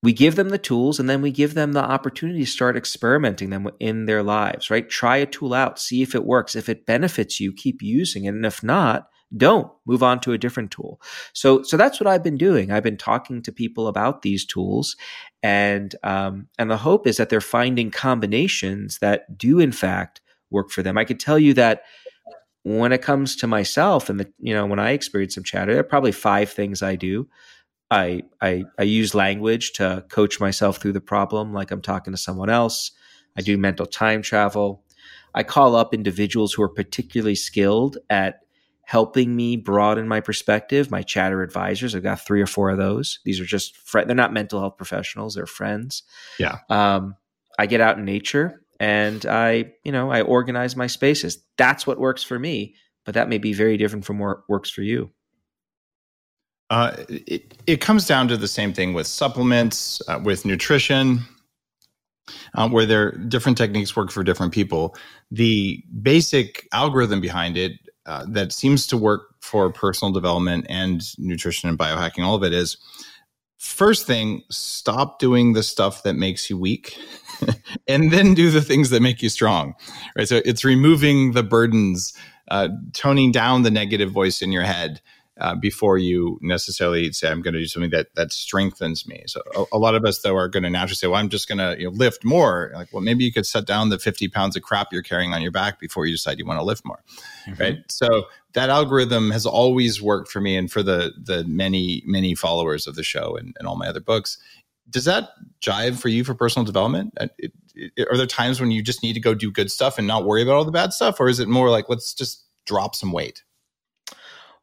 we 0.03 0.13
give 0.13 0.35
them 0.35 0.49
the 0.49 0.57
tools 0.57 0.99
and 0.99 1.09
then 1.09 1.21
we 1.21 1.31
give 1.31 1.53
them 1.53 1.73
the 1.73 1.83
opportunity 1.83 2.39
to 2.39 2.45
start 2.45 2.77
experimenting 2.77 3.49
them 3.49 3.69
in 3.79 4.05
their 4.05 4.23
lives 4.23 4.69
right 4.69 4.89
try 4.89 5.17
a 5.17 5.25
tool 5.25 5.53
out 5.53 5.79
see 5.79 6.01
if 6.01 6.13
it 6.15 6.25
works 6.25 6.55
if 6.55 6.69
it 6.69 6.85
benefits 6.85 7.39
you 7.39 7.51
keep 7.51 7.81
using 7.81 8.25
it 8.25 8.29
and 8.29 8.45
if 8.45 8.63
not 8.63 9.07
don't 9.35 9.69
move 9.85 10.01
on 10.01 10.19
to 10.19 10.31
a 10.31 10.37
different 10.37 10.71
tool 10.71 11.01
so 11.33 11.61
so 11.63 11.75
that's 11.75 11.99
what 11.99 12.07
i've 12.07 12.23
been 12.23 12.37
doing 12.37 12.71
i've 12.71 12.83
been 12.83 12.97
talking 12.97 13.41
to 13.41 13.51
people 13.51 13.87
about 13.87 14.21
these 14.21 14.45
tools 14.45 14.95
and 15.43 15.95
um, 16.03 16.47
and 16.57 16.71
the 16.71 16.77
hope 16.77 17.05
is 17.05 17.17
that 17.17 17.29
they're 17.29 17.41
finding 17.41 17.91
combinations 17.91 18.99
that 18.99 19.37
do 19.37 19.59
in 19.59 19.71
fact 19.71 20.21
work 20.49 20.69
for 20.69 20.81
them 20.81 20.97
i 20.97 21.03
could 21.03 21.19
tell 21.19 21.37
you 21.37 21.53
that 21.53 21.83
when 22.63 22.91
it 22.91 23.01
comes 23.01 23.35
to 23.35 23.47
myself 23.47 24.09
and 24.09 24.19
the 24.19 24.31
you 24.39 24.53
know 24.53 24.65
when 24.65 24.79
i 24.79 24.91
experience 24.91 25.35
some 25.35 25.43
chatter 25.43 25.73
there 25.73 25.81
are 25.81 25.83
probably 25.83 26.11
five 26.13 26.49
things 26.49 26.81
i 26.81 26.95
do 26.95 27.27
I, 27.89 28.23
I 28.41 28.65
I 28.77 28.83
use 28.83 29.15
language 29.15 29.73
to 29.73 30.03
coach 30.09 30.39
myself 30.39 30.77
through 30.77 30.93
the 30.93 31.01
problem, 31.01 31.53
like 31.53 31.71
I'm 31.71 31.81
talking 31.81 32.11
to 32.11 32.17
someone 32.17 32.49
else. 32.49 32.91
I 33.37 33.41
do 33.41 33.57
mental 33.57 33.85
time 33.85 34.21
travel. 34.21 34.83
I 35.33 35.43
call 35.43 35.75
up 35.75 35.93
individuals 35.93 36.53
who 36.53 36.63
are 36.63 36.69
particularly 36.69 37.35
skilled 37.35 37.97
at 38.09 38.39
helping 38.87 39.35
me 39.35 39.57
broaden 39.57 40.07
my 40.07 40.21
perspective. 40.21 40.89
My 40.89 41.03
chatter 41.03 41.43
advisors, 41.43 41.93
I've 41.93 42.03
got 42.03 42.25
three 42.25 42.41
or 42.41 42.47
four 42.47 42.69
of 42.69 42.77
those. 42.77 43.19
These 43.25 43.41
are 43.41 43.45
just 43.45 43.75
fr- 43.75 44.03
they're 44.05 44.15
not 44.15 44.31
mental 44.31 44.61
health 44.61 44.77
professionals; 44.77 45.35
they're 45.35 45.45
friends. 45.45 46.03
Yeah. 46.39 46.59
Um, 46.69 47.17
I 47.59 47.65
get 47.65 47.81
out 47.81 47.97
in 47.97 48.05
nature 48.05 48.61
and 48.79 49.25
I, 49.25 49.73
you 49.83 49.91
know, 49.91 50.09
I 50.09 50.21
organize 50.21 50.77
my 50.77 50.87
spaces. 50.87 51.43
That's 51.57 51.85
what 51.85 51.99
works 51.99 52.23
for 52.23 52.39
me, 52.39 52.75
but 53.03 53.15
that 53.15 53.27
may 53.27 53.39
be 53.39 53.51
very 53.51 53.75
different 53.75 54.05
from 54.05 54.19
what 54.19 54.47
works 54.47 54.69
for 54.69 54.83
you. 54.83 55.11
Uh, 56.69 56.95
it, 57.09 57.55
it 57.67 57.81
comes 57.81 58.07
down 58.07 58.29
to 58.29 58.37
the 58.37 58.47
same 58.47 58.71
thing 58.71 58.93
with 58.93 59.07
supplements, 59.07 60.01
uh, 60.07 60.19
with 60.23 60.45
nutrition, 60.45 61.19
uh, 62.53 62.69
where 62.69 62.85
there 62.85 63.11
different 63.11 63.57
techniques 63.57 63.95
work 63.95 64.11
for 64.11 64.23
different 64.23 64.53
people. 64.53 64.95
The 65.29 65.83
basic 66.01 66.67
algorithm 66.71 67.19
behind 67.19 67.57
it 67.57 67.73
uh, 68.07 68.25
that 68.29 68.51
seems 68.51 68.87
to 68.87 68.97
work 68.97 69.35
for 69.41 69.71
personal 69.71 70.11
development 70.11 70.65
and 70.69 71.01
nutrition 71.19 71.69
and 71.69 71.77
biohacking, 71.77 72.23
all 72.23 72.35
of 72.35 72.43
it 72.43 72.53
is 72.53 72.77
first 73.57 74.07
thing, 74.07 74.43
stop 74.49 75.19
doing 75.19 75.53
the 75.53 75.63
stuff 75.63 76.03
that 76.03 76.13
makes 76.13 76.49
you 76.49 76.57
weak. 76.57 76.97
and 77.87 78.11
then 78.11 78.33
do 78.33 78.49
the 78.49 78.61
things 78.61 78.89
that 78.89 79.01
make 79.01 79.21
you 79.21 79.29
strong 79.29 79.75
right 80.17 80.27
so 80.27 80.41
it's 80.45 80.63
removing 80.63 81.33
the 81.33 81.43
burdens 81.43 82.13
uh, 82.49 82.69
toning 82.93 83.31
down 83.31 83.63
the 83.63 83.71
negative 83.71 84.11
voice 84.11 84.41
in 84.41 84.51
your 84.51 84.63
head 84.63 85.01
uh, 85.39 85.55
before 85.55 85.97
you 85.97 86.39
necessarily 86.41 87.11
say 87.11 87.29
I'm 87.29 87.41
going 87.41 87.53
to 87.53 87.59
do 87.59 87.67
something 87.67 87.91
that 87.91 88.07
that 88.15 88.31
strengthens 88.31 89.07
me. 89.07 89.23
So 89.27 89.41
a, 89.55 89.65
a 89.73 89.77
lot 89.77 89.95
of 89.95 90.03
us 90.05 90.21
though 90.21 90.35
are 90.35 90.47
going 90.47 90.63
to 90.63 90.69
naturally 90.69 90.95
say, 90.95 91.07
"Well, 91.07 91.19
I'm 91.19 91.29
just 91.29 91.47
going 91.47 91.59
to 91.59 91.79
you 91.79 91.85
know, 91.85 91.91
lift 91.91 92.25
more." 92.25 92.71
Like, 92.73 92.91
well, 92.91 93.01
maybe 93.01 93.23
you 93.23 93.31
could 93.31 93.45
set 93.45 93.65
down 93.65 93.89
the 93.89 93.99
50 93.99 94.27
pounds 94.29 94.55
of 94.55 94.63
crap 94.63 94.91
you're 94.91 95.03
carrying 95.03 95.33
on 95.33 95.41
your 95.41 95.51
back 95.51 95.79
before 95.79 96.05
you 96.05 96.13
decide 96.13 96.39
you 96.39 96.45
want 96.45 96.59
to 96.59 96.63
lift 96.63 96.85
more, 96.85 97.03
mm-hmm. 97.45 97.61
right? 97.61 97.77
So 97.89 98.25
that 98.53 98.69
algorithm 98.69 99.31
has 99.31 99.45
always 99.45 100.01
worked 100.01 100.31
for 100.31 100.41
me 100.41 100.57
and 100.57 100.71
for 100.71 100.81
the 100.81 101.13
the 101.21 101.43
many 101.43 102.03
many 102.05 102.33
followers 102.33 102.87
of 102.87 102.95
the 102.95 103.03
show 103.03 103.35
and, 103.35 103.55
and 103.59 103.67
all 103.67 103.75
my 103.75 103.87
other 103.87 104.01
books. 104.01 104.37
Does 104.89 105.05
that 105.05 105.31
jive 105.61 105.99
for 105.99 106.07
you 106.07 106.23
for 106.23 106.33
personal 106.33 106.65
development? 106.65 107.13
Uh, 107.19 107.27
it, 107.37 107.51
it, 107.75 108.07
are 108.09 108.15
there 108.15 108.25
times 108.25 108.61
when 108.61 108.71
you 108.71 108.81
just 108.81 109.03
need 109.03 109.13
to 109.13 109.19
go 109.19 109.33
do 109.33 109.51
good 109.51 109.69
stuff 109.69 109.97
and 109.97 110.07
not 110.07 110.25
worry 110.25 110.41
about 110.41 110.55
all 110.55 110.65
the 110.65 110.71
bad 110.71 110.93
stuff, 110.93 111.19
or 111.19 111.27
is 111.27 111.39
it 111.39 111.47
more 111.47 111.69
like 111.69 111.89
let's 111.89 112.13
just 112.13 112.45
drop 112.65 112.95
some 112.95 113.11
weight? 113.11 113.43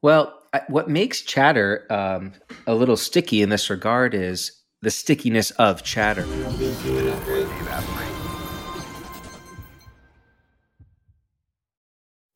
Well, 0.03 0.39
what 0.69 0.89
makes 0.89 1.23
chatter 1.23 1.87
um, 1.91 2.33
a 2.67 2.75
little 2.75 2.97
sticky 2.97 3.43
in 3.43 3.49
this 3.49 3.71
regard 3.71 4.15
is 4.15 4.53
the 4.83 4.91
stickiness 4.91 5.51
of 5.53 5.83
chatter. 5.83 6.23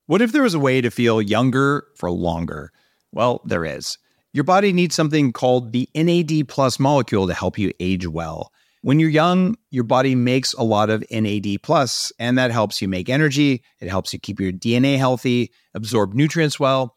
What 0.06 0.22
if 0.22 0.32
there 0.32 0.42
was 0.42 0.54
a 0.54 0.58
way 0.58 0.80
to 0.80 0.90
feel 0.90 1.20
younger 1.20 1.86
for 1.96 2.10
longer? 2.10 2.72
Well, 3.12 3.42
there 3.44 3.64
is. 3.64 3.98
Your 4.32 4.44
body 4.44 4.72
needs 4.72 4.94
something 4.94 5.32
called 5.32 5.72
the 5.72 5.88
NAD 5.94 6.48
plus 6.48 6.78
molecule 6.78 7.26
to 7.26 7.34
help 7.34 7.58
you 7.58 7.72
age 7.80 8.06
well. 8.06 8.52
When 8.82 9.00
you're 9.00 9.10
young, 9.10 9.56
your 9.70 9.84
body 9.84 10.14
makes 10.14 10.54
a 10.54 10.62
lot 10.62 10.88
of 10.88 11.04
NAD 11.10 11.62
plus, 11.62 12.12
and 12.18 12.38
that 12.38 12.50
helps 12.50 12.80
you 12.80 12.88
make 12.88 13.08
energy. 13.08 13.62
It 13.80 13.88
helps 13.88 14.12
you 14.12 14.18
keep 14.18 14.40
your 14.40 14.52
DNA 14.52 14.96
healthy, 14.96 15.50
absorb 15.74 16.14
nutrients 16.14 16.60
well, 16.60 16.96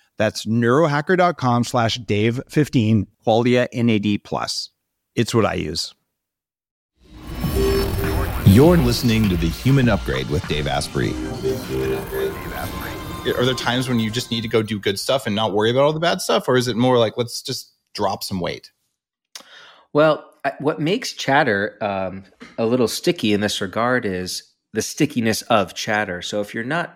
That's 0.21 0.45
neurohacker.com 0.45 1.63
slash 1.63 1.97
Dave15, 1.97 3.07
Qualia 3.25 3.67
NAD 3.73 4.23
Plus. 4.23 4.69
It's 5.15 5.33
what 5.33 5.47
I 5.47 5.55
use. 5.55 5.95
You're 8.45 8.77
listening 8.77 9.29
to 9.29 9.35
The 9.35 9.49
Human 9.49 9.89
Upgrade 9.89 10.29
with 10.29 10.47
Dave 10.47 10.67
Asprey. 10.67 11.09
Are 13.33 13.43
there 13.43 13.55
times 13.55 13.89
when 13.89 13.99
you 13.99 14.11
just 14.11 14.29
need 14.29 14.41
to 14.41 14.47
go 14.47 14.61
do 14.61 14.77
good 14.79 14.99
stuff 14.99 15.25
and 15.25 15.35
not 15.35 15.53
worry 15.53 15.71
about 15.71 15.85
all 15.85 15.93
the 15.93 15.99
bad 15.99 16.21
stuff? 16.21 16.47
Or 16.47 16.55
is 16.55 16.67
it 16.67 16.77
more 16.77 16.99
like, 16.99 17.17
let's 17.17 17.41
just 17.41 17.73
drop 17.95 18.21
some 18.21 18.39
weight? 18.39 18.71
Well, 19.91 20.23
what 20.59 20.79
makes 20.79 21.13
chatter 21.13 21.79
um, 21.81 22.25
a 22.59 22.67
little 22.67 22.87
sticky 22.87 23.33
in 23.33 23.41
this 23.41 23.59
regard 23.59 24.05
is 24.05 24.43
the 24.73 24.83
stickiness 24.83 25.41
of 25.43 25.73
chatter. 25.73 26.21
So 26.21 26.41
if 26.41 26.53
you're 26.53 26.63
not, 26.63 26.93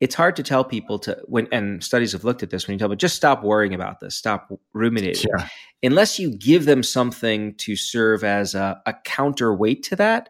it's 0.00 0.14
hard 0.14 0.36
to 0.36 0.42
tell 0.42 0.64
people 0.64 0.98
to 1.00 1.18
when 1.26 1.48
and 1.50 1.82
studies 1.82 2.12
have 2.12 2.24
looked 2.24 2.42
at 2.42 2.50
this 2.50 2.66
when 2.66 2.74
you 2.74 2.78
tell 2.78 2.88
them 2.88 2.98
just 2.98 3.16
stop 3.16 3.42
worrying 3.42 3.74
about 3.74 4.00
this, 4.00 4.16
stop 4.16 4.48
ruminating. 4.72 5.26
Yeah. 5.36 5.48
Unless 5.82 6.18
you 6.18 6.30
give 6.30 6.66
them 6.66 6.82
something 6.82 7.54
to 7.56 7.74
serve 7.74 8.22
as 8.22 8.54
a, 8.54 8.80
a 8.86 8.94
counterweight 9.04 9.82
to 9.84 9.96
that, 9.96 10.28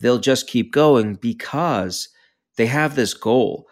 they'll 0.00 0.18
just 0.18 0.46
keep 0.46 0.72
going 0.72 1.14
because 1.14 2.08
they 2.56 2.66
have 2.66 2.96
this 2.96 3.14
goal, 3.14 3.66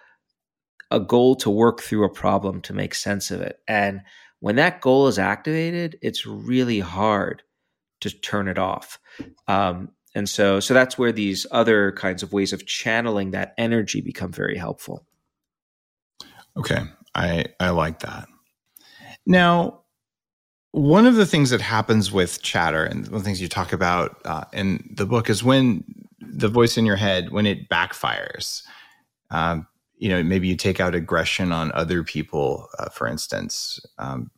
a 0.90 1.00
goal 1.00 1.34
to 1.36 1.50
work 1.50 1.82
through 1.82 2.04
a 2.04 2.12
problem 2.12 2.62
to 2.62 2.72
make 2.72 2.94
sense 2.94 3.30
of 3.30 3.40
it. 3.42 3.58
And 3.68 4.00
when 4.40 4.56
that 4.56 4.80
goal 4.80 5.08
is 5.08 5.18
activated, 5.18 5.98
it's 6.02 6.26
really 6.26 6.80
hard 6.80 7.42
to 8.00 8.10
turn 8.10 8.48
it 8.48 8.58
off. 8.58 8.98
Um, 9.48 9.90
and 10.14 10.28
so, 10.28 10.60
so 10.60 10.72
that's 10.72 10.96
where 10.96 11.12
these 11.12 11.46
other 11.50 11.92
kinds 11.92 12.22
of 12.22 12.32
ways 12.32 12.54
of 12.54 12.66
channeling 12.66 13.32
that 13.32 13.54
energy 13.58 14.00
become 14.00 14.32
very 14.32 14.56
helpful. 14.56 15.06
Okay, 16.56 16.80
I 17.14 17.46
I 17.60 17.70
like 17.70 18.00
that. 18.00 18.28
Now, 19.26 19.80
one 20.72 21.06
of 21.06 21.16
the 21.16 21.26
things 21.26 21.50
that 21.50 21.60
happens 21.60 22.12
with 22.12 22.42
chatter, 22.42 22.84
and 22.84 23.06
one 23.06 23.14
of 23.14 23.20
the 23.20 23.24
things 23.24 23.40
you 23.40 23.48
talk 23.48 23.72
about 23.72 24.20
uh, 24.24 24.44
in 24.52 24.88
the 24.94 25.06
book, 25.06 25.28
is 25.28 25.42
when 25.42 25.84
the 26.20 26.48
voice 26.48 26.76
in 26.76 26.86
your 26.86 26.96
head 26.96 27.30
when 27.30 27.46
it 27.46 27.68
backfires. 27.68 28.62
Um, 29.30 29.66
you 29.98 30.10
know, 30.10 30.22
maybe 30.22 30.46
you 30.46 30.56
take 30.56 30.78
out 30.78 30.94
aggression 30.94 31.52
on 31.52 31.72
other 31.72 32.02
people, 32.02 32.68
uh, 32.78 32.90
for 32.90 33.08
instance. 33.08 33.80
Um, 33.98 34.30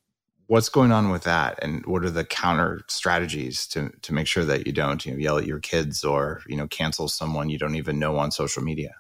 what's 0.49 0.69
going 0.69 0.93
on 0.93 1.11
with 1.11 1.23
that 1.25 1.59
and 1.63 1.85
what 1.87 2.05
are 2.05 2.11
the 2.11 2.25
counter 2.25 2.81
strategies 2.89 3.67
to 3.67 3.91
to 4.03 4.13
make 4.13 4.27
sure 4.27 4.45
that 4.45 4.67
you 4.67 4.73
don't 4.73 5.07
you 5.07 5.13
know 5.13 5.19
yell 5.19 5.39
at 5.39 5.47
your 5.47 5.61
kids 5.61 6.03
or 6.03 6.43
you 6.47 6.57
know 6.57 6.67
cancel 6.69 7.07
someone 7.07 7.49
you 7.51 7.59
don't 7.59 7.77
even 7.77 7.99
know 7.99 8.17
on 8.17 8.31
social 8.31 8.63
media 8.63 8.95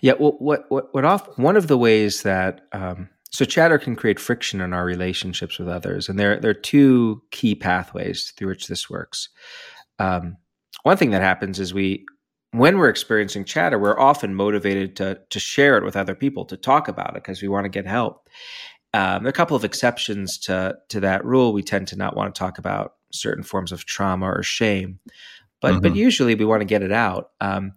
yeah 0.00 0.14
well, 0.18 0.36
what 0.38 0.64
what 0.68 0.92
what 0.94 1.04
off 1.04 1.36
one 1.38 1.56
of 1.56 1.68
the 1.68 1.78
ways 1.78 2.22
that 2.22 2.62
um, 2.72 3.08
so 3.30 3.44
chatter 3.44 3.78
can 3.78 3.96
create 3.96 4.18
friction 4.20 4.60
in 4.60 4.72
our 4.72 4.84
relationships 4.84 5.58
with 5.58 5.68
others 5.68 6.08
and 6.08 6.18
there 6.18 6.38
there 6.40 6.50
are 6.50 6.54
two 6.54 7.22
key 7.30 7.54
pathways 7.54 8.32
through 8.36 8.48
which 8.48 8.66
this 8.68 8.88
works 8.90 9.28
um, 9.98 10.36
one 10.82 10.96
thing 10.96 11.10
that 11.10 11.22
happens 11.22 11.58
is 11.60 11.74
we 11.74 12.04
when 12.52 12.78
we're 12.78 12.88
experiencing 12.88 13.44
chatter 13.44 13.78
we're 13.78 13.98
often 13.98 14.34
motivated 14.34 14.96
to 14.96 15.18
to 15.30 15.38
share 15.38 15.76
it 15.76 15.84
with 15.84 15.96
other 15.96 16.14
people 16.14 16.44
to 16.44 16.56
talk 16.56 16.88
about 16.88 17.10
it 17.10 17.22
because 17.22 17.42
we 17.42 17.48
want 17.48 17.64
to 17.64 17.68
get 17.70 17.86
help 17.86 18.28
um, 18.94 19.22
there 19.22 19.28
are 19.28 19.30
a 19.30 19.32
couple 19.32 19.56
of 19.56 19.64
exceptions 19.64 20.38
to 20.38 20.74
to 20.88 21.00
that 21.00 21.22
rule. 21.22 21.52
We 21.52 21.62
tend 21.62 21.88
to 21.88 21.96
not 21.96 22.16
want 22.16 22.34
to 22.34 22.38
talk 22.38 22.56
about 22.58 22.94
certain 23.12 23.44
forms 23.44 23.70
of 23.70 23.84
trauma 23.84 24.26
or 24.26 24.42
shame. 24.42 24.98
But 25.60 25.74
Mhm. 25.74 25.82
but 25.82 25.94
usually 25.94 26.34
we 26.34 26.46
want 26.46 26.62
to 26.62 26.66
get 26.66 26.82
it 26.82 26.90
out. 26.90 27.32
Um, 27.40 27.72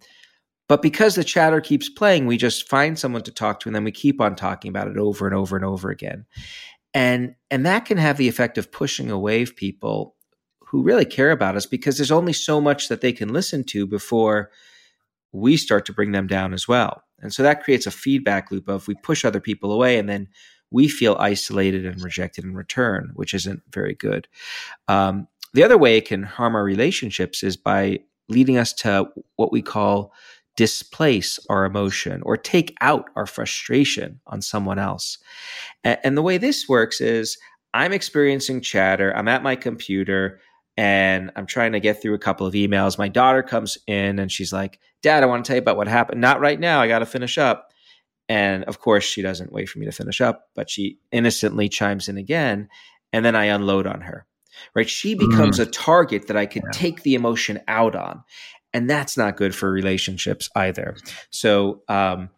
but 0.72 0.82
because 0.82 1.16
the 1.16 1.26
chatter 1.26 1.60
keeps 1.60 1.90
playing, 1.90 2.28
we 2.28 2.38
just 2.38 2.70
find 2.70 2.98
someone 2.98 3.24
to 3.24 3.32
talk 3.34 3.60
to, 3.60 3.68
and 3.68 3.76
then 3.76 3.84
we 3.84 3.92
keep 3.92 4.22
on 4.22 4.38
talking 4.38 4.70
about 4.70 4.88
it 4.88 4.96
over 4.96 5.28
and 5.28 5.36
over 5.36 5.58
and 5.58 5.66
over 5.66 5.90
again. 5.90 6.26
And 6.94 7.36
and 7.50 7.66
that 7.66 7.84
can 7.84 7.98
have 7.98 8.16
the 8.16 8.30
effect 8.30 8.58
of 8.58 8.72
pushing 8.72 9.12
away 9.12 9.46
people 9.46 10.16
who 10.62 10.82
really 10.82 11.04
care 11.04 11.32
about 11.32 11.58
us 11.58 11.66
because 11.66 11.98
there's 11.98 12.10
only 12.10 12.32
so 12.32 12.62
much 12.62 12.88
that 12.88 13.02
they 13.02 13.12
can 13.12 13.34
listen 13.34 13.66
to 13.66 13.86
before 13.86 14.50
we 15.34 15.58
start 15.58 15.86
to 15.88 15.94
bring 15.94 16.14
them 16.14 16.26
down 16.26 16.54
as 16.54 16.70
well. 16.70 17.04
And 17.20 17.34
so 17.34 17.44
that 17.44 17.66
creates 17.66 17.86
a 17.86 17.92
feedback 17.92 18.50
loop 18.50 18.70
of 18.70 18.88
we 18.88 18.96
push 18.96 19.26
other 19.26 19.42
people 19.42 19.74
away 19.74 20.00
and 20.00 20.08
then 20.08 20.30
we 20.72 20.88
feel 20.88 21.18
isolated 21.20 21.86
and 21.86 22.02
rejected 22.02 22.46
in 22.46 22.56
return, 22.56 23.12
which 23.16 23.34
isn't 23.34 23.62
very 23.74 23.96
good. 23.96 24.30
Um, 24.88 25.28
the 25.54 25.66
other 25.66 25.78
way 25.78 25.98
it 25.98 26.08
can 26.08 26.24
harm 26.24 26.56
our 26.56 26.64
relationships 26.64 27.44
is 27.44 27.58
by 27.58 28.00
leading 28.30 28.58
us 28.58 28.72
to 28.72 29.10
what 29.36 29.52
we 29.52 29.62
call 29.62 30.14
displace 30.56 31.40
our 31.50 31.66
emotion 31.66 32.22
or 32.24 32.38
take 32.38 32.76
out 32.82 33.10
our 33.16 33.26
frustration 33.26 34.20
on 34.28 34.42
someone 34.42 34.80
else. 34.80 35.18
And, 35.84 36.18
the 36.18 36.22
way 36.22 36.38
this 36.38 36.68
works 36.68 37.02
is 37.02 37.38
I'm 37.74 37.94
experiencing 37.94 38.62
chatter, 38.62 39.16
I'm 39.16 39.28
at 39.28 39.44
my 39.44 39.56
computer, 39.56 40.42
and 40.78 41.32
I'm 41.36 41.46
trying 41.46 41.72
to 41.74 41.80
get 41.80 42.02
through 42.02 42.16
a 42.16 42.20
couple 42.20 42.48
of 42.48 42.54
emails. 42.54 42.98
My 42.98 43.08
daughter 43.08 43.44
comes 43.44 43.78
in 43.88 44.20
and 44.20 44.32
she's 44.32 44.54
like, 44.54 44.80
Dad, 45.02 45.24
I 45.24 45.26
want 45.26 45.44
to 45.44 45.48
tell 45.48 45.56
you 45.56 45.62
about 45.62 45.78
what 45.78 45.88
happened. 45.88 46.22
Not 46.22 46.40
right 46.40 46.60
now. 46.60 46.82
I 46.82 46.88
got 46.88 47.00
to 47.00 47.06
finish 47.06 47.38
up. 47.38 47.72
And 48.30 48.64
of 48.66 48.80
course, 48.80 49.04
she 49.04 49.22
doesn't 49.22 49.52
wait 49.52 49.68
for 49.68 49.80
me 49.80 49.86
to 49.86 49.92
finish 49.92 50.22
up, 50.22 50.50
but 50.56 50.70
she 50.70 51.00
innocently 51.12 51.68
chimes 51.68 52.08
in 52.08 52.18
again. 52.18 52.70
And 53.12 53.26
then 53.26 53.36
I 53.36 53.46
unload 53.46 53.88
on 53.88 54.02
her, 54.02 54.26
right? 54.74 54.90
She 54.90 55.16
becomes 55.16 55.60
mm. 55.60 55.64
a 55.64 55.66
target 55.66 56.28
that 56.28 56.38
I 56.38 56.46
could 56.46 56.64
take 56.72 57.04
the 57.04 57.16
emotion 57.16 57.60
out 57.68 57.96
on. 57.96 58.24
And 58.74 58.90
that's 58.90 59.18
not 59.18 59.38
good 59.38 59.54
for 59.54 59.72
relationships 59.72 60.50
either. 60.56 60.96
So, 61.30 61.82
um, 61.88 62.30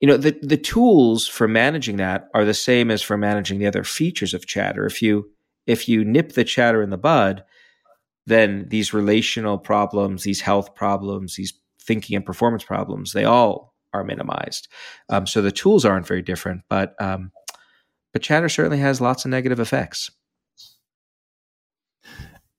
you 0.00 0.08
know, 0.08 0.16
the, 0.16 0.38
the 0.42 0.56
tools 0.56 1.26
for 1.26 1.48
managing 1.48 1.96
that 1.96 2.28
are 2.34 2.44
the 2.44 2.54
same 2.54 2.90
as 2.90 3.02
for 3.02 3.16
managing 3.16 3.58
the 3.58 3.66
other 3.66 3.84
features 3.84 4.34
of 4.34 4.46
chatter. 4.46 4.86
If 4.86 5.02
you, 5.02 5.30
if 5.66 5.88
you 5.88 6.04
nip 6.04 6.32
the 6.32 6.44
chatter 6.44 6.82
in 6.82 6.90
the 6.90 6.98
bud, 6.98 7.44
then 8.26 8.66
these 8.68 8.92
relational 8.92 9.58
problems, 9.58 10.22
these 10.22 10.40
health 10.40 10.74
problems, 10.74 11.36
these 11.36 11.54
thinking 11.80 12.16
and 12.16 12.26
performance 12.26 12.62
problems, 12.64 13.12
they 13.12 13.24
all 13.24 13.74
are 13.94 14.04
minimized. 14.04 14.68
Um, 15.08 15.26
so 15.26 15.40
the 15.40 15.50
tools 15.50 15.84
aren't 15.84 16.06
very 16.06 16.22
different, 16.22 16.62
but 16.68 16.94
um, 17.00 17.32
but 18.12 18.22
chatter 18.22 18.48
certainly 18.48 18.78
has 18.78 19.00
lots 19.00 19.24
of 19.24 19.30
negative 19.30 19.60
effects. 19.60 20.10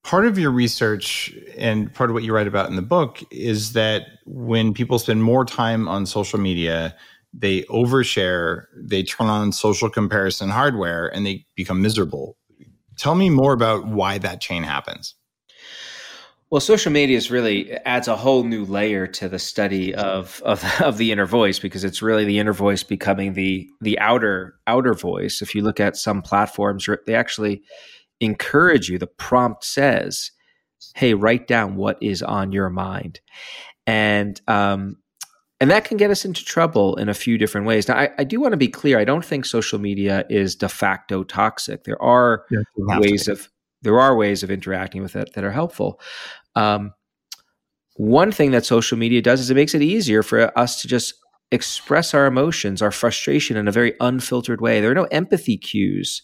Part 0.09 0.25
of 0.25 0.39
your 0.39 0.49
research 0.49 1.31
and 1.55 1.93
part 1.93 2.09
of 2.09 2.15
what 2.15 2.23
you 2.23 2.33
write 2.33 2.47
about 2.47 2.67
in 2.67 2.75
the 2.75 2.81
book 2.81 3.21
is 3.29 3.73
that 3.73 4.07
when 4.25 4.73
people 4.73 4.97
spend 4.97 5.21
more 5.21 5.45
time 5.45 5.87
on 5.87 6.03
social 6.07 6.39
media, 6.39 6.95
they 7.31 7.61
overshare, 7.65 8.63
they 8.75 9.03
turn 9.03 9.27
on 9.27 9.51
social 9.51 9.87
comparison 9.87 10.49
hardware, 10.49 11.13
and 11.13 11.27
they 11.27 11.45
become 11.55 11.79
miserable. 11.79 12.35
Tell 12.97 13.13
me 13.13 13.29
more 13.29 13.53
about 13.53 13.85
why 13.85 14.17
that 14.17 14.41
chain 14.41 14.63
happens. 14.63 15.13
Well, 16.49 16.59
social 16.59 16.91
media 16.91 17.15
is 17.15 17.29
really 17.29 17.71
adds 17.85 18.07
a 18.07 18.15
whole 18.15 18.43
new 18.43 18.65
layer 18.65 19.05
to 19.05 19.29
the 19.29 19.37
study 19.37 19.93
of, 19.93 20.41
of 20.43 20.63
of 20.81 20.97
the 20.97 21.11
inner 21.11 21.27
voice 21.27 21.59
because 21.59 21.83
it's 21.83 22.01
really 22.01 22.25
the 22.25 22.39
inner 22.39 22.53
voice 22.53 22.81
becoming 22.81 23.33
the 23.33 23.69
the 23.79 23.99
outer 23.99 24.55
outer 24.65 24.95
voice. 24.95 25.43
If 25.43 25.53
you 25.53 25.61
look 25.61 25.79
at 25.79 25.97
some 25.97 26.23
platforms, 26.23 26.89
they 27.05 27.13
actually 27.13 27.61
encourage 28.19 28.89
you. 28.89 28.97
The 28.97 29.07
prompt 29.07 29.63
says, 29.63 30.31
"Hey, 30.95 31.13
write 31.13 31.47
down 31.47 31.75
what 31.75 31.97
is 32.01 32.21
on 32.21 32.51
your 32.51 32.69
mind," 32.69 33.21
and 33.87 34.39
um, 34.47 34.97
and 35.59 35.69
that 35.71 35.83
can 35.83 35.97
get 35.97 36.11
us 36.11 36.23
into 36.23 36.43
trouble 36.45 36.95
in 36.95 37.09
a 37.09 37.13
few 37.13 37.37
different 37.37 37.67
ways. 37.67 37.87
Now, 37.87 37.97
I, 37.97 38.09
I 38.17 38.23
do 38.23 38.39
want 38.39 38.53
to 38.53 38.57
be 38.57 38.69
clear. 38.69 38.97
I 38.97 39.03
don't 39.03 39.25
think 39.25 39.45
social 39.45 39.79
media 39.79 40.25
is 40.29 40.55
de 40.55 40.69
facto 40.69 41.23
toxic. 41.23 41.83
There 41.83 42.01
are 42.01 42.45
ways 42.77 43.27
of 43.27 43.49
there 43.81 43.99
are 43.99 44.15
ways 44.15 44.43
of 44.43 44.51
interacting 44.51 45.01
with 45.01 45.15
it 45.15 45.33
that 45.33 45.43
are 45.43 45.51
helpful. 45.51 45.99
Um, 46.55 46.93
one 47.95 48.31
thing 48.31 48.51
that 48.51 48.65
social 48.65 48.97
media 48.97 49.21
does 49.21 49.41
is 49.41 49.49
it 49.49 49.55
makes 49.55 49.75
it 49.75 49.81
easier 49.81 50.23
for 50.23 50.57
us 50.57 50.81
to 50.81 50.87
just 50.87 51.15
express 51.51 52.13
our 52.13 52.25
emotions, 52.25 52.81
our 52.81 52.91
frustration 52.91 53.57
in 53.57 53.67
a 53.67 53.71
very 53.71 53.93
unfiltered 53.99 54.61
way. 54.61 54.79
There 54.79 54.91
are 54.91 54.95
no 54.95 55.07
empathy 55.11 55.57
cues 55.57 56.21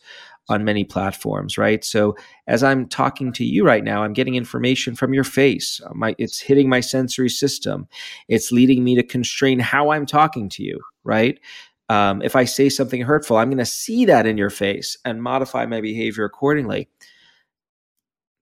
on 0.47 0.63
many 0.63 0.83
platforms, 0.83 1.57
right? 1.57 1.83
So 1.83 2.15
as 2.47 2.63
I'm 2.63 2.87
talking 2.87 3.33
to 3.33 3.43
you 3.43 3.65
right 3.65 3.83
now, 3.83 4.03
I'm 4.03 4.13
getting 4.13 4.35
information 4.35 4.95
from 4.95 5.13
your 5.13 5.23
face. 5.23 5.81
My, 5.93 6.15
it's 6.17 6.39
hitting 6.39 6.69
my 6.69 6.81
sensory 6.81 7.29
system. 7.29 7.87
It's 8.27 8.51
leading 8.51 8.83
me 8.83 8.95
to 8.95 9.03
constrain 9.03 9.59
how 9.59 9.91
I'm 9.91 10.05
talking 10.05 10.49
to 10.49 10.63
you, 10.63 10.79
right? 11.03 11.39
Um, 11.89 12.21
if 12.21 12.35
I 12.35 12.45
say 12.45 12.69
something 12.69 13.01
hurtful, 13.01 13.37
I'm 13.37 13.49
going 13.49 13.57
to 13.57 13.65
see 13.65 14.05
that 14.05 14.25
in 14.25 14.37
your 14.37 14.49
face 14.49 14.97
and 15.05 15.21
modify 15.21 15.65
my 15.65 15.81
behavior 15.81 16.25
accordingly. 16.25 16.89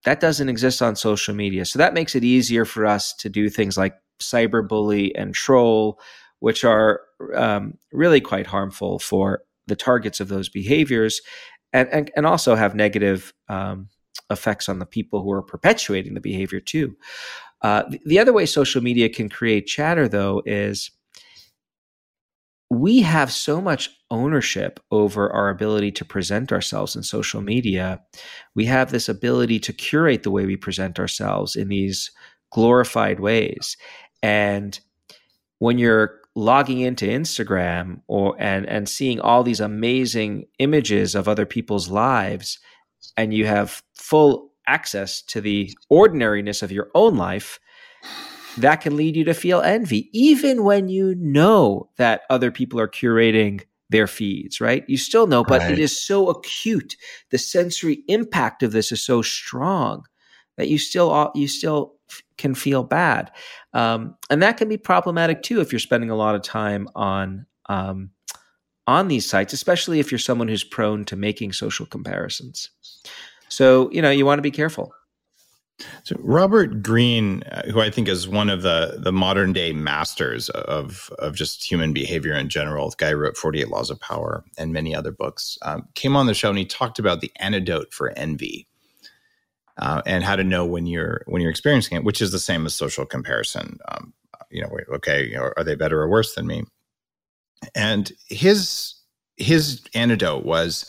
That 0.06 0.20
doesn't 0.20 0.50
exist 0.50 0.82
on 0.82 0.96
social 0.98 1.34
media. 1.34 1.66
So 1.66 1.80
that 1.80 1.94
makes 1.94 2.16
it 2.16 2.26
easier 2.26 2.66
for 2.66 2.86
us 2.86 3.14
to 3.16 3.30
do 3.30 3.50
things 3.50 3.78
like 3.78 3.96
cyberbully 4.22 5.12
and 5.16 5.34
troll, 5.34 6.00
which 6.40 6.66
are 6.66 7.02
um, 7.34 7.78
really 7.94 8.20
quite 8.20 8.48
harmful 8.48 9.00
for 9.00 9.44
the 9.68 9.76
targets 9.76 10.20
of 10.20 10.28
those 10.28 10.50
behaviors 10.50 11.22
and, 11.74 11.90
and, 11.90 12.12
and 12.16 12.26
also 12.26 12.56
have 12.56 12.76
negative 12.76 13.34
um, 13.50 13.90
effects 14.30 14.70
on 14.70 14.80
the 14.80 14.86
people 14.86 15.22
who 15.22 15.32
are 15.32 15.42
perpetuating 15.42 16.14
the 16.14 16.22
behavior 16.22 16.60
too. 16.60 16.96
Uh, 17.62 17.84
the, 17.90 18.00
the 18.06 18.20
other 18.20 18.34
way 18.34 18.46
social 18.46 18.82
media 18.82 19.10
can 19.10 19.30
create 19.30 19.68
chatter, 19.68 20.08
though, 20.08 20.42
is 20.46 20.92
we 22.70 23.02
have 23.02 23.32
so 23.32 23.62
much 23.62 23.90
ownership 24.10 24.80
over 24.92 25.32
our 25.32 25.50
ability 25.50 25.92
to 25.92 26.06
present 26.06 26.52
ourselves 26.52 26.96
in 26.96 27.04
social 27.04 27.42
media. 27.42 28.02
We 28.56 28.66
have 28.66 28.92
this 28.92 29.08
ability 29.08 29.60
to 29.60 29.74
curate 29.74 30.24
the 30.24 30.32
way 30.32 30.46
we 30.46 30.58
present 30.58 31.00
ourselves 31.00 31.56
in 31.56 31.68
these 31.70 32.12
glorified 32.52 33.20
ways. 33.20 33.78
And 34.22 34.80
when 35.60 35.78
you're 35.78 36.20
logging 36.36 36.80
into 36.80 37.06
Instagram 37.06 38.02
or 38.08 38.36
and 38.40 38.68
and 38.68 38.90
seeing 38.90 39.20
all 39.20 39.44
these 39.44 39.60
amazing 39.60 40.46
images 40.60 41.14
of 41.16 41.28
other 41.28 41.46
people's 41.46 41.90
lives 41.90 42.60
and 43.18 43.34
you 43.34 43.46
have 43.46 43.84
full 43.94 44.52
access 44.68 45.22
to 45.22 45.42
the 45.42 45.72
ordinariness 45.90 46.64
of 46.64 46.72
your 46.72 46.90
own 46.96 47.18
life, 47.18 47.60
that 48.58 48.78
can 48.78 48.96
lead 48.96 49.16
you 49.16 49.24
to 49.26 49.34
feel 49.34 49.62
envy, 49.62 50.10
even 50.14 50.64
when 50.64 50.88
you 50.88 51.16
know 51.16 51.90
that 51.98 52.22
other 52.30 52.50
people 52.52 52.80
are 52.80 52.88
curating 52.88 53.62
their 53.90 54.08
feeds, 54.08 54.62
right? 54.62 54.86
You 54.88 54.98
still 54.98 55.28
know, 55.28 55.44
but 55.44 55.62
Right. 55.62 55.74
it 55.74 55.80
is 55.80 56.06
so 56.06 56.30
acute. 56.30 56.96
The 57.30 57.38
sensory 57.38 58.04
impact 58.08 58.64
of 58.64 58.72
this 58.72 58.92
is 58.92 59.04
so 59.04 59.22
strong 59.22 60.06
that 60.58 60.68
you 60.68 60.78
still 60.78 61.32
you 61.36 61.48
still 61.48 61.94
can 62.38 62.56
feel 62.56 62.84
bad, 62.84 63.32
um, 63.74 64.16
and 64.30 64.42
that 64.44 64.58
can 64.58 64.70
be 64.70 64.78
problematic 64.78 65.42
too 65.42 65.62
if 65.62 65.72
you're 65.72 65.80
spending 65.80 66.10
a 66.10 66.16
lot 66.16 66.36
of 66.36 66.42
time 66.42 66.88
on 66.96 67.46
um, 67.70 68.12
on 68.88 69.08
these 69.08 69.28
sites, 69.28 69.54
especially 69.54 70.00
if 70.00 70.12
you're 70.12 70.20
someone 70.20 70.48
who's 70.48 70.64
prone 70.64 71.06
to 71.06 71.16
making 71.16 71.54
social 71.54 71.86
comparisons. 71.86 72.70
So 73.50 73.90
you 73.92 74.02
know 74.02 74.12
you 74.12 74.26
want 74.26 74.40
to 74.40 74.44
be 74.44 74.52
careful. 74.52 74.94
So 76.04 76.16
Robert 76.20 76.84
Greene, 76.84 77.44
uh, 77.44 77.64
who 77.72 77.82
I 77.82 77.90
think 77.90 78.08
is 78.08 78.28
one 78.28 78.50
of 78.50 78.62
the 78.62 79.00
the 79.00 79.12
modern 79.12 79.54
day 79.54 79.74
masters 79.74 80.50
of 80.50 81.10
of 81.20 81.36
just 81.36 81.64
human 81.64 81.94
behavior 81.94 82.34
in 82.34 82.50
general, 82.50 82.90
the 82.90 82.96
guy 82.98 83.10
who 83.12 83.18
wrote 83.18 83.38
Forty 83.38 83.62
Eight 83.62 83.70
Laws 83.70 83.90
of 83.90 84.00
Power 84.00 84.44
and 84.58 84.72
many 84.72 84.96
other 84.96 85.12
books, 85.12 85.58
um, 85.64 85.88
came 85.96 86.16
on 86.16 86.28
the 86.28 86.34
show 86.34 86.50
and 86.50 86.58
he 86.58 86.66
talked 86.66 87.00
about 87.00 87.22
the 87.22 87.32
antidote 87.38 87.94
for 87.94 88.12
envy 88.12 88.68
uh, 89.78 90.02
and 90.06 90.24
how 90.24 90.36
to 90.36 90.44
know 90.44 90.66
when 90.66 90.86
you're 90.86 91.24
when 91.26 91.42
you're 91.42 91.52
experiencing 91.52 91.98
it, 91.98 92.04
which 92.04 92.22
is 92.22 92.32
the 92.32 92.40
same 92.40 92.66
as 92.66 92.74
social 92.74 93.06
comparison. 93.06 93.80
Um, 93.90 94.14
you 94.50 94.62
know, 94.62 94.70
okay, 94.96 95.36
are 95.36 95.64
they 95.64 95.76
better 95.76 96.02
or 96.02 96.10
worse 96.10 96.36
than 96.36 96.46
me? 96.46 96.64
And 97.76 98.12
his 98.30 98.96
his 99.38 99.82
antidote 99.96 100.46
was 100.46 100.86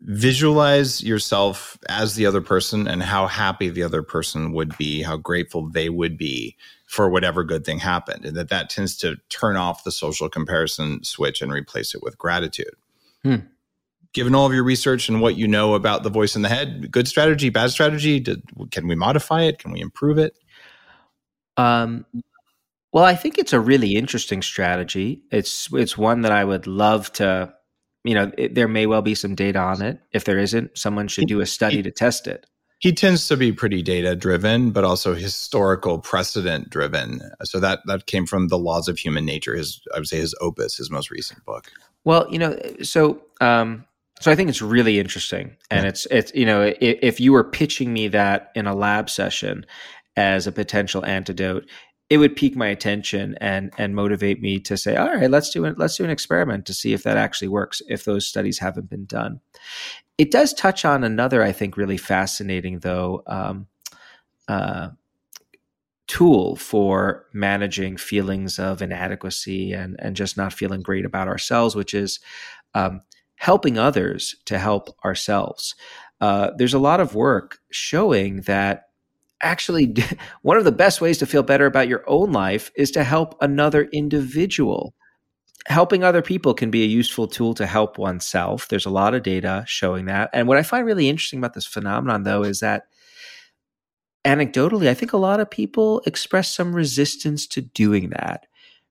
visualize 0.00 1.02
yourself 1.02 1.76
as 1.88 2.14
the 2.14 2.26
other 2.26 2.40
person 2.40 2.86
and 2.86 3.02
how 3.02 3.26
happy 3.26 3.68
the 3.68 3.82
other 3.82 4.02
person 4.02 4.52
would 4.52 4.76
be 4.78 5.02
how 5.02 5.16
grateful 5.16 5.68
they 5.68 5.88
would 5.88 6.16
be 6.16 6.56
for 6.86 7.10
whatever 7.10 7.42
good 7.42 7.64
thing 7.64 7.80
happened 7.80 8.24
and 8.24 8.36
that 8.36 8.48
that 8.48 8.70
tends 8.70 8.96
to 8.96 9.16
turn 9.28 9.56
off 9.56 9.82
the 9.82 9.90
social 9.90 10.28
comparison 10.28 11.02
switch 11.02 11.42
and 11.42 11.52
replace 11.52 11.96
it 11.96 12.02
with 12.02 12.16
gratitude 12.16 12.76
Hmm. 13.24 13.36
Given 14.14 14.34
all 14.34 14.46
of 14.46 14.52
your 14.52 14.64
research 14.64 15.08
and 15.08 15.20
what 15.20 15.36
you 15.36 15.46
know 15.46 15.74
about 15.74 16.02
the 16.02 16.10
voice 16.10 16.36
in 16.36 16.42
the 16.42 16.48
head 16.48 16.90
good 16.90 17.08
strategy 17.08 17.50
bad 17.50 17.70
strategy 17.70 18.20
Did, 18.20 18.42
can 18.70 18.88
we 18.88 18.94
modify 18.94 19.42
it 19.42 19.58
can 19.58 19.72
we 19.72 19.80
improve 19.80 20.18
it 20.18 20.36
Um, 21.56 22.06
well, 22.92 23.04
I 23.04 23.16
think 23.16 23.36
it's 23.36 23.52
a 23.52 23.60
really 23.60 23.96
interesting 23.96 24.40
strategy. 24.42 25.22
It's 25.30 25.68
it's 25.74 25.98
one 25.98 26.22
that 26.22 26.32
I 26.32 26.44
would 26.44 26.66
love 26.66 27.12
to. 27.14 27.52
You 28.04 28.14
know, 28.14 28.32
it, 28.38 28.54
there 28.54 28.68
may 28.68 28.86
well 28.86 29.02
be 29.02 29.14
some 29.14 29.34
data 29.34 29.58
on 29.58 29.82
it. 29.82 30.00
If 30.12 30.24
there 30.24 30.38
isn't, 30.38 30.78
someone 30.78 31.08
should 31.08 31.26
do 31.28 31.40
a 31.40 31.46
study 31.46 31.82
to 31.82 31.90
test 31.90 32.26
it. 32.26 32.46
he 32.78 32.92
tends 32.92 33.26
to 33.28 33.36
be 33.36 33.52
pretty 33.52 33.82
data 33.82 34.14
driven, 34.14 34.70
but 34.70 34.84
also 34.84 35.14
historical 35.14 35.98
precedent 35.98 36.70
driven. 36.70 37.20
So 37.42 37.58
that 37.60 37.80
that 37.86 38.06
came 38.06 38.24
from 38.24 38.48
the 38.48 38.58
laws 38.58 38.88
of 38.88 38.98
human 38.98 39.24
nature. 39.24 39.54
His 39.54 39.80
I 39.94 39.98
would 39.98 40.08
say 40.08 40.18
his 40.18 40.34
opus, 40.40 40.76
his 40.76 40.90
most 40.90 41.10
recent 41.10 41.44
book. 41.44 41.70
Well, 42.04 42.26
you 42.30 42.38
know, 42.38 42.56
so 42.82 43.20
um, 43.40 43.84
so 44.20 44.30
I 44.30 44.34
think 44.34 44.48
it's 44.48 44.62
really 44.62 44.98
interesting, 44.98 45.56
and 45.70 45.84
yeah. 45.84 45.88
it's 45.88 46.06
it's 46.06 46.34
you 46.34 46.46
know, 46.46 46.62
if, 46.62 46.98
if 47.02 47.20
you 47.20 47.32
were 47.32 47.44
pitching 47.44 47.92
me 47.92 48.08
that 48.08 48.50
in 48.54 48.66
a 48.66 48.74
lab 48.74 49.08
session 49.08 49.64
as 50.16 50.46
a 50.46 50.52
potential 50.52 51.04
antidote, 51.04 51.68
it 52.10 52.18
would 52.18 52.36
pique 52.36 52.56
my 52.56 52.66
attention 52.66 53.36
and 53.40 53.72
and 53.78 53.94
motivate 53.94 54.40
me 54.40 54.58
to 54.60 54.76
say, 54.76 54.96
all 54.96 55.14
right, 55.14 55.30
let's 55.30 55.50
do 55.50 55.64
it. 55.64 55.78
Let's 55.78 55.96
do 55.96 56.04
an 56.04 56.10
experiment 56.10 56.66
to 56.66 56.74
see 56.74 56.92
if 56.92 57.02
that 57.04 57.16
actually 57.16 57.48
works. 57.48 57.80
If 57.88 58.04
those 58.04 58.26
studies 58.26 58.58
haven't 58.58 58.90
been 58.90 59.04
done, 59.04 59.40
it 60.16 60.30
does 60.30 60.52
touch 60.52 60.84
on 60.84 61.04
another, 61.04 61.42
I 61.42 61.52
think, 61.52 61.76
really 61.76 61.98
fascinating 61.98 62.80
though. 62.80 63.22
Um, 63.26 63.66
uh, 64.48 64.88
tool 66.06 66.56
for 66.56 67.26
managing 67.34 67.98
feelings 67.98 68.58
of 68.58 68.80
inadequacy 68.80 69.74
and 69.74 69.94
and 69.98 70.16
just 70.16 70.38
not 70.38 70.54
feeling 70.54 70.82
great 70.82 71.04
about 71.04 71.28
ourselves, 71.28 71.76
which 71.76 71.92
is 71.92 72.18
um, 72.74 73.02
helping 73.38 73.78
others 73.78 74.36
to 74.44 74.58
help 74.58 74.94
ourselves. 75.04 75.74
Uh, 76.20 76.50
there's 76.56 76.74
a 76.74 76.78
lot 76.78 77.00
of 77.00 77.14
work 77.14 77.58
showing 77.70 78.42
that 78.42 78.84
actually 79.42 79.94
one 80.42 80.56
of 80.56 80.64
the 80.64 80.72
best 80.72 81.00
ways 81.00 81.18
to 81.18 81.26
feel 81.26 81.42
better 81.42 81.66
about 81.66 81.88
your 81.88 82.04
own 82.08 82.32
life 82.32 82.70
is 82.76 82.90
to 82.90 83.04
help 83.04 83.36
another 83.40 83.84
individual. 83.92 84.94
Helping 85.66 86.02
other 86.02 86.22
people 86.22 86.54
can 86.54 86.70
be 86.70 86.82
a 86.82 86.86
useful 86.86 87.28
tool 87.28 87.54
to 87.54 87.66
help 87.66 87.98
oneself. 87.98 88.68
There's 88.68 88.86
a 88.86 88.90
lot 88.90 89.14
of 89.14 89.22
data 89.22 89.64
showing 89.66 90.06
that. 90.06 90.30
And 90.32 90.48
what 90.48 90.58
i 90.58 90.62
find 90.62 90.84
really 90.84 91.08
interesting 91.08 91.38
about 91.38 91.54
this 91.54 91.66
phenomenon 91.66 92.24
though 92.24 92.42
is 92.42 92.60
that 92.60 92.84
anecdotally 94.24 94.88
i 94.88 94.94
think 94.94 95.12
a 95.12 95.16
lot 95.16 95.38
of 95.38 95.48
people 95.48 96.02
express 96.04 96.52
some 96.52 96.74
resistance 96.74 97.46
to 97.46 97.60
doing 97.60 98.10
that 98.10 98.46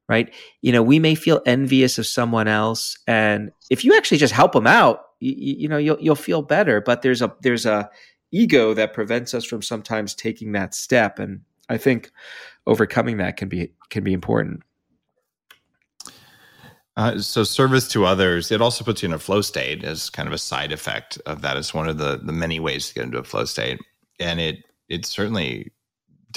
right? 0.10 0.34
You 0.62 0.72
know 0.72 0.84
we 0.84 1.00
may 1.00 1.16
feel 1.16 1.42
envious 1.46 1.98
of 1.98 2.06
someone 2.06 2.48
else 2.48 2.98
and 3.08 3.52
if 3.70 3.84
you 3.84 3.96
actually 3.96 4.18
just 4.18 4.34
help 4.34 4.54
them 4.54 4.68
out 4.68 5.02
you, 5.20 5.34
you 5.38 5.68
know 5.68 5.78
you'll, 5.78 6.00
you'll 6.00 6.16
feel 6.16 6.42
better. 6.42 6.82
But 6.82 7.02
there's 7.02 7.22
a 7.22 7.36
there's 7.42 7.66
a 7.66 7.90
ego 8.32 8.74
that 8.74 8.94
prevents 8.94 9.34
us 9.34 9.46
from 9.46 9.62
sometimes 9.62 10.14
taking 10.14 10.52
that 10.52 10.76
step 10.76 11.18
and 11.18 11.40
i 11.70 11.78
think 11.78 12.12
overcoming 12.66 13.16
that 13.18 13.38
can 13.38 13.48
be 13.48 13.72
can 13.90 14.04
be 14.04 14.14
important. 14.14 14.62
Uh, 16.98 17.20
so 17.20 17.44
service 17.44 17.88
to 17.88 18.06
others 18.06 18.52
it 18.52 18.62
also 18.62 18.84
puts 18.84 19.02
you 19.04 19.08
in 19.08 19.14
a 19.14 19.20
flow 19.20 19.42
state 19.42 19.84
as 19.84 20.10
kind 20.10 20.28
of 20.28 20.34
a 20.34 20.38
side 20.38 20.72
effect 20.72 21.20
of 21.26 21.42
that. 21.42 21.58
It's 21.58 21.74
one 21.74 21.88
of 21.88 21.98
the 21.98 22.18
the 22.18 22.34
many 22.34 22.60
ways 22.60 22.90
to 22.90 22.96
get 22.96 23.04
into 23.06 23.20
a 23.20 23.24
flow 23.24 23.46
state. 23.46 23.80
And 24.20 24.40
it 24.40 24.64
it 24.90 25.06
certainly 25.06 25.72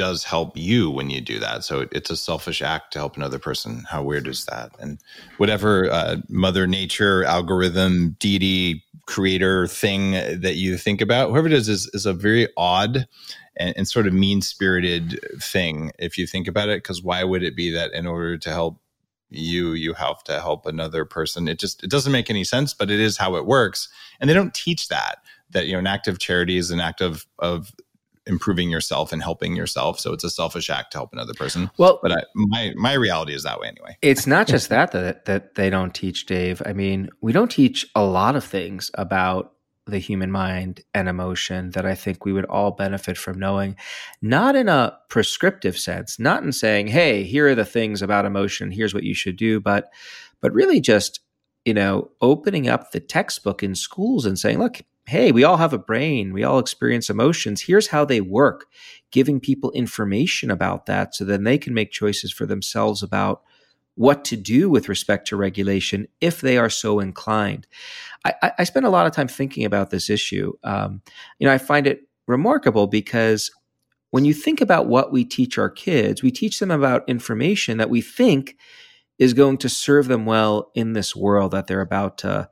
does 0.00 0.24
help 0.24 0.56
you 0.56 0.90
when 0.90 1.10
you 1.10 1.20
do 1.20 1.38
that. 1.38 1.62
So 1.62 1.86
it's 1.92 2.08
a 2.08 2.16
selfish 2.16 2.62
act 2.62 2.94
to 2.94 2.98
help 2.98 3.18
another 3.18 3.38
person. 3.38 3.84
How 3.90 4.02
weird 4.02 4.26
is 4.26 4.46
that? 4.46 4.70
And 4.80 4.98
whatever 5.36 5.90
uh, 5.90 6.16
Mother 6.30 6.66
Nature, 6.66 7.22
algorithm, 7.24 8.16
deity, 8.18 8.82
creator 9.04 9.66
thing 9.66 10.12
that 10.12 10.54
you 10.56 10.78
think 10.78 11.02
about, 11.02 11.28
whoever 11.28 11.48
it 11.48 11.52
is, 11.52 11.68
is, 11.68 11.90
is 11.92 12.06
a 12.06 12.14
very 12.14 12.48
odd 12.56 13.06
and, 13.58 13.74
and 13.76 13.86
sort 13.86 14.06
of 14.06 14.14
mean 14.14 14.40
spirited 14.40 15.20
thing 15.38 15.92
if 15.98 16.16
you 16.16 16.26
think 16.26 16.48
about 16.48 16.70
it. 16.70 16.78
Because 16.78 17.02
why 17.02 17.22
would 17.22 17.42
it 17.42 17.54
be 17.54 17.70
that 17.70 17.92
in 17.92 18.06
order 18.06 18.38
to 18.38 18.48
help 18.48 18.80
you 19.28 19.74
you 19.74 19.92
have 19.92 20.24
to 20.24 20.40
help 20.40 20.66
another 20.66 21.04
person 21.04 21.46
it 21.46 21.56
just 21.56 21.84
it 21.84 21.88
doesn't 21.88 22.10
make 22.10 22.28
any 22.28 22.42
sense 22.42 22.74
but 22.74 22.90
it 22.90 22.98
is 22.98 23.16
how 23.16 23.36
it 23.36 23.46
works 23.46 23.88
and 24.18 24.28
they 24.28 24.34
don't 24.34 24.54
teach 24.54 24.88
that 24.88 25.18
that 25.50 25.68
you 25.68 25.72
know 25.72 25.78
an 25.78 25.86
act 25.86 26.08
of 26.08 26.18
charity 26.18 26.56
is 26.56 26.72
an 26.72 26.80
act 26.80 27.00
of 27.00 27.24
of 27.38 27.72
improving 28.30 28.70
yourself 28.70 29.12
and 29.12 29.22
helping 29.22 29.56
yourself. 29.56 30.00
So 30.00 30.12
it's 30.12 30.24
a 30.24 30.30
selfish 30.30 30.70
act 30.70 30.92
to 30.92 30.98
help 30.98 31.12
another 31.12 31.34
person. 31.34 31.70
Well, 31.76 31.98
but 32.00 32.12
I, 32.12 32.22
my 32.34 32.72
my 32.76 32.94
reality 32.94 33.34
is 33.34 33.42
that 33.42 33.60
way 33.60 33.68
anyway. 33.68 33.98
It's 34.00 34.26
not 34.26 34.46
just 34.46 34.70
that 34.70 34.92
that 34.92 35.26
that 35.26 35.56
they 35.56 35.68
don't 35.68 35.94
teach, 35.94 36.26
Dave. 36.26 36.62
I 36.64 36.72
mean, 36.72 37.10
we 37.20 37.32
don't 37.32 37.50
teach 37.50 37.86
a 37.94 38.04
lot 38.04 38.36
of 38.36 38.44
things 38.44 38.90
about 38.94 39.52
the 39.86 39.98
human 39.98 40.30
mind 40.30 40.82
and 40.94 41.08
emotion 41.08 41.70
that 41.70 41.84
I 41.84 41.94
think 41.94 42.24
we 42.24 42.32
would 42.32 42.44
all 42.44 42.70
benefit 42.70 43.18
from 43.18 43.38
knowing, 43.38 43.76
not 44.22 44.54
in 44.54 44.68
a 44.68 44.96
prescriptive 45.08 45.76
sense, 45.78 46.18
not 46.18 46.42
in 46.42 46.52
saying, 46.52 46.88
"Hey, 46.88 47.24
here 47.24 47.48
are 47.48 47.54
the 47.54 47.64
things 47.64 48.00
about 48.00 48.24
emotion. 48.24 48.70
Here's 48.70 48.94
what 48.94 49.04
you 49.04 49.14
should 49.14 49.36
do," 49.36 49.60
but 49.60 49.90
but 50.40 50.52
really 50.52 50.80
just 50.80 51.20
you 51.64 51.74
know 51.74 52.10
opening 52.20 52.68
up 52.68 52.92
the 52.92 53.00
textbook 53.00 53.62
in 53.62 53.74
schools 53.74 54.24
and 54.24 54.38
saying, 54.38 54.58
"Look, 54.58 54.80
hey, 55.10 55.32
we 55.32 55.42
all 55.42 55.56
have 55.56 55.72
a 55.72 55.78
brain, 55.78 56.32
we 56.32 56.44
all 56.44 56.60
experience 56.60 57.10
emotions. 57.10 57.62
Here's 57.62 57.88
how 57.88 58.04
they 58.04 58.20
work, 58.20 58.66
giving 59.10 59.40
people 59.40 59.72
information 59.72 60.52
about 60.52 60.86
that 60.86 61.16
so 61.16 61.24
then 61.24 61.42
they 61.42 61.58
can 61.58 61.74
make 61.74 61.90
choices 61.90 62.32
for 62.32 62.46
themselves 62.46 63.02
about 63.02 63.42
what 63.96 64.24
to 64.26 64.36
do 64.36 64.70
with 64.70 64.88
respect 64.88 65.26
to 65.26 65.36
regulation 65.36 66.06
if 66.20 66.40
they 66.40 66.56
are 66.56 66.70
so 66.70 67.00
inclined. 67.00 67.66
I, 68.24 68.52
I 68.58 68.64
spend 68.64 68.86
a 68.86 68.90
lot 68.90 69.06
of 69.06 69.12
time 69.12 69.26
thinking 69.26 69.64
about 69.64 69.90
this 69.90 70.08
issue. 70.08 70.52
Um, 70.62 71.02
you 71.40 71.46
know, 71.46 71.52
I 71.52 71.58
find 71.58 71.88
it 71.88 72.02
remarkable 72.28 72.86
because 72.86 73.50
when 74.10 74.24
you 74.24 74.32
think 74.32 74.60
about 74.60 74.86
what 74.86 75.10
we 75.10 75.24
teach 75.24 75.58
our 75.58 75.70
kids, 75.70 76.22
we 76.22 76.30
teach 76.30 76.60
them 76.60 76.70
about 76.70 77.08
information 77.08 77.78
that 77.78 77.90
we 77.90 78.00
think 78.00 78.56
is 79.18 79.34
going 79.34 79.58
to 79.58 79.68
serve 79.68 80.06
them 80.06 80.24
well 80.24 80.70
in 80.76 80.92
this 80.92 81.16
world 81.16 81.50
that 81.50 81.66
they're 81.66 81.80
about 81.80 82.16
to 82.18 82.48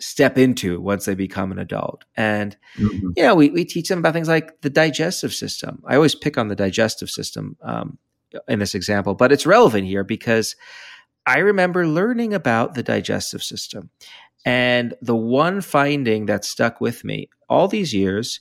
step 0.00 0.38
into 0.38 0.80
once 0.80 1.04
they 1.04 1.14
become 1.14 1.52
an 1.52 1.58
adult. 1.58 2.04
And, 2.16 2.56
mm-hmm. 2.76 3.10
you 3.16 3.22
know, 3.22 3.34
we, 3.34 3.50
we 3.50 3.64
teach 3.64 3.88
them 3.88 4.00
about 4.00 4.14
things 4.14 4.28
like 4.28 4.60
the 4.62 4.70
digestive 4.70 5.32
system. 5.32 5.82
I 5.86 5.94
always 5.94 6.14
pick 6.14 6.38
on 6.38 6.48
the 6.48 6.56
digestive 6.56 7.10
system 7.10 7.56
um, 7.62 7.98
in 8.48 8.58
this 8.58 8.74
example, 8.74 9.14
but 9.14 9.32
it's 9.32 9.46
relevant 9.46 9.86
here 9.86 10.04
because 10.04 10.56
I 11.26 11.38
remember 11.38 11.86
learning 11.86 12.34
about 12.34 12.74
the 12.74 12.82
digestive 12.82 13.42
system. 13.42 13.90
And 14.44 14.94
the 15.02 15.16
one 15.16 15.60
finding 15.60 16.26
that 16.26 16.44
stuck 16.44 16.80
with 16.80 17.04
me 17.04 17.28
all 17.48 17.68
these 17.68 17.92
years 17.92 18.40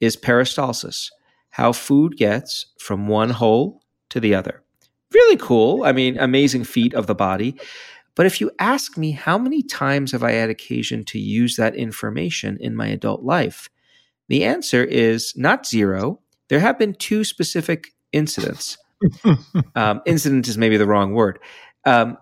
is 0.00 0.16
peristalsis, 0.16 1.10
how 1.50 1.72
food 1.72 2.16
gets 2.16 2.66
from 2.78 3.06
one 3.06 3.30
hole 3.30 3.82
to 4.10 4.20
the 4.20 4.34
other. 4.34 4.62
Really 5.14 5.36
cool. 5.36 5.84
I 5.84 5.92
mean, 5.92 6.18
amazing 6.18 6.64
feat 6.64 6.94
of 6.94 7.06
the 7.06 7.14
body. 7.14 7.58
But 8.16 8.26
if 8.26 8.40
you 8.40 8.50
ask 8.58 8.96
me 8.96 9.12
how 9.12 9.38
many 9.38 9.62
times 9.62 10.10
have 10.10 10.24
I 10.24 10.32
had 10.32 10.50
occasion 10.50 11.04
to 11.06 11.18
use 11.18 11.56
that 11.56 11.76
information 11.76 12.56
in 12.60 12.74
my 12.74 12.88
adult 12.88 13.22
life, 13.22 13.68
the 14.28 14.42
answer 14.44 14.82
is 14.82 15.32
not 15.36 15.66
zero. 15.66 16.20
There 16.48 16.58
have 16.58 16.78
been 16.78 16.94
two 16.94 17.22
specific 17.22 17.92
incidents. 18.12 18.78
um, 19.76 20.00
incident 20.06 20.48
is 20.48 20.58
maybe 20.58 20.78
the 20.78 20.86
wrong 20.86 21.12
word. 21.12 21.38
Um, 21.84 22.16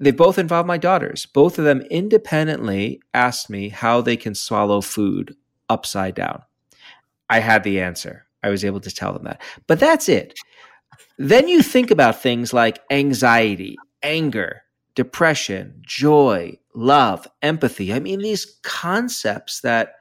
they 0.00 0.10
both 0.10 0.38
involve 0.38 0.66
my 0.66 0.78
daughters. 0.78 1.26
Both 1.26 1.58
of 1.58 1.64
them 1.64 1.82
independently 1.82 3.00
asked 3.12 3.48
me 3.48 3.68
how 3.68 4.00
they 4.00 4.16
can 4.16 4.34
swallow 4.34 4.80
food 4.80 5.36
upside 5.68 6.14
down. 6.14 6.42
I 7.30 7.38
had 7.38 7.64
the 7.64 7.80
answer. 7.80 8.26
I 8.42 8.48
was 8.48 8.64
able 8.64 8.80
to 8.80 8.90
tell 8.90 9.12
them 9.12 9.24
that. 9.24 9.40
But 9.66 9.78
that's 9.78 10.08
it. 10.08 10.34
Then 11.18 11.48
you 11.48 11.62
think 11.62 11.90
about 11.90 12.20
things 12.20 12.52
like 12.52 12.80
anxiety, 12.90 13.76
anger, 14.02 14.63
depression, 14.94 15.82
joy, 15.82 16.58
love, 16.74 17.26
empathy. 17.42 17.92
I 17.92 18.00
mean, 18.00 18.20
these 18.20 18.58
concepts 18.62 19.60
that 19.60 19.94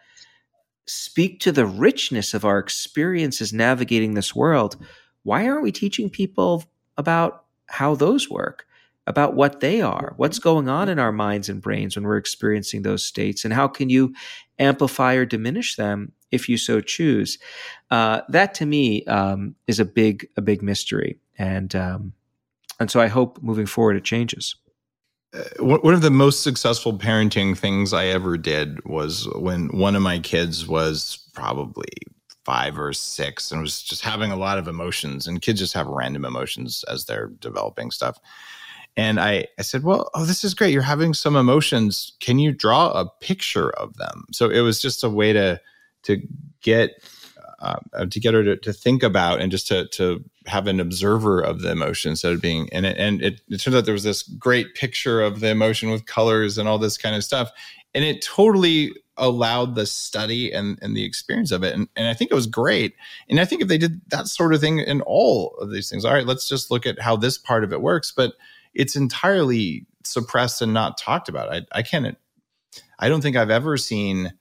speak 0.85 1.39
to 1.41 1.51
the 1.51 1.65
richness 1.65 2.33
of 2.33 2.45
our 2.45 2.59
experiences 2.59 3.53
navigating 3.53 4.13
this 4.13 4.35
world. 4.35 4.77
Why 5.23 5.47
aren't 5.47 5.63
we 5.63 5.71
teaching 5.71 6.09
people 6.09 6.65
about 6.97 7.45
how 7.67 7.95
those 7.95 8.29
work, 8.29 8.67
about 9.07 9.35
what 9.35 9.59
they 9.61 9.81
are, 9.81 10.13
what's 10.17 10.39
going 10.39 10.69
on 10.69 10.89
in 10.89 10.99
our 10.99 11.11
minds 11.11 11.49
and 11.49 11.61
brains 11.61 11.95
when 11.95 12.05
we're 12.05 12.17
experiencing 12.17 12.81
those 12.81 13.03
states, 13.03 13.45
and 13.45 13.53
how 13.53 13.67
can 13.67 13.89
you 13.89 14.13
amplify 14.59 15.15
or 15.15 15.25
diminish 15.25 15.75
them 15.75 16.11
if 16.31 16.49
you 16.49 16.57
so 16.57 16.81
choose? 16.81 17.39
Uh, 17.89 18.21
that 18.29 18.53
to 18.55 18.65
me 18.65 19.03
um, 19.05 19.55
is 19.67 19.79
a 19.79 19.85
big, 19.85 20.27
a 20.35 20.41
big 20.41 20.61
mystery, 20.61 21.17
and 21.37 21.75
um, 21.75 22.13
and 22.79 22.91
so 22.91 22.99
I 22.99 23.07
hope 23.07 23.41
moving 23.41 23.65
forward 23.65 23.95
it 23.95 24.03
changes. 24.03 24.55
Uh, 25.33 25.63
one 25.63 25.93
of 25.93 26.01
the 26.01 26.11
most 26.11 26.43
successful 26.43 26.97
parenting 26.97 27.57
things 27.57 27.93
I 27.93 28.05
ever 28.05 28.37
did 28.37 28.83
was 28.85 29.27
when 29.35 29.67
one 29.69 29.95
of 29.95 30.01
my 30.01 30.19
kids 30.19 30.67
was 30.67 31.27
probably 31.33 31.89
five 32.45 32.77
or 32.77 32.93
six 32.93 33.51
and 33.51 33.61
was 33.61 33.81
just 33.81 34.03
having 34.03 34.31
a 34.31 34.35
lot 34.35 34.57
of 34.57 34.67
emotions 34.67 35.27
and 35.27 35.41
kids 35.41 35.59
just 35.59 35.73
have 35.73 35.87
random 35.87 36.25
emotions 36.25 36.83
as 36.89 37.05
they're 37.05 37.27
developing 37.39 37.89
stuff. 37.89 38.19
And 38.95 39.19
I, 39.19 39.47
I 39.57 39.63
said 39.63 39.83
well 39.83 40.09
oh 40.13 40.25
this 40.25 40.43
is 40.43 40.53
great. 40.53 40.73
You're 40.73 40.81
having 40.83 41.13
some 41.13 41.35
emotions. 41.35 42.13
Can 42.19 42.37
you 42.37 42.51
draw 42.51 42.91
a 42.91 43.09
picture 43.21 43.71
of 43.71 43.95
them? 43.97 44.25
So 44.31 44.49
it 44.49 44.61
was 44.61 44.81
just 44.81 45.03
a 45.03 45.09
way 45.09 45.33
to 45.33 45.59
to 46.03 46.21
get 46.61 47.01
uh, 47.63 48.05
to 48.05 48.19
get 48.19 48.33
her 48.33 48.43
to, 48.43 48.57
to, 48.57 48.73
think 48.73 49.03
about 49.03 49.39
and 49.39 49.51
just 49.51 49.67
to, 49.67 49.87
to 49.87 50.23
have 50.45 50.67
an 50.67 50.79
observer 50.79 51.39
of 51.39 51.61
the 51.61 51.71
emotion 51.71 52.09
instead 52.11 52.33
of 52.33 52.41
being 52.41 52.67
and 52.73 52.85
it, 52.85 52.97
and 52.97 53.21
it, 53.21 53.41
it 53.49 53.59
turns 53.59 53.75
out 53.75 53.85
there 53.85 53.93
was 53.93 54.03
this 54.03 54.23
great 54.23 54.75
picture 54.75 55.21
of 55.21 55.39
the 55.39 55.49
emotion 55.49 55.89
with 55.89 56.05
colors 56.05 56.57
and 56.57 56.67
all 56.67 56.77
this 56.77 56.97
kind 56.97 57.15
of 57.15 57.23
stuff 57.23 57.51
and 57.93 58.03
it 58.03 58.21
totally 58.21 58.91
allowed 59.17 59.75
the 59.75 59.85
study 59.85 60.51
and, 60.51 60.79
and 60.81 60.95
the 60.97 61.03
experience 61.03 61.51
of 61.51 61.63
it. 61.63 61.73
And, 61.73 61.87
and 61.95 62.07
I 62.07 62.13
think 62.13 62.31
it 62.31 62.35
was 62.35 62.47
great. 62.47 62.95
And 63.29 63.39
I 63.39 63.45
think 63.45 63.61
if 63.61 63.67
they 63.67 63.77
did 63.77 64.01
that 64.09 64.27
sort 64.27 64.53
of 64.53 64.61
thing 64.61 64.79
in 64.79 65.01
all 65.01 65.55
of 65.59 65.71
these 65.71 65.89
things, 65.89 66.03
all 66.03 66.13
right, 66.13 66.25
let's 66.25 66.49
just 66.49 66.71
look 66.71 66.85
at 66.85 66.99
how 66.99 67.15
this 67.15 67.37
part 67.37 67.63
of 67.63 67.71
it 67.71 67.81
works. 67.81 68.11
But 68.11 68.33
it's 68.73 68.95
entirely 68.95 69.85
suppressed 70.03 70.61
and 70.61 70.73
not 70.73 70.97
talked 70.97 71.29
about. 71.29 71.53
I, 71.53 71.61
I 71.71 71.83
can't, 71.83 72.17
I 72.99 73.09
don't 73.09 73.21
think 73.21 73.35
I've 73.35 73.51
ever 73.51 73.77
seen 73.77 74.33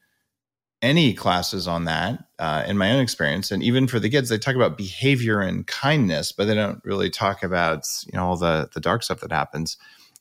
any 0.82 1.14
classes 1.14 1.68
on 1.68 1.84
that 1.84 2.24
uh, 2.38 2.64
in 2.66 2.76
my 2.76 2.90
own 2.90 3.00
experience. 3.00 3.50
And 3.50 3.62
even 3.62 3.86
for 3.86 4.00
the 4.00 4.10
kids, 4.10 4.28
they 4.28 4.38
talk 4.38 4.56
about 4.56 4.76
behavior 4.76 5.40
and 5.40 5.66
kindness, 5.66 6.32
but 6.32 6.46
they 6.46 6.54
don't 6.54 6.84
really 6.84 7.08
talk 7.08 7.42
about, 7.42 7.86
you 8.06 8.18
know, 8.18 8.26
all 8.26 8.36
the, 8.36 8.68
the 8.74 8.80
dark 8.80 9.04
stuff 9.04 9.20
that 9.20 9.32
happens. 9.32 9.76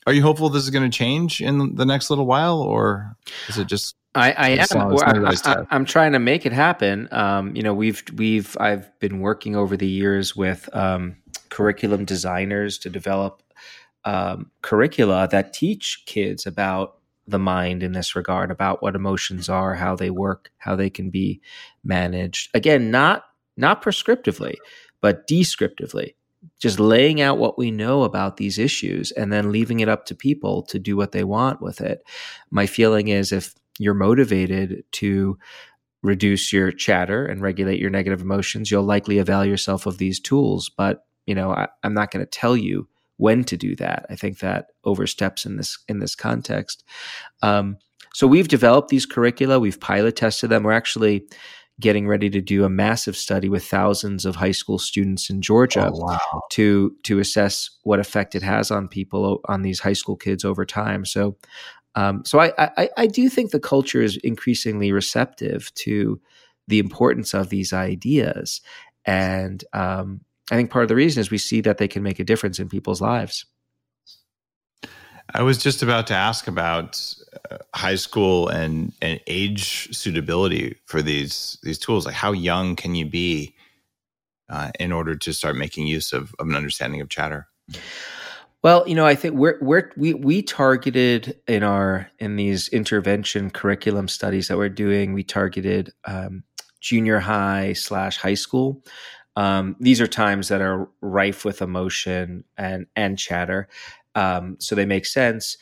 Are 0.07 0.13
you 0.13 0.21
hopeful 0.21 0.49
this 0.49 0.63
is 0.63 0.69
going 0.69 0.89
to 0.89 0.95
change 0.95 1.41
in 1.41 1.75
the 1.75 1.85
next 1.85 2.09
little 2.09 2.25
while, 2.25 2.59
or 2.61 3.15
is 3.47 3.57
it 3.57 3.67
just 3.67 3.95
I, 4.15 4.31
I 4.31 4.49
am. 4.49 4.97
I, 5.45 5.75
am 5.75 5.85
trying 5.85 6.11
to 6.13 6.19
make 6.19 6.45
it 6.45 6.51
happen. 6.51 7.07
Um, 7.11 7.55
you 7.55 7.61
know, 7.61 7.73
we've 7.73 8.03
we've 8.15 8.57
I've 8.59 8.99
been 8.99 9.21
working 9.21 9.55
over 9.55 9.77
the 9.77 9.87
years 9.87 10.35
with 10.35 10.67
um, 10.75 11.15
curriculum 11.49 12.03
designers 12.03 12.77
to 12.79 12.89
develop 12.89 13.41
um, 14.03 14.51
curricula 14.63 15.27
that 15.31 15.53
teach 15.53 16.03
kids 16.07 16.45
about 16.45 16.97
the 17.27 17.39
mind 17.39 17.83
in 17.83 17.93
this 17.93 18.15
regard, 18.15 18.51
about 18.51 18.81
what 18.81 18.95
emotions 18.95 19.49
are, 19.49 19.75
how 19.75 19.95
they 19.95 20.09
work, 20.09 20.51
how 20.57 20.75
they 20.75 20.89
can 20.89 21.09
be 21.09 21.41
managed. 21.83 22.49
Again, 22.53 22.91
not 22.91 23.23
not 23.57 23.83
prescriptively, 23.83 24.55
but 25.01 25.27
descriptively. 25.27 26.15
Just 26.59 26.79
laying 26.79 27.21
out 27.21 27.37
what 27.37 27.57
we 27.57 27.69
know 27.69 28.03
about 28.03 28.37
these 28.37 28.57
issues 28.57 29.11
and 29.11 29.31
then 29.31 29.51
leaving 29.51 29.79
it 29.79 29.89
up 29.89 30.05
to 30.05 30.15
people 30.15 30.63
to 30.63 30.79
do 30.79 30.97
what 30.97 31.11
they 31.11 31.23
want 31.23 31.61
with 31.61 31.81
it. 31.81 32.01
My 32.49 32.65
feeling 32.65 33.09
is 33.09 33.31
if 33.31 33.53
you're 33.77 33.93
motivated 33.93 34.83
to 34.93 35.37
reduce 36.01 36.51
your 36.51 36.71
chatter 36.71 37.25
and 37.25 37.41
regulate 37.41 37.79
your 37.79 37.91
negative 37.91 38.21
emotions, 38.21 38.71
you'll 38.71 38.83
likely 38.83 39.19
avail 39.19 39.45
yourself 39.45 39.85
of 39.85 39.99
these 39.99 40.19
tools. 40.19 40.69
But 40.75 41.05
you 41.27 41.35
know, 41.35 41.51
I, 41.51 41.67
am 41.83 41.93
not 41.93 42.11
going 42.11 42.25
to 42.25 42.29
tell 42.29 42.57
you 42.57 42.87
when 43.21 43.43
to 43.43 43.55
do 43.55 43.75
that. 43.75 44.07
I 44.09 44.15
think 44.15 44.39
that 44.39 44.71
oversteps 44.83 45.45
in 45.45 45.57
this 45.57 45.77
in 45.87 45.99
this 45.99 46.15
context. 46.15 46.83
Um, 47.43 47.77
so 48.13 48.25
we've 48.25 48.47
developed 48.47 48.89
these 48.89 49.05
curricula. 49.05 49.59
We've 49.59 49.79
pilot 49.79 50.15
tested 50.15 50.49
them. 50.49 50.63
We're 50.63 50.71
actually 50.71 51.27
getting 51.79 52.07
ready 52.07 52.29
to 52.31 52.41
do 52.41 52.65
a 52.65 52.69
massive 52.69 53.15
study 53.15 53.47
with 53.47 53.63
thousands 53.63 54.25
of 54.25 54.35
high 54.35 54.51
school 54.51 54.79
students 54.79 55.29
in 55.29 55.41
Georgia 55.41 55.91
oh, 55.93 55.99
wow. 55.99 56.41
to 56.49 56.95
to 57.03 57.19
assess 57.19 57.69
what 57.83 57.99
effect 57.99 58.33
it 58.33 58.41
has 58.41 58.71
on 58.71 58.87
people 58.87 59.39
on 59.45 59.61
these 59.61 59.79
high 59.79 59.93
school 59.93 60.15
kids 60.15 60.43
over 60.43 60.65
time. 60.65 61.05
So 61.05 61.37
um, 61.93 62.23
so 62.25 62.39
I, 62.39 62.53
I, 62.57 62.89
I 62.97 63.05
do 63.05 63.29
think 63.29 63.51
the 63.51 63.59
culture 63.59 64.01
is 64.01 64.17
increasingly 64.23 64.91
receptive 64.91 65.71
to 65.75 66.19
the 66.67 66.79
importance 66.79 67.35
of 67.35 67.49
these 67.49 67.71
ideas, 67.71 68.61
and 69.05 69.63
um, 69.73 70.21
I 70.51 70.55
think 70.55 70.69
part 70.69 70.83
of 70.83 70.89
the 70.89 70.95
reason 70.95 71.21
is 71.21 71.31
we 71.31 71.37
see 71.37 71.61
that 71.61 71.77
they 71.77 71.87
can 71.87 72.03
make 72.03 72.19
a 72.19 72.25
difference 72.25 72.59
in 72.59 72.67
people's 72.67 73.01
lives. 73.01 73.45
I 75.33 75.43
was 75.43 75.57
just 75.57 75.81
about 75.81 76.07
to 76.07 76.13
ask 76.13 76.47
about 76.47 77.01
uh, 77.49 77.57
high 77.73 77.95
school 77.95 78.49
and, 78.49 78.91
and 79.01 79.21
age 79.27 79.95
suitability 79.95 80.75
for 80.85 81.01
these 81.01 81.57
these 81.63 81.79
tools. 81.79 82.05
Like, 82.05 82.15
how 82.15 82.33
young 82.33 82.75
can 82.75 82.95
you 82.95 83.05
be 83.05 83.55
uh, 84.49 84.71
in 84.77 84.91
order 84.91 85.15
to 85.15 85.31
start 85.31 85.55
making 85.55 85.87
use 85.87 86.11
of, 86.11 86.35
of 86.37 86.49
an 86.49 86.55
understanding 86.55 86.99
of 86.99 87.07
chatter? 87.07 87.47
Well, 88.61 88.87
you 88.87 88.93
know, 88.93 89.05
I 89.05 89.15
think 89.15 89.35
we're, 89.35 89.57
we're 89.61 89.91
we 89.95 90.13
we 90.13 90.41
targeted 90.43 91.39
in 91.47 91.63
our 91.63 92.11
in 92.19 92.35
these 92.35 92.67
intervention 92.67 93.49
curriculum 93.49 94.09
studies 94.09 94.49
that 94.49 94.57
we're 94.57 94.69
doing. 94.69 95.13
We 95.13 95.23
targeted 95.23 95.93
um, 96.05 96.43
junior 96.81 97.19
high 97.19 97.73
slash 97.73 98.17
high 98.17 98.33
school. 98.33 98.83
Um, 99.35 99.75
these 99.79 100.01
are 100.01 100.07
times 100.07 100.49
that 100.49 100.61
are 100.61 100.89
rife 101.01 101.45
with 101.45 101.61
emotion 101.61 102.43
and 102.57 102.87
and 102.95 103.17
chatter, 103.17 103.67
um, 104.15 104.57
so 104.59 104.75
they 104.75 104.85
make 104.85 105.05
sense. 105.05 105.57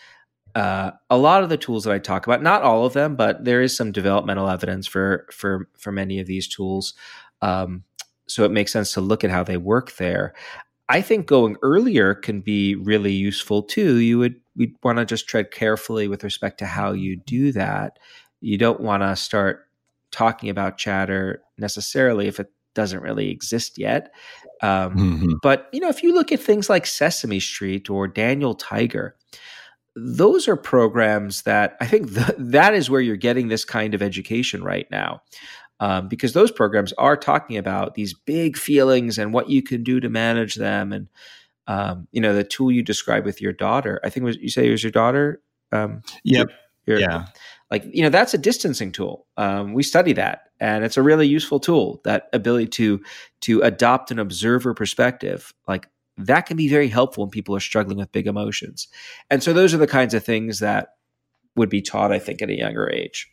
Uh, 0.56 0.92
a 1.12 1.18
lot 1.18 1.44
of 1.44 1.50
the 1.50 1.58
tools 1.58 1.84
that 1.84 1.94
I 1.94 2.00
talk 2.00 2.26
about, 2.26 2.42
not 2.42 2.64
all 2.64 2.86
of 2.86 2.94
them, 2.94 3.16
but 3.16 3.46
there 3.46 3.62
is 3.62 3.76
some 3.78 3.92
developmental 3.92 4.50
evidence 4.50 4.88
for 4.88 5.28
for 5.32 5.70
for 5.78 5.92
many 5.92 6.20
of 6.20 6.28
these 6.28 6.48
tools. 6.48 6.94
Um, 7.42 7.84
so 8.28 8.44
it 8.44 8.52
makes 8.52 8.72
sense 8.72 8.94
to 8.94 9.02
look 9.02 9.24
at 9.24 9.32
how 9.32 9.44
they 9.44 9.58
work 9.58 9.96
there. 9.98 10.34
I 10.90 11.02
think 11.02 11.28
going 11.28 11.56
earlier 11.62 12.16
can 12.16 12.42
be 12.42 12.76
really 12.76 13.14
useful 13.14 13.62
too. 13.62 13.98
You 13.98 14.18
would 14.20 14.36
we 14.56 14.76
want 14.84 14.98
to 14.98 15.06
just 15.06 15.28
tread 15.28 15.52
carefully 15.52 16.08
with 16.08 16.24
respect 16.24 16.58
to 16.60 16.66
how 16.66 16.92
you 16.94 17.16
do 17.16 17.52
that. 17.52 18.00
You 18.42 18.58
don't 18.58 18.82
want 18.82 19.04
to 19.04 19.16
start 19.16 19.68
talking 20.12 20.50
about 20.50 20.78
chatter 20.78 21.44
necessarily 21.58 22.28
if 22.28 22.40
it 22.40 22.52
doesn't 22.76 23.02
really 23.02 23.30
exist 23.30 23.78
yet. 23.78 24.12
Um, 24.62 24.96
mm-hmm. 24.96 25.34
But 25.42 25.68
you 25.72 25.80
know, 25.80 25.90
if 25.90 26.04
you 26.04 26.14
look 26.14 26.32
at 26.32 26.40
things 26.40 26.70
like 26.70 26.86
Sesame 26.86 27.40
Street 27.40 27.90
or 27.90 28.08
Daniel 28.08 28.56
Tiger, 28.56 29.16
those 29.96 30.48
are 30.48 30.56
programs 30.56 31.44
that 31.44 31.76
I 31.82 31.86
think 31.86 32.14
th- 32.14 32.32
that 32.38 32.74
is 32.74 32.90
where 32.90 33.02
you're 33.02 33.16
getting 33.16 33.48
this 33.48 33.66
kind 33.66 33.94
of 33.94 34.02
education 34.02 34.64
right 34.64 34.90
now 34.92 35.22
um, 35.80 36.08
because 36.08 36.34
those 36.34 36.52
programs 36.52 36.94
are 36.94 37.18
talking 37.18 37.58
about 37.58 37.96
these 37.96 38.14
big 38.14 38.58
feelings 38.58 39.18
and 39.18 39.34
what 39.34 39.50
you 39.50 39.62
can 39.62 39.84
do 39.84 40.00
to 40.00 40.10
manage 40.10 40.56
them. 40.56 40.92
And 40.92 41.08
um, 41.68 42.08
you 42.12 42.22
know, 42.22 42.34
the 42.34 42.44
tool 42.44 42.72
you 42.72 42.82
described 42.82 43.26
with 43.26 43.42
your 43.42 43.54
daughter, 43.54 44.00
I 44.04 44.10
think 44.10 44.24
was 44.24 44.38
you 44.38 44.50
say 44.50 44.68
it 44.68 44.72
was 44.72 44.84
your 44.84 44.92
daughter. 44.92 45.42
Um, 45.72 46.02
yep. 46.24 46.50
Your, 46.86 47.00
yeah. 47.00 47.26
Like 47.72 47.86
you 47.92 48.02
know, 48.02 48.10
that's 48.10 48.34
a 48.34 48.38
distancing 48.38 48.92
tool. 48.92 49.28
Um, 49.38 49.74
we 49.74 49.84
study 49.84 50.14
that, 50.14 50.50
and 50.60 50.84
it's 50.84 50.98
a 50.98 51.04
really 51.04 51.28
useful 51.28 51.60
tool. 51.60 52.02
That 52.04 52.28
ability 52.34 52.68
to 52.68 53.02
to 53.42 53.62
adopt 53.62 54.12
an 54.12 54.20
observer 54.20 54.74
perspective, 54.74 55.54
like 55.68 55.88
that 56.18 56.42
can 56.42 56.58
be 56.58 56.68
very 56.68 56.88
helpful 56.88 57.24
when 57.24 57.32
people 57.32 57.56
are 57.56 57.62
struggling 57.62 57.98
with 57.98 58.12
big 58.12 58.28
emotions. 58.28 58.88
And 59.30 59.44
so, 59.44 59.54
those 59.54 59.74
are 59.74 59.78
the 59.78 59.88
kinds 59.88 60.14
of 60.14 60.24
things 60.24 60.60
that 60.60 60.96
would 61.56 61.70
be 61.70 61.82
taught, 61.82 62.12
I 62.12 62.20
think, 62.20 62.42
at 62.42 62.50
a 62.50 62.58
younger 62.58 62.90
age. 62.90 63.32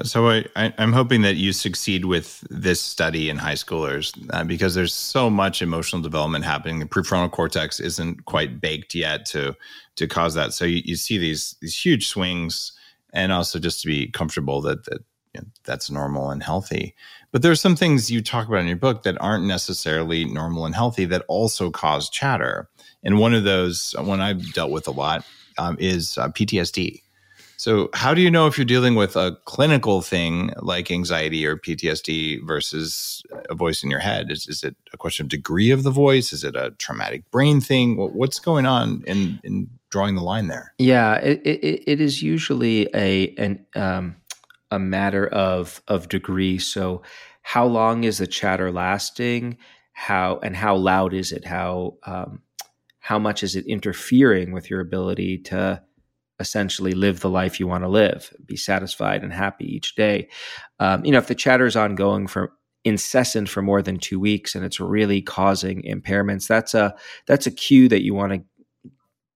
So 0.00 0.30
I, 0.30 0.44
I, 0.56 0.72
am 0.78 0.94
hoping 0.94 1.20
that 1.22 1.36
you 1.36 1.52
succeed 1.52 2.06
with 2.06 2.40
this 2.48 2.80
study 2.80 3.28
in 3.28 3.36
high 3.36 3.54
schoolers 3.54 4.16
uh, 4.32 4.42
because 4.42 4.74
there's 4.74 4.94
so 4.94 5.28
much 5.28 5.60
emotional 5.60 6.00
development 6.00 6.46
happening. 6.46 6.78
The 6.78 6.86
prefrontal 6.86 7.30
cortex 7.30 7.78
isn't 7.78 8.24
quite 8.24 8.58
baked 8.58 8.94
yet 8.94 9.26
to 9.26 9.54
to 9.96 10.06
cause 10.06 10.32
that. 10.34 10.54
So 10.54 10.64
you, 10.64 10.80
you 10.84 10.96
see 10.96 11.18
these 11.18 11.56
these 11.60 11.78
huge 11.78 12.08
swings, 12.08 12.72
and 13.12 13.32
also 13.32 13.58
just 13.58 13.82
to 13.82 13.86
be 13.86 14.10
comfortable 14.10 14.62
that 14.62 14.86
that 14.86 15.02
you 15.34 15.42
know, 15.42 15.46
that's 15.64 15.90
normal 15.90 16.30
and 16.30 16.42
healthy. 16.42 16.94
But 17.30 17.42
there 17.42 17.52
are 17.52 17.56
some 17.56 17.76
things 17.76 18.10
you 18.10 18.22
talk 18.22 18.48
about 18.48 18.60
in 18.60 18.68
your 18.68 18.76
book 18.76 19.02
that 19.02 19.20
aren't 19.20 19.44
necessarily 19.44 20.24
normal 20.24 20.64
and 20.64 20.74
healthy 20.74 21.04
that 21.06 21.24
also 21.28 21.70
cause 21.70 22.08
chatter. 22.08 22.68
And 23.04 23.18
one 23.18 23.34
of 23.34 23.44
those, 23.44 23.94
one 23.98 24.20
I've 24.20 24.52
dealt 24.52 24.70
with 24.70 24.86
a 24.86 24.90
lot, 24.90 25.26
um, 25.58 25.76
is 25.78 26.16
uh, 26.18 26.28
PTSD. 26.28 27.01
So, 27.62 27.90
how 27.94 28.12
do 28.12 28.20
you 28.20 28.28
know 28.28 28.48
if 28.48 28.58
you're 28.58 28.64
dealing 28.64 28.96
with 28.96 29.14
a 29.14 29.38
clinical 29.44 30.02
thing 30.02 30.50
like 30.56 30.90
anxiety 30.90 31.46
or 31.46 31.56
PTSD 31.56 32.44
versus 32.44 33.22
a 33.48 33.54
voice 33.54 33.84
in 33.84 33.88
your 33.88 34.00
head? 34.00 34.32
Is, 34.32 34.48
is 34.48 34.64
it 34.64 34.74
a 34.92 34.96
question 34.96 35.26
of 35.26 35.28
degree 35.28 35.70
of 35.70 35.84
the 35.84 35.92
voice? 35.92 36.32
Is 36.32 36.42
it 36.42 36.56
a 36.56 36.72
traumatic 36.78 37.30
brain 37.30 37.60
thing? 37.60 37.94
What's 37.96 38.40
going 38.40 38.66
on 38.66 39.04
in, 39.06 39.38
in 39.44 39.70
drawing 39.90 40.16
the 40.16 40.22
line 40.22 40.48
there? 40.48 40.74
Yeah, 40.78 41.14
it, 41.18 41.40
it, 41.44 41.84
it 41.86 42.00
is 42.00 42.20
usually 42.20 42.88
a 42.96 43.32
an 43.36 43.64
um, 43.76 44.16
a 44.72 44.80
matter 44.80 45.28
of 45.28 45.82
of 45.86 46.08
degree. 46.08 46.58
So, 46.58 47.02
how 47.42 47.64
long 47.64 48.02
is 48.02 48.18
the 48.18 48.26
chatter 48.26 48.72
lasting? 48.72 49.56
How 49.92 50.40
and 50.42 50.56
how 50.56 50.74
loud 50.74 51.14
is 51.14 51.30
it? 51.30 51.44
How 51.44 51.94
um, 52.06 52.42
how 52.98 53.20
much 53.20 53.44
is 53.44 53.54
it 53.54 53.66
interfering 53.66 54.50
with 54.50 54.68
your 54.68 54.80
ability 54.80 55.38
to 55.38 55.80
essentially 56.42 56.92
live 56.92 57.20
the 57.20 57.30
life 57.30 57.58
you 57.58 57.66
want 57.66 57.84
to 57.84 57.88
live, 57.88 58.30
be 58.44 58.56
satisfied 58.56 59.22
and 59.22 59.32
happy 59.32 59.64
each 59.64 59.94
day. 59.94 60.28
Um, 60.80 61.04
you 61.04 61.12
know, 61.12 61.18
if 61.18 61.28
the 61.28 61.34
chatter 61.34 61.64
is 61.64 61.76
ongoing 61.76 62.26
for 62.26 62.52
incessant 62.84 63.48
for 63.48 63.62
more 63.62 63.80
than 63.80 63.96
two 63.96 64.18
weeks 64.18 64.54
and 64.54 64.64
it's 64.64 64.80
really 64.80 65.22
causing 65.22 65.82
impairments, 65.82 66.46
that's 66.46 66.74
a 66.74 66.94
that's 67.26 67.46
a 67.46 67.50
cue 67.50 67.88
that 67.88 68.02
you 68.02 68.12
want 68.12 68.32
to 68.32 68.42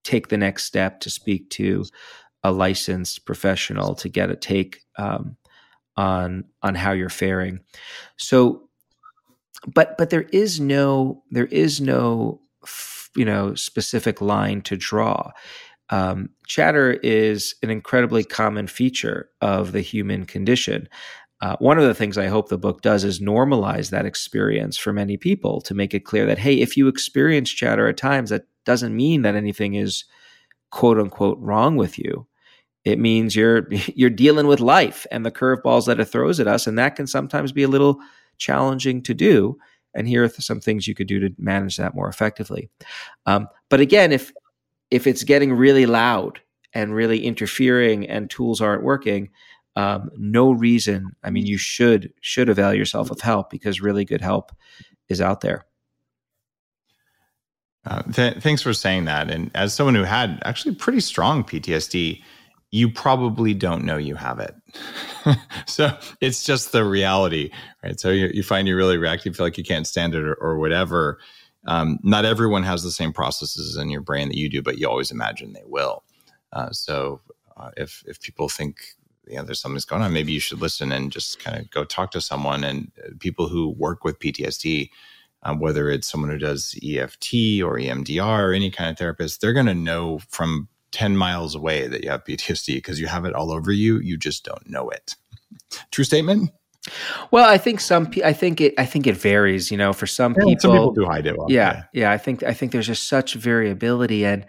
take 0.03 0.27
the 0.27 0.37
next 0.37 0.65
step 0.65 0.99
to 0.99 1.09
speak 1.09 1.49
to 1.49 1.85
a 2.43 2.51
licensed 2.51 3.25
professional 3.25 3.95
to 3.95 4.09
get 4.09 4.29
a 4.29 4.35
take 4.35 4.81
um, 4.97 5.37
on 5.95 6.43
on 6.61 6.75
how 6.75 6.91
you're 6.91 7.09
faring. 7.09 7.61
So, 8.17 8.69
but 9.65 9.97
but 9.97 10.09
there 10.09 10.27
is 10.33 10.59
no 10.59 11.23
there 11.31 11.47
is 11.47 11.81
no 11.81 12.41
you 13.15 13.25
know 13.25 13.55
specific 13.55 14.21
line 14.21 14.61
to 14.61 14.77
draw 14.77 15.31
um, 15.89 16.29
chatter 16.45 16.93
is 17.03 17.55
an 17.63 17.69
incredibly 17.69 18.23
common 18.23 18.67
feature 18.67 19.29
of 19.41 19.71
the 19.71 19.81
human 19.81 20.25
condition. 20.25 20.89
Uh, 21.39 21.55
one 21.59 21.77
of 21.77 21.85
the 21.85 21.93
things 21.93 22.17
I 22.17 22.27
hope 22.27 22.49
the 22.49 22.57
book 22.57 22.81
does 22.81 23.03
is 23.03 23.19
normalize 23.19 23.91
that 23.91 24.05
experience 24.05 24.77
for 24.77 24.91
many 24.91 25.17
people 25.17 25.61
to 25.61 25.75
make 25.75 25.93
it 25.93 26.03
clear 26.03 26.25
that, 26.25 26.39
hey, 26.39 26.55
if 26.55 26.75
you 26.75 26.87
experience 26.87 27.49
chatter 27.49 27.87
at 27.87 27.97
times, 27.97 28.31
that 28.31 28.47
doesn't 28.65 28.95
mean 28.95 29.21
that 29.21 29.35
anything 29.35 29.75
is 29.75 30.03
quote 30.71 30.99
unquote 30.99 31.37
wrong 31.39 31.75
with 31.77 31.99
you. 31.99 32.27
It 32.83 32.99
means 32.99 33.35
you're 33.35 33.67
you're 33.71 34.09
dealing 34.09 34.47
with 34.47 34.59
life 34.59 35.05
and 35.11 35.25
the 35.25 35.31
curveballs 35.31 35.85
that 35.85 35.99
it 35.99 36.05
throws 36.05 36.39
at 36.39 36.47
us, 36.47 36.67
and 36.67 36.77
that 36.79 36.95
can 36.95 37.07
sometimes 37.07 37.51
be 37.51 37.63
a 37.63 37.67
little 37.67 37.99
challenging 38.37 39.01
to 39.03 39.13
do. 39.13 39.57
And 39.93 40.07
here 40.07 40.23
are 40.23 40.29
some 40.29 40.59
things 40.59 40.87
you 40.87 40.95
could 40.95 41.07
do 41.07 41.19
to 41.19 41.33
manage 41.37 41.77
that 41.77 41.95
more 41.95 42.07
effectively. 42.07 42.69
Um, 43.25 43.47
but 43.69 43.79
again, 43.79 44.11
if 44.11 44.31
if 44.91 45.07
it's 45.07 45.23
getting 45.23 45.53
really 45.53 45.85
loud 45.85 46.39
and 46.73 46.93
really 46.93 47.25
interfering, 47.25 48.07
and 48.07 48.29
tools 48.29 48.61
aren't 48.61 48.83
working, 48.83 49.29
um, 49.75 50.09
no 50.17 50.51
reason. 50.51 51.11
I 51.23 51.29
mean, 51.29 51.45
you 51.45 51.57
should 51.57 52.11
should 52.21 52.49
avail 52.49 52.73
yourself 52.73 53.11
of 53.11 53.21
help 53.21 53.49
because 53.49 53.81
really 53.81 54.05
good 54.05 54.21
help 54.21 54.51
is 55.07 55.21
out 55.21 55.41
there. 55.41 55.65
Uh, 57.85 58.01
th- 58.11 58.37
thanks 58.39 58.61
for 58.61 58.73
saying 58.73 59.05
that. 59.05 59.31
And 59.31 59.49
as 59.55 59.73
someone 59.73 59.95
who 59.95 60.03
had 60.03 60.41
actually 60.43 60.75
pretty 60.75 60.99
strong 60.99 61.43
PTSD, 61.43 62.21
you 62.71 62.89
probably 62.89 63.53
don't 63.53 63.85
know 63.85 63.95
you 63.95 64.15
have 64.15 64.39
it. 64.39 64.55
so 65.67 65.97
it's 66.19 66.43
just 66.43 66.73
the 66.73 66.83
reality, 66.83 67.49
right? 67.83 67.97
So 67.97 68.09
you, 68.09 68.29
you, 68.33 68.43
find 68.43 68.67
you 68.67 68.75
really 68.75 68.97
reactive, 68.97 69.27
you 69.27 69.33
feel 69.33 69.45
like 69.45 69.57
you 69.57 69.63
can't 69.63 69.87
stand 69.87 70.15
it 70.15 70.23
or, 70.23 70.33
or 70.35 70.57
whatever. 70.57 71.19
Um, 71.67 71.99
not 72.01 72.25
everyone 72.25 72.63
has 72.63 72.83
the 72.83 72.91
same 72.91 73.13
processes 73.13 73.77
in 73.77 73.89
your 73.89 74.01
brain 74.01 74.29
that 74.29 74.37
you 74.37 74.49
do, 74.49 74.61
but 74.61 74.77
you 74.77 74.87
always 74.87 75.11
imagine 75.11 75.53
they 75.53 75.63
will. 75.65 76.03
Uh, 76.53 76.71
so 76.71 77.21
uh, 77.57 77.71
if 77.77 78.03
if 78.07 78.21
people 78.21 78.49
think 78.49 78.77
you 79.27 79.35
know 79.35 79.43
there's 79.43 79.59
something's 79.59 79.85
going 79.85 80.01
on, 80.01 80.13
maybe 80.13 80.31
you 80.31 80.39
should 80.39 80.61
listen 80.61 80.91
and 80.91 81.11
just 81.11 81.39
kind 81.39 81.59
of 81.59 81.69
go 81.69 81.83
talk 81.83 82.11
to 82.11 82.21
someone. 82.21 82.63
And 82.63 82.91
uh, 83.05 83.09
people 83.19 83.49
who 83.49 83.69
work 83.69 84.03
with 84.03 84.19
PTSD 84.19 84.89
um, 85.43 85.59
whether 85.59 85.89
it's 85.89 86.07
someone 86.07 86.29
who 86.29 86.37
does 86.37 86.75
EFT 86.83 87.61
or 87.63 87.77
EMDR 87.77 88.49
or 88.49 88.53
any 88.53 88.71
kind 88.71 88.89
of 88.89 88.97
therapist, 88.97 89.39
they're 89.39 89.53
going 89.53 89.67
to 89.67 89.73
know 89.73 90.19
from 90.29 90.67
10 90.91 91.15
miles 91.15 91.55
away 91.55 91.87
that 91.87 92.03
you 92.03 92.09
have 92.09 92.23
PTSD 92.23 92.75
because 92.75 92.99
you 92.99 93.07
have 93.07 93.25
it 93.25 93.33
all 93.33 93.51
over 93.51 93.71
you. 93.71 93.99
You 93.99 94.17
just 94.17 94.43
don't 94.43 94.69
know 94.69 94.89
it. 94.89 95.15
True 95.91 96.03
statement? 96.03 96.51
Well, 97.31 97.49
I 97.49 97.57
think 97.57 97.79
some. 97.79 98.11
I 98.23 98.33
think 98.33 98.61
it. 98.61 98.73
I 98.77 98.85
think 98.85 99.07
it 99.07 99.17
varies. 99.17 99.71
You 99.71 99.77
know, 99.77 99.93
for 99.93 100.07
some 100.07 100.33
yeah, 100.33 100.45
people, 100.45 100.61
some 100.61 100.71
people 100.71 100.91
do 100.93 101.05
hide 101.05 101.27
it. 101.27 101.37
Well, 101.37 101.47
yeah, 101.49 101.83
yeah, 101.93 102.01
yeah. 102.01 102.11
I 102.11 102.17
think. 102.17 102.43
I 102.43 102.53
think 102.53 102.71
there's 102.71 102.87
just 102.87 103.07
such 103.07 103.33
variability, 103.35 104.25
and 104.25 104.45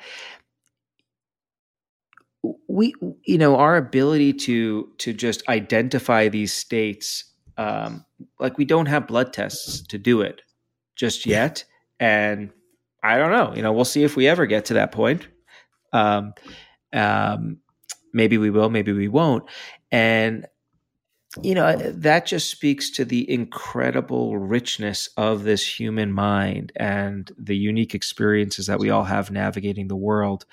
we, 2.68 2.94
you 3.24 3.38
know, 3.38 3.56
our 3.56 3.76
ability 3.76 4.32
to 4.32 4.90
to 4.98 5.12
just 5.12 5.48
identify 5.48 6.28
these 6.28 6.52
states. 6.52 7.24
Um, 7.56 8.04
like 8.38 8.56
we 8.56 8.64
don't 8.64 8.86
have 8.86 9.08
blood 9.08 9.32
tests 9.32 9.82
to 9.88 9.98
do 9.98 10.20
it 10.20 10.42
just 10.98 11.24
yet. 11.26 11.64
And 12.00 12.50
I 13.02 13.16
don't 13.16 13.30
know. 13.30 13.54
You 13.54 13.62
know, 13.62 13.72
we'll 13.72 13.84
see 13.84 14.04
if 14.04 14.16
we 14.16 14.28
ever 14.28 14.46
get 14.46 14.66
to 14.66 14.74
that 14.74 14.92
point. 14.92 15.26
Um, 15.92 16.34
um, 16.92 17.58
maybe 18.12 18.36
we 18.36 18.50
will, 18.50 18.68
maybe 18.68 18.92
we 18.92 19.08
won't. 19.08 19.44
And 19.90 20.46
you 21.42 21.54
know 21.54 21.76
that 21.76 22.26
just 22.26 22.50
speaks 22.50 22.90
to 22.90 23.04
the 23.04 23.30
incredible 23.30 24.38
richness 24.38 25.08
of 25.16 25.42
this 25.42 25.78
human 25.78 26.12
mind 26.12 26.72
and 26.76 27.30
the 27.38 27.56
unique 27.56 27.94
experiences 27.94 28.66
that 28.66 28.78
we 28.78 28.88
all 28.90 29.04
have 29.04 29.30
navigating 29.30 29.88
the 29.88 29.96
world. 29.96 30.46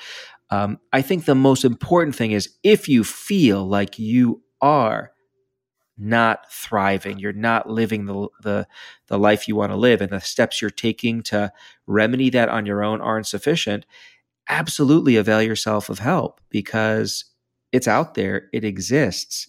Um, 0.52 0.80
i 0.94 1.02
think 1.02 1.26
the 1.26 1.34
most 1.34 1.66
important 1.66 2.16
thing 2.16 2.32
is 2.32 2.54
if 2.62 2.88
you 2.88 3.04
feel 3.04 3.68
like 3.68 3.98
you 3.98 4.44
are 4.62 5.12
not 5.98 6.52
thriving 6.52 7.18
you're 7.18 7.34
not 7.34 7.68
living 7.68 8.06
the 8.06 8.28
the 8.44 8.68
the 9.08 9.18
life 9.18 9.48
you 9.48 9.56
want 9.56 9.72
to 9.72 9.76
live 9.78 10.02
and 10.02 10.12
the 10.12 10.20
steps 10.20 10.62
you're 10.62 10.70
taking 10.70 11.24
to 11.24 11.52
remedy 11.88 12.30
that 12.30 12.50
on 12.50 12.68
your 12.68 12.84
own 12.84 13.02
aren't 13.02 13.26
sufficient 13.26 13.88
absolutely 14.50 15.16
avail 15.16 15.42
yourself 15.42 15.90
of 15.90 15.98
help 15.98 16.40
because 16.50 17.26
it's 17.72 17.88
out 17.88 18.14
there 18.14 18.50
it 18.54 18.64
exists 18.64 19.48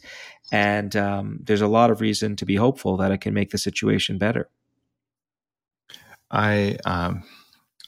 and 0.52 0.94
um, 0.96 1.38
there's 1.42 1.60
a 1.60 1.66
lot 1.66 1.90
of 1.90 2.00
reason 2.00 2.36
to 2.36 2.46
be 2.46 2.56
hopeful 2.56 2.96
that 2.96 3.12
it 3.12 3.20
can 3.20 3.34
make 3.34 3.50
the 3.50 3.58
situation 3.58 4.18
better 4.18 4.48
i 6.30 6.76
um 6.84 7.22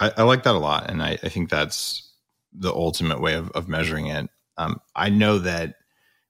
i, 0.01 0.13
I 0.17 0.23
like 0.23 0.43
that 0.45 0.55
a 0.55 0.59
lot 0.59 0.91
and 0.91 1.03
I, 1.03 1.19
I, 1.23 1.29
think 1.29 1.51
that's 1.51 2.11
the 2.53 2.73
ultimate 2.73 3.21
way 3.21 3.35
of, 3.35 3.51
of 3.51 3.69
measuring 3.69 4.07
it 4.07 4.29
um, 4.57 4.81
i 4.95 5.09
know 5.09 5.39
that 5.39 5.75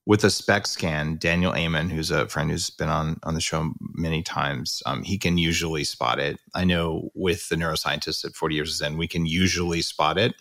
with 0.08 0.24
a 0.24 0.30
SPECT 0.30 0.66
scan, 0.66 1.18
Daniel 1.18 1.54
Amen, 1.54 1.90
who's 1.90 2.10
a 2.10 2.26
friend 2.28 2.50
who's 2.50 2.70
been 2.70 2.88
on 2.88 3.20
on 3.24 3.34
the 3.34 3.42
show 3.42 3.74
many 3.92 4.22
times, 4.22 4.82
um, 4.86 5.02
he 5.02 5.18
can 5.18 5.36
usually 5.36 5.84
spot 5.84 6.18
it. 6.18 6.40
I 6.54 6.64
know 6.64 7.10
with 7.14 7.50
the 7.50 7.56
neuroscientists 7.56 8.24
at 8.24 8.34
40 8.34 8.54
years 8.54 8.80
in, 8.80 8.96
we 8.96 9.06
can 9.06 9.26
usually 9.26 9.82
spot 9.82 10.16
it, 10.16 10.34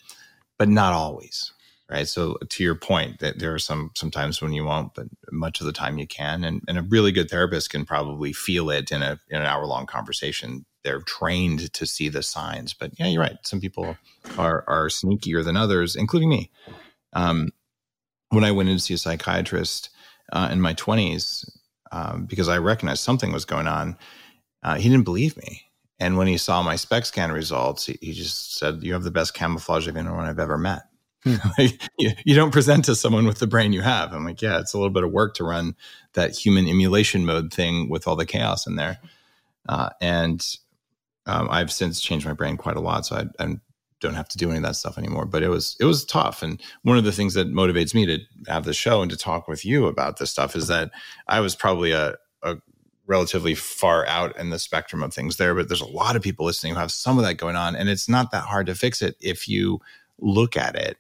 but 0.58 0.70
not 0.70 0.94
always. 0.94 1.52
Right. 1.90 2.08
So 2.08 2.38
to 2.50 2.64
your 2.64 2.76
point, 2.76 3.20
that 3.20 3.40
there 3.40 3.54
are 3.54 3.60
some 3.60 3.92
sometimes 3.96 4.42
when 4.42 4.52
you 4.52 4.66
won't, 4.66 4.94
but 4.94 5.08
much 5.32 5.62
of 5.62 5.66
the 5.66 5.72
time 5.72 5.98
you 5.98 6.06
can. 6.06 6.44
And, 6.44 6.62
and 6.68 6.78
a 6.78 6.82
really 6.82 7.14
good 7.14 7.30
therapist 7.30 7.70
can 7.70 7.86
probably 7.86 8.34
feel 8.34 8.70
it 8.70 8.92
in 8.92 9.02
a 9.02 9.20
in 9.30 9.40
an 9.40 9.48
hour 9.48 9.66
long 9.66 9.86
conversation. 9.86 10.66
They're 10.84 11.00
trained 11.00 11.72
to 11.72 11.86
see 11.86 12.10
the 12.10 12.24
signs. 12.24 12.74
But 12.74 13.00
yeah, 13.00 13.08
you're 13.08 13.22
right. 13.22 13.38
Some 13.44 13.62
people 13.62 13.96
are 14.38 14.66
are 14.68 14.90
sneakier 14.90 15.46
than 15.46 15.56
others, 15.56 15.96
including 15.96 16.28
me. 16.30 16.52
Um, 17.14 17.52
when 18.32 18.44
I 18.44 18.52
went 18.52 18.68
in 18.68 18.76
to 18.76 18.82
see 18.82 18.94
a 18.94 18.98
psychiatrist 18.98 19.90
uh, 20.34 20.50
in 20.52 20.60
my 20.60 20.74
20s, 20.74 21.50
um, 21.94 22.26
because 22.26 22.50
I 22.50 22.58
recognized 22.58 23.04
something 23.04 23.32
was 23.32 23.46
going 23.46 23.68
on, 23.68 23.98
uh, 24.64 24.76
he 24.76 24.90
didn't 24.90 25.06
believe 25.06 25.38
me. 25.38 25.64
And 26.00 26.18
when 26.18 26.28
he 26.28 26.38
saw 26.38 26.62
my 26.62 26.76
SPECT 26.76 27.08
scan 27.08 27.32
results, 27.32 27.86
he, 27.86 27.98
he 28.02 28.12
just 28.12 28.58
said, 28.58 28.84
You 28.84 28.94
have 28.94 29.04
the 29.04 29.12
best 29.12 29.34
camouflage 29.34 29.88
of 29.88 29.96
anyone 29.96 30.26
I've 30.26 30.40
ever 30.40 30.58
met. 30.58 30.84
You, 31.98 32.12
you, 32.26 32.36
don't 32.36 32.52
present 32.52 32.86
to 32.86 32.96
someone 32.96 33.26
with 33.26 33.40
the 33.40 33.48
brain 33.48 33.74
you 33.74 33.82
have. 33.82 34.14
I'm 34.14 34.26
like, 34.26 34.42
Yeah, 34.42 34.60
it's 34.60 34.74
a 34.74 34.78
little 34.78 34.94
bit 34.94 35.04
of 35.04 35.12
work 35.12 35.34
to 35.36 35.44
run 35.44 35.76
that 36.14 36.36
human 36.36 36.68
emulation 36.68 37.26
mode 37.26 37.54
thing 37.54 37.90
with 37.90 38.08
all 38.08 38.16
the 38.16 38.26
chaos 38.26 38.68
in 38.68 38.76
there. 38.76 39.00
Uh, 39.68 39.90
and 40.00 40.46
um, 41.26 41.48
I've 41.50 41.72
since 41.72 42.00
changed 42.00 42.26
my 42.26 42.34
brain 42.34 42.58
quite 42.58 42.78
a 42.78 42.82
lot. 42.82 43.06
So 43.06 43.16
I, 43.18 43.26
I'm 43.40 43.62
don't 44.00 44.14
have 44.14 44.30
to 44.30 44.38
do 44.38 44.50
any 44.50 44.58
of 44.58 44.64
that 44.64 44.76
stuff 44.76 44.98
anymore. 44.98 45.26
But 45.26 45.44
it 45.44 45.50
was 45.50 45.76
it 45.80 45.86
was 45.86 46.06
tough. 46.06 46.44
And 46.44 46.62
one 46.84 46.98
of 46.98 47.04
the 47.04 47.12
things 47.12 47.34
that 47.34 47.52
motivates 47.52 47.94
me 47.94 48.06
to 48.06 48.20
have 48.48 48.64
the 48.64 48.74
show 48.74 49.02
and 49.02 49.10
to 49.12 49.18
talk 49.18 49.48
with 49.48 49.66
you 49.66 49.88
about 49.88 50.18
this 50.18 50.32
stuff 50.32 50.56
is 50.56 50.68
that 50.68 50.92
I 51.28 51.40
was 51.40 51.56
probably 51.56 51.92
a, 51.92 52.16
a 52.44 52.58
relatively 53.08 53.56
far 53.56 54.06
out 54.08 54.38
in 54.38 54.50
the 54.50 54.60
spectrum 54.60 55.02
of 55.02 55.14
things 55.14 55.38
there, 55.38 55.56
but 55.56 55.68
there's 55.68 55.82
a 55.82 55.86
lot 55.86 56.16
of 56.16 56.22
people 56.22 56.46
listening 56.46 56.74
who 56.74 56.80
have 56.80 56.92
some 56.92 57.18
of 57.18 57.24
that 57.24 57.36
going 57.36 57.56
on, 57.56 57.76
and 57.76 57.90
it's 57.90 58.10
not 58.10 58.32
that 58.32 58.44
hard 58.44 58.68
to 58.68 58.76
fix 58.76 59.02
it 59.02 59.16
if 59.22 59.48
you 59.48 59.80
look 60.20 60.58
at 60.58 60.76
it. 60.76 60.98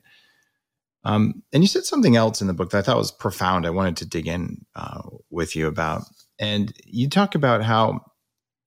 Um, 1.07 1.41
and 1.53 1.63
you 1.63 1.69
said 1.69 1.85
something 1.85 2.17
else 2.17 2.41
in 2.41 2.47
the 2.47 2.53
book 2.53 2.71
that 2.71 2.79
I 2.79 2.81
thought 2.81 2.97
was 2.97 3.13
profound. 3.13 3.65
I 3.65 3.69
wanted 3.69 3.95
to 3.97 4.05
dig 4.05 4.27
in 4.27 4.65
uh, 4.75 5.03
with 5.29 5.55
you 5.55 5.67
about, 5.67 6.01
and 6.37 6.73
you 6.83 7.07
talk 7.09 7.33
about 7.33 7.63
how 7.63 8.01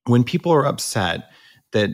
when 0.07 0.25
people 0.25 0.51
are 0.51 0.65
upset, 0.65 1.29
that 1.73 1.91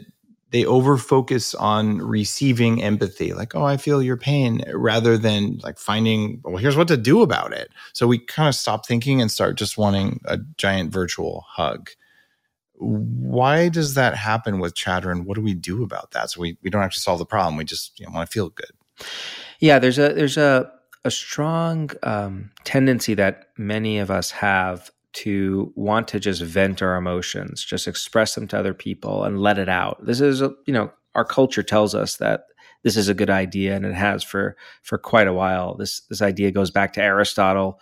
they 0.52 0.64
over 0.64 0.96
focus 0.96 1.52
on 1.56 1.98
receiving 1.98 2.80
empathy 2.80 3.34
like 3.34 3.56
oh 3.56 3.64
i 3.64 3.76
feel 3.76 4.00
your 4.00 4.16
pain 4.16 4.62
rather 4.72 5.18
than 5.18 5.58
like 5.64 5.76
finding 5.76 6.40
well 6.44 6.56
here's 6.56 6.76
what 6.76 6.86
to 6.86 6.96
do 6.96 7.20
about 7.20 7.52
it. 7.52 7.68
So 7.92 8.06
we 8.06 8.18
kind 8.18 8.48
of 8.48 8.54
stop 8.54 8.86
thinking 8.86 9.20
and 9.20 9.30
start 9.30 9.58
just 9.58 9.76
wanting 9.76 10.20
a 10.24 10.38
giant 10.56 10.92
virtual 10.92 11.44
hug. 11.48 11.90
Why 12.74 13.68
does 13.68 13.94
that 13.94 14.14
happen 14.14 14.60
with 14.60 14.76
chatter 14.76 15.10
and 15.10 15.26
what 15.26 15.34
do 15.34 15.42
we 15.42 15.52
do 15.52 15.82
about 15.82 16.12
that? 16.12 16.30
So 16.30 16.40
we, 16.40 16.56
we 16.62 16.70
don't 16.70 16.82
actually 16.82 17.00
solve 17.00 17.18
the 17.18 17.26
problem. 17.26 17.56
We 17.56 17.64
just 17.64 17.98
you 17.98 18.06
know, 18.06 18.12
want 18.12 18.30
to 18.30 18.32
feel 18.32 18.50
good 18.50 18.70
yeah 19.60 19.78
there's 19.78 19.98
a 19.98 20.12
there's 20.14 20.36
a 20.36 20.70
a 21.06 21.10
strong 21.10 21.88
um, 22.02 22.50
tendency 22.64 23.14
that 23.14 23.46
many 23.56 23.98
of 23.98 24.10
us 24.10 24.32
have 24.32 24.90
to 25.12 25.72
want 25.76 26.08
to 26.08 26.20
just 26.20 26.42
vent 26.42 26.82
our 26.82 26.96
emotions, 26.96 27.64
just 27.64 27.86
express 27.86 28.34
them 28.34 28.48
to 28.48 28.58
other 28.58 28.74
people 28.74 29.24
and 29.24 29.40
let 29.40 29.56
it 29.56 29.68
out. 29.68 30.04
This 30.04 30.20
is, 30.20 30.42
a, 30.42 30.52
you 30.66 30.74
know, 30.74 30.92
our 31.14 31.24
culture 31.24 31.62
tells 31.62 31.94
us 31.94 32.16
that 32.16 32.42
this 32.82 32.96
is 32.96 33.08
a 33.08 33.14
good 33.14 33.30
idea, 33.30 33.74
and 33.74 33.86
it 33.86 33.94
has 33.94 34.22
for 34.22 34.56
for 34.82 34.98
quite 34.98 35.26
a 35.26 35.32
while. 35.32 35.76
This 35.76 36.00
this 36.10 36.20
idea 36.20 36.50
goes 36.50 36.70
back 36.70 36.92
to 36.92 37.02
Aristotle, 37.02 37.80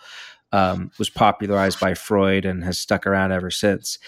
um, 0.51 0.91
was 0.97 1.09
popularized 1.09 1.79
by 1.79 1.93
Freud, 1.93 2.45
and 2.45 2.63
has 2.63 2.79
stuck 2.79 3.05
around 3.05 3.31
ever 3.31 3.51
since. 3.51 3.99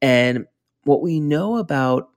And 0.00 0.46
what 0.84 1.02
we 1.02 1.20
know 1.20 1.56
about 1.56 2.10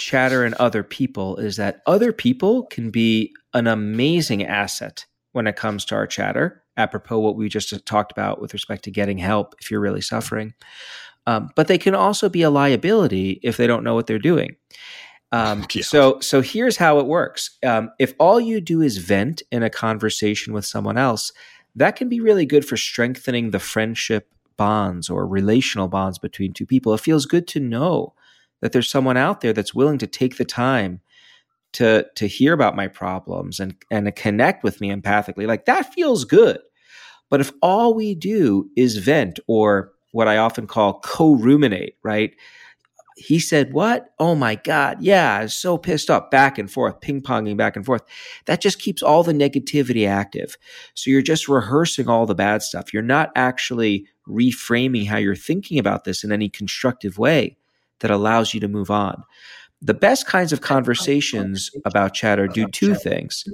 chatter 0.00 0.44
and 0.44 0.54
other 0.54 0.82
people 0.82 1.36
is 1.36 1.56
that 1.56 1.82
other 1.86 2.12
people 2.12 2.64
can 2.64 2.90
be 2.90 3.32
an 3.54 3.66
amazing 3.66 4.44
asset 4.44 5.06
when 5.32 5.46
it 5.46 5.56
comes 5.56 5.84
to 5.84 5.94
our 5.94 6.06
chatter 6.06 6.64
apropos 6.76 7.18
what 7.18 7.36
we 7.36 7.48
just 7.48 7.86
talked 7.86 8.10
about 8.10 8.40
with 8.40 8.52
respect 8.52 8.82
to 8.84 8.90
getting 8.90 9.18
help 9.18 9.54
if 9.60 9.70
you're 9.70 9.80
really 9.80 10.00
suffering. 10.00 10.54
Um, 11.26 11.50
but 11.54 11.68
they 11.68 11.78
can 11.78 11.94
also 11.94 12.28
be 12.28 12.42
a 12.42 12.50
liability 12.50 13.38
if 13.42 13.56
they 13.56 13.66
don't 13.66 13.84
know 13.84 13.94
what 13.94 14.06
they're 14.06 14.18
doing. 14.18 14.56
Um, 15.30 15.66
yeah. 15.72 15.82
So, 15.82 16.18
so 16.20 16.40
here's 16.40 16.78
how 16.78 16.98
it 16.98 17.06
works. 17.06 17.58
Um, 17.64 17.90
if 17.98 18.14
all 18.18 18.40
you 18.40 18.60
do 18.60 18.80
is 18.80 18.96
vent 18.96 19.42
in 19.52 19.62
a 19.62 19.70
conversation 19.70 20.52
with 20.52 20.64
someone 20.64 20.96
else, 20.96 21.32
that 21.76 21.96
can 21.96 22.08
be 22.08 22.20
really 22.20 22.46
good 22.46 22.64
for 22.64 22.76
strengthening 22.76 23.50
the 23.50 23.60
friendship 23.60 24.28
bonds 24.56 25.08
or 25.08 25.26
relational 25.26 25.88
bonds 25.88 26.18
between 26.18 26.52
two 26.52 26.66
people. 26.66 26.94
It 26.94 27.00
feels 27.00 27.26
good 27.26 27.46
to 27.48 27.60
know 27.60 28.14
that 28.60 28.72
there's 28.72 28.90
someone 28.90 29.16
out 29.16 29.40
there 29.40 29.52
that's 29.52 29.74
willing 29.74 29.98
to 29.98 30.06
take 30.06 30.36
the 30.36 30.44
time 30.44 31.00
to 31.72 32.06
to 32.16 32.26
hear 32.26 32.52
about 32.52 32.76
my 32.76 32.88
problems 32.88 33.60
and 33.60 33.74
and 33.90 34.06
to 34.06 34.12
connect 34.12 34.64
with 34.64 34.80
me 34.80 34.90
empathically. 34.90 35.46
Like 35.46 35.66
that 35.66 35.92
feels 35.92 36.24
good. 36.24 36.58
But 37.28 37.40
if 37.40 37.52
all 37.62 37.94
we 37.94 38.14
do 38.14 38.68
is 38.76 38.98
vent 38.98 39.38
or 39.46 39.92
what 40.12 40.26
i 40.26 40.36
often 40.36 40.66
call 40.66 40.98
co-ruminate 41.00 41.94
right? 42.02 42.34
He 43.16 43.38
said 43.38 43.72
what? 43.72 44.06
Oh 44.18 44.34
my 44.34 44.56
god. 44.56 44.98
Yeah 45.00 45.36
i 45.38 45.42
was 45.42 45.54
so 45.54 45.78
pissed 45.78 46.10
off. 46.10 46.30
Back 46.30 46.58
and 46.58 46.70
forth 46.70 47.00
ping-ponging 47.00 47.56
back 47.56 47.76
and 47.76 47.86
forth. 47.86 48.02
That 48.46 48.60
just 48.60 48.80
keeps 48.80 49.02
all 49.02 49.22
the 49.22 49.32
negativity 49.32 50.08
active. 50.08 50.56
So 50.94 51.10
you're 51.10 51.22
just 51.22 51.48
rehearsing 51.48 52.08
all 52.08 52.26
the 52.26 52.34
bad 52.34 52.62
stuff. 52.62 52.92
You're 52.92 53.02
not 53.02 53.30
actually 53.36 54.06
reframing 54.28 55.06
how 55.06 55.18
you're 55.18 55.36
thinking 55.36 55.78
about 55.78 56.04
this 56.04 56.24
in 56.24 56.32
any 56.32 56.48
constructive 56.48 57.18
way 57.18 57.56
that 58.00 58.10
allows 58.10 58.52
you 58.54 58.60
to 58.60 58.68
move 58.68 58.90
on 58.90 59.22
the 59.82 59.94
best 59.94 60.26
kinds 60.26 60.52
of 60.52 60.60
conversations 60.60 61.70
about 61.84 62.14
chatter 62.14 62.46
do 62.46 62.66
two 62.66 62.94
things. 62.94 63.44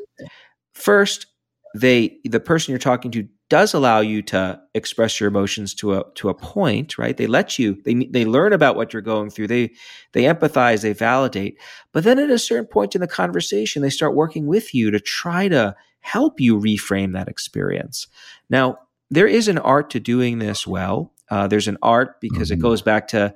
First, 0.73 1.27
they 1.75 2.19
the 2.25 2.41
person 2.41 2.73
you're 2.73 2.79
talking 2.79 3.11
to 3.13 3.29
does 3.49 3.75
allow 3.75 4.01
you 4.01 4.23
to 4.23 4.61
express 4.75 5.21
your 5.21 5.29
emotions 5.29 5.73
to 5.75 5.95
a 5.95 6.05
to 6.15 6.29
a 6.29 6.35
point, 6.35 6.99
right? 6.99 7.17
They 7.17 7.27
let 7.27 7.59
you 7.59 7.81
they 7.85 7.95
they 7.95 8.25
learn 8.25 8.53
about 8.53 8.77
what 8.77 8.93
you're 8.93 9.03
going 9.03 9.31
through. 9.31 9.49
They 9.49 9.73
they 10.13 10.23
empathize, 10.23 10.83
they 10.83 10.93
validate. 10.93 11.61
But 11.93 12.05
then 12.05 12.19
at 12.19 12.31
a 12.31 12.39
certain 12.39 12.67
point 12.67 12.95
in 12.95 13.01
the 13.01 13.07
conversation, 13.07 13.83
they 13.83 13.91
start 13.91 14.15
working 14.15 14.47
with 14.47 14.75
you 14.75 14.91
to 14.91 15.01
try 15.01 15.49
to 15.49 15.77
help 16.01 16.41
you 16.41 16.59
reframe 16.59 17.13
that 17.13 17.29
experience. 17.29 18.07
Now, 18.49 18.79
there 19.11 19.27
is 19.27 19.49
an 19.49 19.59
art 19.59 19.91
to 19.91 20.01
doing 20.01 20.39
this 20.39 20.67
well. 20.67 21.13
Uh, 21.31 21.47
there's 21.47 21.69
an 21.69 21.79
art 21.83 22.21
because 22.21 22.51
mm-hmm. 22.51 22.61
it 22.61 22.63
goes 22.63 22.81
back 22.83 23.09
to 23.09 23.35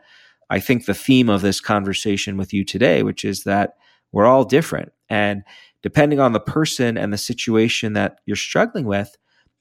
I 0.51 0.61
think 0.61 0.85
the 0.85 0.95
theme 0.95 1.31
of 1.31 1.43
this 1.43 1.61
conversation 1.61 2.37
with 2.37 2.53
you 2.53 2.65
today, 2.65 3.03
which 3.03 3.25
is 3.25 3.45
that 3.45 3.77
we're 4.13 4.27
all 4.27 4.45
different. 4.45 4.93
And 5.09 5.43
depending 5.83 6.21
on 6.21 6.33
the 6.33 6.41
person 6.41 6.99
and 6.99 7.13
the 7.13 7.19
situation 7.19 7.95
that 7.95 8.19
you're 8.27 8.37
struggling 8.37 8.85
with, 8.85 9.17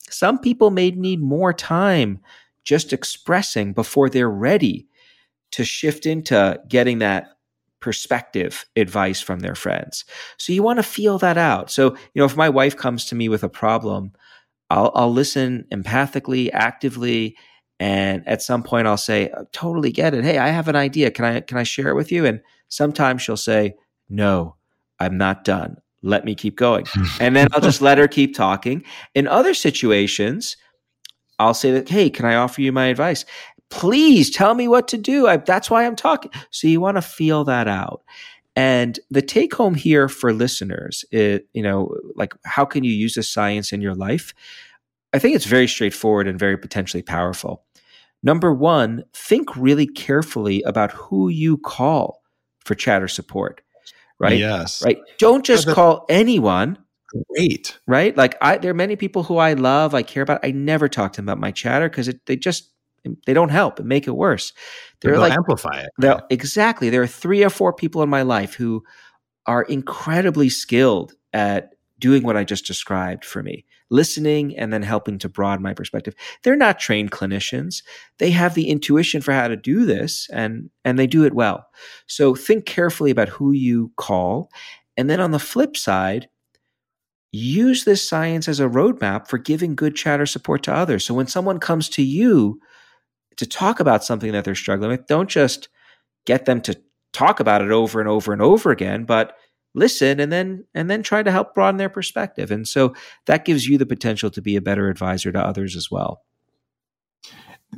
some 0.10 0.40
people 0.40 0.72
may 0.72 0.92
need 0.92 1.22
more 1.22 1.54
time 1.54 2.20
just 2.64 2.92
expressing 2.92 3.74
before 3.74 4.10
they're 4.10 4.30
ready 4.30 4.88
to 5.52 5.64
shift 5.64 6.06
into 6.06 6.60
getting 6.68 7.00
that 7.00 7.28
perspective 7.80 8.66
advice 8.76 9.22
from 9.22 9.40
their 9.40 9.56
friends. 9.56 10.04
So 10.38 10.52
you 10.52 10.64
want 10.64 10.78
to 10.78 10.84
feel 10.84 11.18
that 11.20 11.38
out. 11.38 11.72
So, 11.72 11.92
you 12.14 12.20
know, 12.20 12.26
if 12.26 12.36
my 12.36 12.50
wife 12.50 12.76
comes 12.76 13.06
to 13.06 13.16
me 13.16 13.30
with 13.30 13.44
a 13.44 13.50
problem, 13.50 14.12
I'll, 14.70 14.92
I'll 14.96 15.14
listen 15.14 15.66
empathically, 15.72 16.50
actively, 16.52 17.38
and 17.80 18.27
at 18.27 18.41
some 18.41 18.63
point 18.63 18.88
I'll 18.88 18.97
say, 18.97 19.32
I 19.32 19.43
"Totally 19.51 19.91
get 19.91 20.13
it. 20.13 20.23
Hey, 20.23 20.38
I 20.38 20.49
have 20.49 20.67
an 20.67 20.75
idea. 20.75 21.11
Can 21.11 21.25
I 21.25 21.39
can 21.41 21.57
I 21.57 21.63
share 21.63 21.89
it 21.89 21.95
with 21.95 22.11
you?" 22.11 22.25
And 22.25 22.41
sometimes 22.67 23.21
she'll 23.21 23.38
say, 23.38 23.75
"No, 24.09 24.55
I'm 24.99 25.17
not 25.17 25.43
done. 25.43 25.77
Let 26.01 26.25
me 26.25 26.36
keep 26.36 26.55
going." 26.55 26.86
and 27.19 27.36
then 27.36 27.47
I'll 27.53 27.61
just 27.61 27.82
let 27.82 27.97
her 27.97 28.07
keep 28.07 28.36
talking. 28.36 28.84
In 29.15 29.27
other 29.27 29.53
situations, 29.53 30.57
I'll 31.39 31.53
say 31.53 31.71
that, 31.71 31.89
"Hey, 31.89 32.09
can 32.09 32.25
I 32.25 32.36
offer 32.36 32.61
you 32.61 32.71
my 32.71 32.88
advice?" 32.88 33.25
Please 33.69 34.32
tell 34.32 34.55
me 34.55 34.67
what 34.67 34.88
to 34.88 34.97
do. 34.97 35.27
I, 35.27 35.38
that's 35.38 35.69
why 35.69 35.86
I'm 35.86 35.95
talking. 35.95 36.32
So 36.49 36.67
you 36.67 36.82
want 36.82 36.97
to 36.97 37.03
feel 37.03 37.43
that 37.43 37.67
out. 37.67 38.01
And 38.55 38.99
the 39.09 39.21
take 39.21 39.53
home 39.53 39.75
here 39.75 40.09
for 40.09 40.34
listeners, 40.34 41.05
is, 41.11 41.41
you 41.53 41.61
know, 41.61 41.95
like 42.15 42.34
how 42.43 42.65
can 42.65 42.84
you 42.84 42.91
use 42.91 43.13
this 43.13 43.30
science 43.30 43.71
in 43.71 43.80
your 43.80 43.95
life? 43.95 44.34
I 45.13 45.19
think 45.19 45.36
it's 45.36 45.45
very 45.45 45.67
straightforward 45.67 46.27
and 46.27 46.38
very 46.38 46.57
potentially 46.57 47.01
powerful. 47.01 47.63
Number 48.22 48.53
one, 48.53 49.03
think 49.13 49.55
really 49.55 49.88
carefully 49.88 50.61
about 50.63 50.91
who 50.91 51.30
you 51.30 51.57
call 51.57 52.22
for 52.59 52.76
chatter 52.76 53.07
support. 53.07 53.61
Right? 54.20 54.38
Yes. 54.38 54.84
Right. 54.84 54.99
Don't 55.17 55.45
just 55.45 55.67
call 55.67 56.05
anyone. 56.09 56.78
Great. 57.34 57.80
Right? 57.88 58.15
Like 58.15 58.38
I 58.41 58.57
there 58.57 58.72
are 58.72 58.76
many 58.76 58.95
people 58.95 59.24
who 59.24 59.38
I 59.38 59.53
love, 59.53 59.95
I 59.95 60.03
care 60.03 60.24
about. 60.24 60.41
I 60.43 60.51
never 60.51 60.89
talk 60.89 61.13
to 61.13 61.17
them 61.17 61.30
about 61.30 61.39
my 61.39 61.51
chatter 61.51 61.89
because 61.89 62.13
they 62.26 62.36
just 62.36 62.70
they 63.26 63.34
don't 63.34 63.49
help 63.49 63.80
and 63.80 63.88
make 63.88 64.07
it 64.07 64.11
worse. 64.11 64.53
They're 64.99 65.13
They'll 65.13 65.22
like 65.22 65.34
amplify 65.34 65.80
it. 65.80 65.89
They're, 65.97 66.22
exactly. 66.30 66.89
There 66.89 67.01
are 67.01 67.07
three 67.07 67.43
or 67.43 67.49
four 67.49 67.74
people 67.74 68.03
in 68.03 68.09
my 68.09 68.24
life 68.24 68.53
who 68.53 68.84
are 69.45 69.63
incredibly 69.63 70.49
skilled 70.49 71.13
at 71.34 71.70
doing 71.97 72.24
what 72.24 72.38
I 72.38 72.43
just 72.43 72.65
described 72.65 73.26
for 73.26 73.41
me 73.41 73.65
listening 73.90 74.58
and 74.58 74.72
then 74.72 74.84
helping 74.84 75.18
to 75.20 75.30
broaden 75.30 75.64
my 75.64 75.74
perspective. 75.74 76.14
They're 76.44 76.56
not 76.56 76.80
trained 76.80 77.12
clinicians. 77.12 77.84
They 78.18 78.32
have 78.32 78.54
the 78.54 78.70
intuition 78.70 79.22
for 79.22 79.34
how 79.34 79.48
to 79.48 79.56
do 79.56 79.86
this 79.86 80.28
and 80.32 80.70
and 80.86 80.98
they 81.00 81.08
do 81.08 81.26
it 81.26 81.34
well. 81.34 81.66
So 82.08 82.36
think 82.36 82.66
carefully 82.66 83.12
about 83.12 83.30
who 83.30 83.52
you 83.52 83.92
call. 83.98 84.52
And 84.98 85.10
then 85.10 85.20
on 85.20 85.32
the 85.32 85.40
flip 85.40 85.78
side, 85.78 86.28
use 87.32 87.84
this 87.84 88.08
science 88.08 88.48
as 88.48 88.60
a 88.60 88.68
roadmap 88.68 89.28
for 89.28 89.38
giving 89.38 89.76
good 89.76 89.96
chatter 89.96 90.26
support 90.26 90.64
to 90.64 90.74
others. 90.74 91.06
So 91.06 91.14
when 91.14 91.28
someone 91.28 91.60
comes 91.60 91.90
to 91.90 92.04
you 92.04 92.60
to 93.38 93.46
talk 93.46 93.80
about 93.80 94.04
something 94.04 94.32
that 94.32 94.44
they're 94.46 94.56
struggling 94.56 94.92
with, 94.92 95.08
don't 95.08 95.30
just 95.30 95.70
get 96.26 96.46
them 96.46 96.62
to 96.62 96.80
talk 97.14 97.40
about 97.40 97.62
it 97.62 97.72
over 97.72 98.00
and 98.00 98.10
over 98.10 98.34
and 98.34 98.42
over 98.42 98.72
again, 98.72 99.06
but 99.06 99.36
listen 99.76 100.20
and 100.20 100.32
then 100.32 100.65
and 100.74 100.89
then 100.89 101.03
try 101.03 101.24
to 101.24 101.32
help 101.32 101.53
broaden 101.53 101.78
their 101.78 101.89
perspective. 101.89 102.51
And 102.51 102.67
so 102.67 102.93
that 103.26 103.45
gives 103.45 103.67
you 103.67 103.78
the 103.78 103.86
potential 103.86 104.30
to 104.32 104.41
be 104.41 104.55
a 104.55 104.61
better 104.61 104.89
advisor 104.89 105.32
to 105.32 105.39
others 105.39 105.76
as 105.76 105.89
well. 105.91 106.22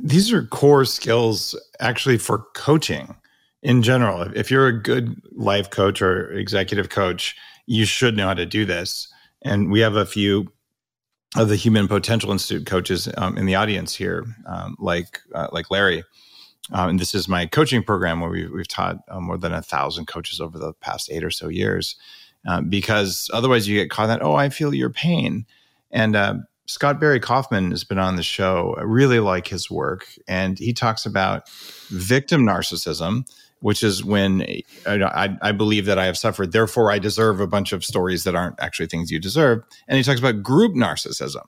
These 0.02 0.32
are 0.32 0.44
core 0.46 0.86
skills 0.86 1.54
actually 1.80 2.18
for 2.18 2.46
coaching 2.54 3.14
in 3.62 3.82
general. 3.82 4.22
If 4.34 4.50
you're 4.50 4.68
a 4.68 4.82
good 4.82 5.20
life 5.32 5.70
coach 5.70 6.00
or 6.00 6.32
executive 6.32 6.88
coach 6.88 7.36
you 7.66 7.84
should 7.84 8.16
know 8.16 8.26
how 8.26 8.34
to 8.34 8.46
do 8.46 8.64
this. 8.64 9.08
And 9.42 9.70
we 9.70 9.80
have 9.80 9.96
a 9.96 10.06
few 10.06 10.52
of 11.36 11.48
the 11.48 11.56
human 11.56 11.88
potential 11.88 12.30
institute 12.30 12.66
coaches 12.66 13.08
um, 13.16 13.38
in 13.38 13.46
the 13.46 13.54
audience 13.54 13.94
here 13.94 14.26
um, 14.46 14.76
like 14.78 15.20
uh, 15.34 15.48
like 15.50 15.70
larry 15.70 16.04
um, 16.70 16.90
and 16.90 17.00
this 17.00 17.14
is 17.14 17.28
my 17.28 17.46
coaching 17.46 17.82
program 17.82 18.20
where 18.20 18.30
we've, 18.30 18.50
we've 18.50 18.68
taught 18.68 18.98
uh, 19.08 19.20
more 19.20 19.36
than 19.36 19.52
a 19.52 19.62
thousand 19.62 20.06
coaches 20.06 20.40
over 20.40 20.58
the 20.58 20.72
past 20.74 21.10
eight 21.10 21.24
or 21.24 21.30
so 21.30 21.48
years. 21.48 21.96
Uh, 22.46 22.60
because 22.60 23.30
otherwise 23.32 23.68
you 23.68 23.78
get 23.78 23.90
caught 23.90 24.04
in 24.04 24.08
that, 24.08 24.22
oh, 24.22 24.34
I 24.34 24.48
feel 24.48 24.74
your 24.74 24.90
pain. 24.90 25.46
And 25.90 26.16
uh, 26.16 26.34
Scott 26.66 26.98
Barry 26.98 27.20
Kaufman 27.20 27.70
has 27.70 27.84
been 27.84 27.98
on 27.98 28.16
the 28.16 28.22
show. 28.22 28.74
I 28.78 28.82
really 28.82 29.20
like 29.20 29.48
his 29.48 29.70
work. 29.70 30.06
And 30.26 30.58
he 30.58 30.72
talks 30.72 31.06
about 31.06 31.48
victim 31.90 32.44
narcissism, 32.44 33.28
which 33.60 33.82
is 33.84 34.02
when 34.02 34.42
I, 34.86 35.36
I, 35.40 35.52
believe 35.52 35.86
that 35.86 35.98
I 35.98 36.06
have 36.06 36.18
suffered, 36.18 36.50
therefore 36.50 36.90
I 36.90 36.98
deserve 36.98 37.38
a 37.38 37.46
bunch 37.46 37.72
of 37.72 37.84
stories 37.84 38.24
that 38.24 38.34
aren't 38.34 38.58
actually 38.58 38.86
things 38.86 39.10
you 39.10 39.20
deserve. 39.20 39.62
And 39.86 39.96
he 39.96 40.02
talks 40.02 40.18
about 40.18 40.42
group 40.42 40.74
narcissism, 40.74 41.44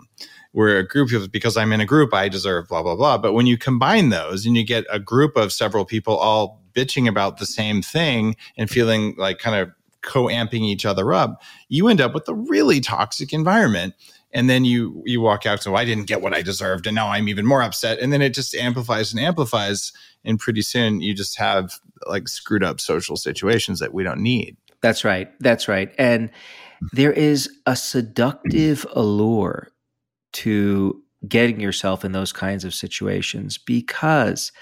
where 0.55 0.79
a 0.79 0.87
group 0.87 1.13
of 1.13 1.33
because 1.33 1.57
I'm 1.57 1.73
in 1.73 1.81
a 1.81 1.85
group, 1.85 2.15
I 2.15 2.29
deserve 2.29 2.69
blah 2.69 2.83
blah 2.83 2.95
blah. 2.95 3.19
But 3.19 3.33
when 3.33 3.47
you 3.47 3.59
combine 3.59 4.11
those 4.11 4.47
and 4.47 4.57
you 4.57 4.65
get 4.65 4.85
a 4.89 5.01
group 5.01 5.37
of 5.37 5.53
several 5.53 5.85
people 5.85 6.17
all 6.17 6.63
bitching 6.75 7.09
about 7.09 7.39
the 7.39 7.47
same 7.47 7.83
thing 7.83 8.37
and 8.57 8.71
feeling 8.71 9.17
like 9.19 9.39
kind 9.39 9.57
of 9.57 9.71
co-amping 10.03 10.61
each 10.61 10.87
other 10.87 11.13
up, 11.13 11.43
you 11.69 11.89
end 11.89 12.01
up 12.01 12.15
with 12.15 12.29
a 12.29 12.35
really 12.35 12.81
toxic 12.81 13.33
environment. 13.33 13.95
And 14.33 14.49
then 14.49 14.65
you 14.65 15.03
you 15.05 15.21
walk 15.21 15.45
out, 15.45 15.61
so 15.61 15.75
I 15.75 15.85
didn't 15.85 16.07
get 16.07 16.23
what 16.23 16.35
I 16.35 16.43
deserved, 16.43 16.87
and 16.87 16.95
now 16.95 17.09
I'm 17.09 17.29
even 17.29 17.47
more 17.47 17.63
upset. 17.63 17.99
And 17.99 18.13
then 18.13 18.23
it 18.23 18.33
just 18.33 18.55
amplifies 18.55 19.13
and 19.13 19.21
amplifies, 19.21 19.93
and 20.25 20.39
pretty 20.39 20.63
soon 20.63 21.01
you 21.01 21.15
just 21.15 21.37
have 21.39 21.79
like 22.07 22.29
screwed 22.29 22.65
up 22.65 22.81
social 22.81 23.17
situations 23.17 23.81
that 23.81 23.93
we 23.93 24.05
don't 24.05 24.21
need. 24.21 24.57
That's 24.83 25.05
right. 25.05 25.31
That's 25.41 25.67
right. 25.69 25.93
And 25.99 26.31
there 26.93 27.13
is 27.13 27.49
a 27.67 27.77
seductive 27.77 28.85
allure 28.93 29.69
to 30.35 31.03
getting 31.27 31.61
yourself 31.61 32.05
in 32.05 32.13
those 32.13 32.33
kinds 32.33 32.65
of 32.65 32.75
situations 32.75 33.57
because 33.59 34.53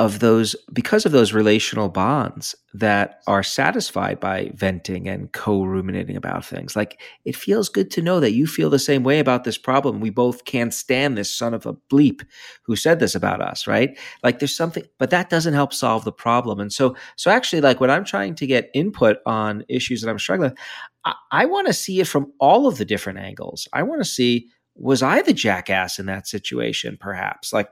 of 0.00 0.20
those 0.20 0.56
because 0.72 1.04
of 1.04 1.12
those 1.12 1.34
relational 1.34 1.90
bonds 1.90 2.54
that 2.72 3.20
are 3.26 3.42
satisfied 3.42 4.18
by 4.18 4.50
venting 4.54 5.06
and 5.06 5.30
co-ruminating 5.32 6.16
about 6.16 6.42
things 6.42 6.74
like 6.74 6.98
it 7.26 7.36
feels 7.36 7.68
good 7.68 7.90
to 7.90 8.00
know 8.00 8.18
that 8.18 8.32
you 8.32 8.46
feel 8.46 8.70
the 8.70 8.78
same 8.78 9.02
way 9.02 9.18
about 9.18 9.44
this 9.44 9.58
problem 9.58 10.00
we 10.00 10.08
both 10.08 10.46
can't 10.46 10.72
stand 10.72 11.18
this 11.18 11.30
son 11.32 11.52
of 11.52 11.66
a 11.66 11.74
bleep 11.92 12.22
who 12.62 12.74
said 12.74 12.98
this 12.98 13.14
about 13.14 13.42
us 13.42 13.66
right 13.66 13.98
like 14.24 14.38
there's 14.38 14.56
something 14.56 14.84
but 14.96 15.10
that 15.10 15.28
doesn't 15.28 15.52
help 15.52 15.70
solve 15.70 16.02
the 16.04 16.10
problem 16.10 16.58
and 16.58 16.72
so 16.72 16.96
so 17.16 17.30
actually 17.30 17.60
like 17.60 17.78
when 17.78 17.90
i'm 17.90 18.04
trying 18.04 18.34
to 18.34 18.46
get 18.46 18.70
input 18.72 19.18
on 19.26 19.62
issues 19.68 20.00
that 20.00 20.08
i'm 20.08 20.18
struggling 20.18 20.48
with 20.48 20.58
I, 21.04 21.14
I 21.30 21.44
want 21.44 21.66
to 21.66 21.74
see 21.74 22.00
it 22.00 22.08
from 22.08 22.32
all 22.40 22.66
of 22.66 22.76
the 22.76 22.84
different 22.84 23.18
angles. 23.18 23.66
I 23.72 23.82
want 23.84 24.02
to 24.02 24.08
see 24.08 24.48
was 24.76 25.02
I 25.02 25.20
the 25.22 25.32
jackass 25.32 25.98
in 25.98 26.06
that 26.06 26.26
situation, 26.26 26.96
perhaps? 26.98 27.52
Like 27.52 27.68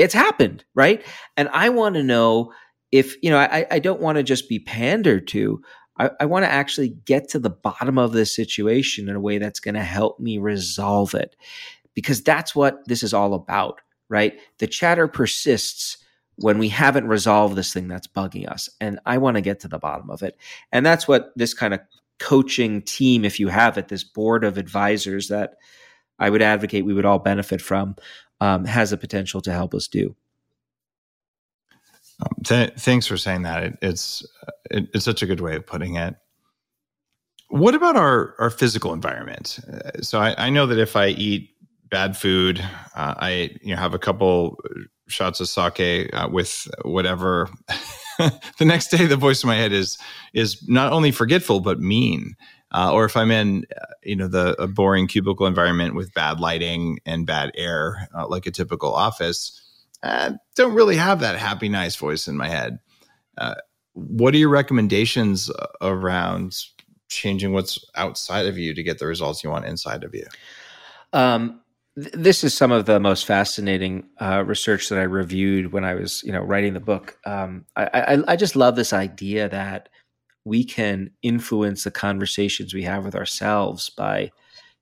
it's 0.00 0.14
happened, 0.14 0.64
right? 0.74 1.04
And 1.36 1.50
I 1.50 1.68
want 1.68 1.94
to 1.96 2.02
know 2.02 2.52
if, 2.90 3.22
you 3.22 3.30
know, 3.30 3.38
I, 3.38 3.66
I 3.70 3.78
don't 3.78 4.00
want 4.00 4.16
to 4.16 4.22
just 4.22 4.48
be 4.48 4.58
pandered 4.58 5.28
to. 5.28 5.60
I, 5.98 6.10
I 6.20 6.24
want 6.24 6.44
to 6.44 6.50
actually 6.50 6.88
get 7.04 7.28
to 7.28 7.38
the 7.38 7.50
bottom 7.50 7.98
of 7.98 8.12
this 8.12 8.34
situation 8.34 9.10
in 9.10 9.14
a 9.14 9.20
way 9.20 9.36
that's 9.36 9.60
going 9.60 9.74
to 9.74 9.82
help 9.82 10.18
me 10.18 10.38
resolve 10.38 11.14
it. 11.14 11.36
Because 11.94 12.22
that's 12.22 12.54
what 12.54 12.86
this 12.86 13.02
is 13.02 13.12
all 13.12 13.34
about, 13.34 13.82
right? 14.08 14.38
The 14.58 14.66
chatter 14.66 15.06
persists 15.06 15.98
when 16.36 16.56
we 16.56 16.70
haven't 16.70 17.06
resolved 17.06 17.54
this 17.54 17.72
thing 17.72 17.86
that's 17.86 18.06
bugging 18.06 18.48
us. 18.48 18.70
And 18.80 18.98
I 19.04 19.18
want 19.18 19.34
to 19.34 19.42
get 19.42 19.60
to 19.60 19.68
the 19.68 19.78
bottom 19.78 20.08
of 20.08 20.22
it. 20.22 20.38
And 20.72 20.86
that's 20.86 21.06
what 21.06 21.30
this 21.36 21.52
kind 21.52 21.74
of 21.74 21.80
coaching 22.18 22.80
team, 22.80 23.26
if 23.26 23.38
you 23.38 23.48
have 23.48 23.76
it, 23.76 23.88
this 23.88 24.04
board 24.04 24.44
of 24.44 24.56
advisors 24.56 25.28
that 25.28 25.56
I 26.18 26.30
would 26.30 26.42
advocate 26.42 26.86
we 26.86 26.94
would 26.94 27.06
all 27.06 27.18
benefit 27.18 27.60
from, 27.60 27.96
um, 28.40 28.64
has 28.64 28.92
a 28.92 28.96
potential 28.96 29.40
to 29.42 29.52
help 29.52 29.74
us 29.74 29.88
do. 29.88 30.14
Um, 32.20 32.42
th- 32.44 32.74
thanks 32.74 33.06
for 33.06 33.16
saying 33.16 33.42
that. 33.42 33.62
It, 33.62 33.78
it's 33.82 34.26
it, 34.70 34.88
it's 34.94 35.04
such 35.04 35.22
a 35.22 35.26
good 35.26 35.40
way 35.40 35.56
of 35.56 35.66
putting 35.66 35.96
it. 35.96 36.16
What 37.48 37.74
about 37.74 37.96
our 37.96 38.34
our 38.38 38.50
physical 38.50 38.92
environment? 38.92 39.58
Uh, 39.72 40.02
so 40.02 40.20
I, 40.20 40.46
I, 40.46 40.50
know 40.50 40.66
that 40.66 40.78
if 40.78 40.96
I 40.96 41.08
eat 41.08 41.50
bad 41.90 42.16
food, 42.16 42.60
uh, 42.94 43.14
I 43.16 43.50
you 43.62 43.74
know 43.74 43.80
have 43.80 43.94
a 43.94 43.98
couple 43.98 44.58
shots 45.08 45.40
of 45.40 45.48
sake 45.48 46.10
uh, 46.12 46.28
with 46.30 46.68
whatever. 46.82 47.48
the 48.18 48.64
next 48.64 48.88
day, 48.88 49.06
the 49.06 49.16
voice 49.16 49.42
in 49.42 49.48
my 49.48 49.56
head 49.56 49.72
is 49.72 49.98
is 50.34 50.66
not 50.68 50.92
only 50.92 51.10
forgetful 51.10 51.60
but 51.60 51.80
mean. 51.80 52.36
Uh, 52.72 52.92
or 52.92 53.04
if 53.04 53.16
I'm 53.16 53.30
in, 53.30 53.64
uh, 53.76 53.86
you 54.02 54.16
know, 54.16 54.28
the 54.28 54.60
a 54.62 54.68
boring 54.68 55.08
cubicle 55.08 55.46
environment 55.46 55.94
with 55.94 56.14
bad 56.14 56.38
lighting 56.40 57.00
and 57.04 57.26
bad 57.26 57.50
air, 57.56 58.08
uh, 58.16 58.28
like 58.28 58.46
a 58.46 58.50
typical 58.50 58.94
office, 58.94 59.60
I 60.02 60.32
don't 60.56 60.74
really 60.74 60.96
have 60.96 61.20
that 61.20 61.36
happy, 61.36 61.68
nice 61.68 61.96
voice 61.96 62.28
in 62.28 62.36
my 62.36 62.48
head. 62.48 62.78
Uh, 63.36 63.56
what 63.94 64.34
are 64.34 64.38
your 64.38 64.48
recommendations 64.48 65.50
around 65.80 66.56
changing 67.08 67.52
what's 67.52 67.84
outside 67.96 68.46
of 68.46 68.56
you 68.56 68.72
to 68.74 68.82
get 68.82 68.98
the 68.98 69.06
results 69.06 69.42
you 69.42 69.50
want 69.50 69.66
inside 69.66 70.04
of 70.04 70.14
you? 70.14 70.26
Um, 71.12 71.60
this 71.96 72.44
is 72.44 72.54
some 72.54 72.70
of 72.70 72.86
the 72.86 73.00
most 73.00 73.26
fascinating 73.26 74.08
uh, 74.20 74.44
research 74.46 74.88
that 74.88 74.98
I 74.98 75.02
reviewed 75.02 75.72
when 75.72 75.84
I 75.84 75.94
was, 75.94 76.22
you 76.22 76.32
know, 76.32 76.40
writing 76.40 76.72
the 76.72 76.80
book. 76.80 77.18
Um, 77.26 77.66
I, 77.76 77.84
I, 77.84 78.32
I 78.32 78.36
just 78.36 78.56
love 78.56 78.76
this 78.76 78.92
idea 78.92 79.48
that 79.48 79.88
we 80.44 80.64
can 80.64 81.10
influence 81.22 81.84
the 81.84 81.90
conversations 81.90 82.72
we 82.72 82.82
have 82.82 83.04
with 83.04 83.14
ourselves 83.14 83.90
by 83.90 84.30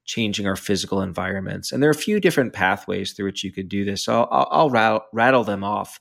changing 0.04 0.46
our 0.46 0.56
physical 0.56 1.02
environments. 1.02 1.70
And 1.70 1.82
there 1.82 1.90
are 1.90 1.92
a 1.92 1.94
few 1.94 2.18
different 2.18 2.52
pathways 2.52 3.12
through 3.12 3.26
which 3.26 3.44
you 3.44 3.52
could 3.52 3.68
do 3.68 3.84
this. 3.84 4.02
So 4.04 4.24
I'll, 4.24 4.48
I'll 4.50 4.70
rattle, 4.70 5.02
rattle, 5.12 5.44
them 5.44 5.62
off 5.62 6.00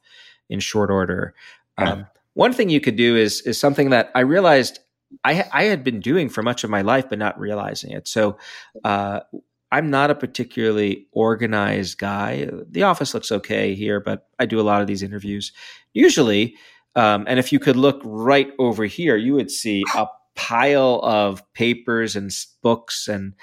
in 0.49 0.59
short 0.59 0.89
order. 0.89 1.35
Um, 1.77 2.07
one 2.33 2.53
thing 2.53 2.69
you 2.69 2.79
could 2.79 2.95
do 2.95 3.15
is 3.15 3.41
is 3.41 3.59
something 3.59 3.89
that 3.89 4.11
I 4.15 4.21
realized 4.21 4.79
I, 5.23 5.45
I 5.51 5.63
had 5.63 5.83
been 5.83 5.99
doing 5.99 6.29
for 6.29 6.43
much 6.43 6.63
of 6.63 6.69
my 6.69 6.81
life, 6.81 7.09
but 7.09 7.19
not 7.19 7.39
realizing 7.39 7.91
it. 7.91 8.07
So 8.07 8.37
uh, 8.83 9.21
I'm 9.71 9.89
not 9.89 10.11
a 10.11 10.15
particularly 10.15 11.07
organized 11.11 11.97
guy. 11.97 12.49
The 12.69 12.83
office 12.83 13.13
looks 13.13 13.31
okay 13.31 13.73
here, 13.73 13.99
but 13.99 14.27
I 14.39 14.45
do 14.45 14.59
a 14.59 14.63
lot 14.63 14.81
of 14.81 14.87
these 14.87 15.03
interviews. 15.03 15.51
Usually, 15.93 16.55
um, 16.97 17.25
and 17.27 17.37
if 17.39 17.53
you 17.53 17.59
could 17.59 17.75
look 17.75 18.01
right 18.03 18.49
over 18.57 18.85
here, 18.85 19.15
you 19.15 19.35
would 19.35 19.51
see 19.51 19.83
a 19.95 20.07
pile 20.35 20.99
of 21.03 21.41
papers 21.53 22.15
and 22.15 22.31
books, 22.63 23.07
and 23.07 23.33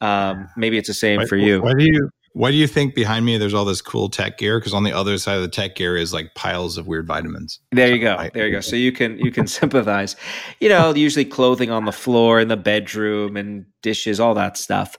um, 0.00 0.48
maybe 0.56 0.78
it's 0.78 0.88
the 0.88 0.94
same 0.94 1.20
why, 1.20 1.26
for 1.26 1.36
you. 1.36 1.62
Why 1.62 1.74
do 1.78 1.84
you 1.84 2.10
why 2.32 2.50
do 2.50 2.56
you 2.56 2.66
think 2.66 2.96
behind 2.96 3.24
me 3.24 3.38
there's 3.38 3.54
all 3.54 3.64
this 3.64 3.80
cool 3.80 4.08
tech 4.08 4.38
gear? 4.38 4.58
Because 4.58 4.74
on 4.74 4.82
the 4.82 4.92
other 4.92 5.16
side 5.18 5.36
of 5.36 5.42
the 5.42 5.48
tech 5.48 5.76
gear 5.76 5.96
is 5.96 6.12
like 6.12 6.34
piles 6.34 6.76
of 6.76 6.88
weird 6.88 7.06
vitamins. 7.06 7.60
There 7.70 7.94
you 7.94 8.00
go. 8.00 8.28
There 8.34 8.48
you 8.48 8.52
go. 8.52 8.60
So 8.60 8.74
you 8.74 8.90
can 8.90 9.16
you 9.20 9.30
can 9.30 9.46
sympathize. 9.60 10.16
You 10.58 10.68
know, 10.68 10.92
usually 10.92 11.24
clothing 11.24 11.70
on 11.70 11.84
the 11.84 11.92
floor 11.92 12.40
in 12.40 12.48
the 12.48 12.56
bedroom 12.56 13.36
and 13.36 13.66
dishes, 13.82 14.18
all 14.18 14.34
that 14.34 14.56
stuff. 14.56 14.96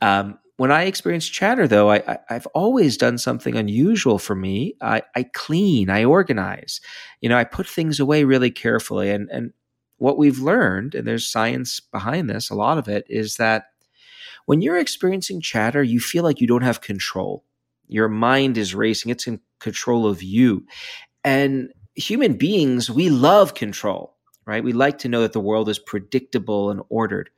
Um, 0.00 0.38
when 0.58 0.72
I 0.72 0.82
experience 0.84 1.28
chatter, 1.28 1.68
though, 1.68 1.88
I, 1.88 2.18
have 2.28 2.46
always 2.48 2.96
done 2.96 3.16
something 3.16 3.54
unusual 3.54 4.18
for 4.18 4.34
me. 4.34 4.74
I, 4.82 5.02
I, 5.14 5.22
clean, 5.22 5.88
I 5.88 6.04
organize. 6.04 6.80
You 7.20 7.28
know, 7.28 7.38
I 7.38 7.44
put 7.44 7.68
things 7.68 8.00
away 8.00 8.24
really 8.24 8.50
carefully. 8.50 9.10
And 9.10 9.30
and 9.30 9.52
what 9.98 10.18
we've 10.18 10.40
learned, 10.40 10.96
and 10.96 11.06
there's 11.06 11.30
science 11.30 11.78
behind 11.78 12.28
this, 12.28 12.50
a 12.50 12.56
lot 12.56 12.76
of 12.76 12.88
it, 12.88 13.06
is 13.08 13.36
that 13.36 13.66
when 14.46 14.60
you're 14.60 14.78
experiencing 14.78 15.40
chatter, 15.40 15.82
you 15.82 16.00
feel 16.00 16.24
like 16.24 16.40
you 16.40 16.48
don't 16.48 16.62
have 16.62 16.80
control. 16.80 17.44
Your 17.86 18.08
mind 18.08 18.58
is 18.58 18.74
racing; 18.74 19.12
it's 19.12 19.28
in 19.28 19.40
control 19.60 20.08
of 20.08 20.24
you. 20.24 20.66
And 21.22 21.72
human 21.94 22.34
beings, 22.36 22.90
we 22.90 23.10
love 23.10 23.54
control, 23.54 24.16
right? 24.44 24.64
We 24.64 24.72
like 24.72 24.98
to 24.98 25.08
know 25.08 25.22
that 25.22 25.34
the 25.34 25.40
world 25.40 25.68
is 25.68 25.78
predictable 25.78 26.70
and 26.70 26.80
ordered. 26.88 27.30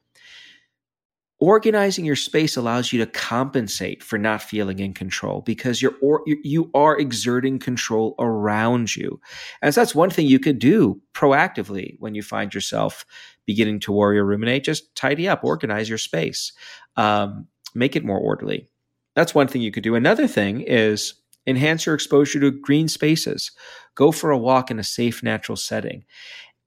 Organizing 1.42 2.04
your 2.04 2.16
space 2.16 2.54
allows 2.54 2.92
you 2.92 2.98
to 2.98 3.10
compensate 3.10 4.02
for 4.02 4.18
not 4.18 4.42
feeling 4.42 4.78
in 4.78 4.92
control 4.92 5.40
because 5.40 5.80
you're 5.80 5.94
or, 6.02 6.22
you 6.26 6.70
are 6.74 6.98
exerting 6.98 7.58
control 7.58 8.14
around 8.18 8.94
you. 8.94 9.18
And 9.62 9.74
so 9.74 9.80
that's 9.80 9.94
one 9.94 10.10
thing 10.10 10.26
you 10.26 10.38
could 10.38 10.58
do 10.58 11.00
proactively 11.14 11.96
when 11.98 12.14
you 12.14 12.22
find 12.22 12.52
yourself 12.52 13.06
beginning 13.46 13.80
to 13.80 13.92
worry 13.92 14.18
or 14.18 14.24
ruminate. 14.26 14.64
Just 14.64 14.94
tidy 14.94 15.26
up, 15.26 15.42
organize 15.42 15.88
your 15.88 15.96
space, 15.96 16.52
um, 16.96 17.46
make 17.74 17.96
it 17.96 18.04
more 18.04 18.18
orderly. 18.18 18.68
That's 19.16 19.34
one 19.34 19.48
thing 19.48 19.62
you 19.62 19.72
could 19.72 19.82
do. 19.82 19.94
Another 19.94 20.26
thing 20.26 20.60
is 20.60 21.14
enhance 21.46 21.86
your 21.86 21.94
exposure 21.94 22.38
to 22.40 22.50
green 22.50 22.86
spaces. 22.86 23.50
Go 23.94 24.12
for 24.12 24.30
a 24.30 24.36
walk 24.38 24.70
in 24.70 24.78
a 24.78 24.84
safe, 24.84 25.22
natural 25.22 25.56
setting. 25.56 26.04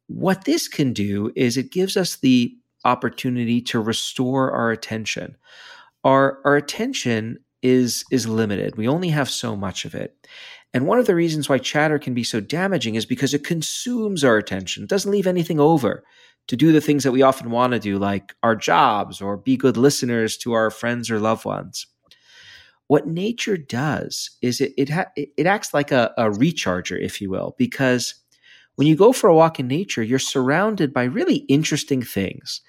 What 0.08 0.46
this 0.46 0.68
can 0.68 0.94
do 0.94 1.32
is 1.36 1.58
it 1.58 1.72
gives 1.72 1.96
us 1.96 2.16
the 2.16 2.58
opportunity 2.86 3.62
to 3.62 3.80
restore 3.80 4.52
our 4.52 4.72
attention. 4.72 5.38
Our, 6.04 6.40
our 6.46 6.56
attention 6.56 7.40
is, 7.62 8.04
is 8.12 8.28
limited. 8.28 8.76
We 8.76 8.88
only 8.88 9.10
have 9.10 9.30
so 9.30 9.56
much 9.56 9.86
of 9.86 9.96
it. 9.96 10.28
And 10.74 10.88
one 10.88 11.00
of 11.00 11.06
the 11.06 11.16
reasons 11.16 11.48
why 11.48 11.60
chatter 11.60 12.00
can 12.00 12.14
be 12.14 12.24
so 12.24 12.40
damaging 12.40 12.96
is 12.96 13.06
because 13.06 13.34
it 13.34 13.44
consumes 13.44 14.24
our 14.24 14.38
attention. 14.38 14.88
Doesn't 14.88 15.12
leave 15.12 15.28
anything 15.28 15.60
over 15.60 16.04
to 16.48 16.56
do 16.58 16.72
the 16.72 16.82
things 16.82 17.04
that 17.04 17.12
we 17.12 17.22
often 17.22 17.52
want 17.52 17.74
to 17.74 17.80
do, 17.80 17.98
like 17.98 18.34
our 18.44 18.56
jobs 18.56 19.22
or 19.22 19.38
be 19.38 19.56
good 19.56 19.78
listeners 19.78 20.36
to 20.38 20.54
our 20.54 20.70
friends 20.70 21.10
or 21.10 21.20
loved 21.20 21.46
ones. 21.46 21.88
What 22.88 23.08
nature 23.08 23.56
does 23.56 24.38
is 24.42 24.60
it 24.60 24.74
it, 24.78 24.90
ha- 24.90 25.12
it 25.16 25.48
acts 25.48 25.74
like 25.74 25.92
a, 25.92 26.12
a 26.18 26.30
recharger, 26.30 27.00
if 27.00 27.22
you 27.22 27.30
will, 27.30 27.56
because 27.58 28.16
when 28.76 28.88
you 28.88 28.96
go 28.96 29.14
for 29.14 29.30
a 29.30 29.36
walk 29.36 29.60
in 29.60 29.68
nature, 29.68 30.04
you're 30.04 30.20
surrounded 30.20 30.94
by 30.94 31.04
really 31.04 31.38
interesting 31.48 32.02
things 32.02 32.62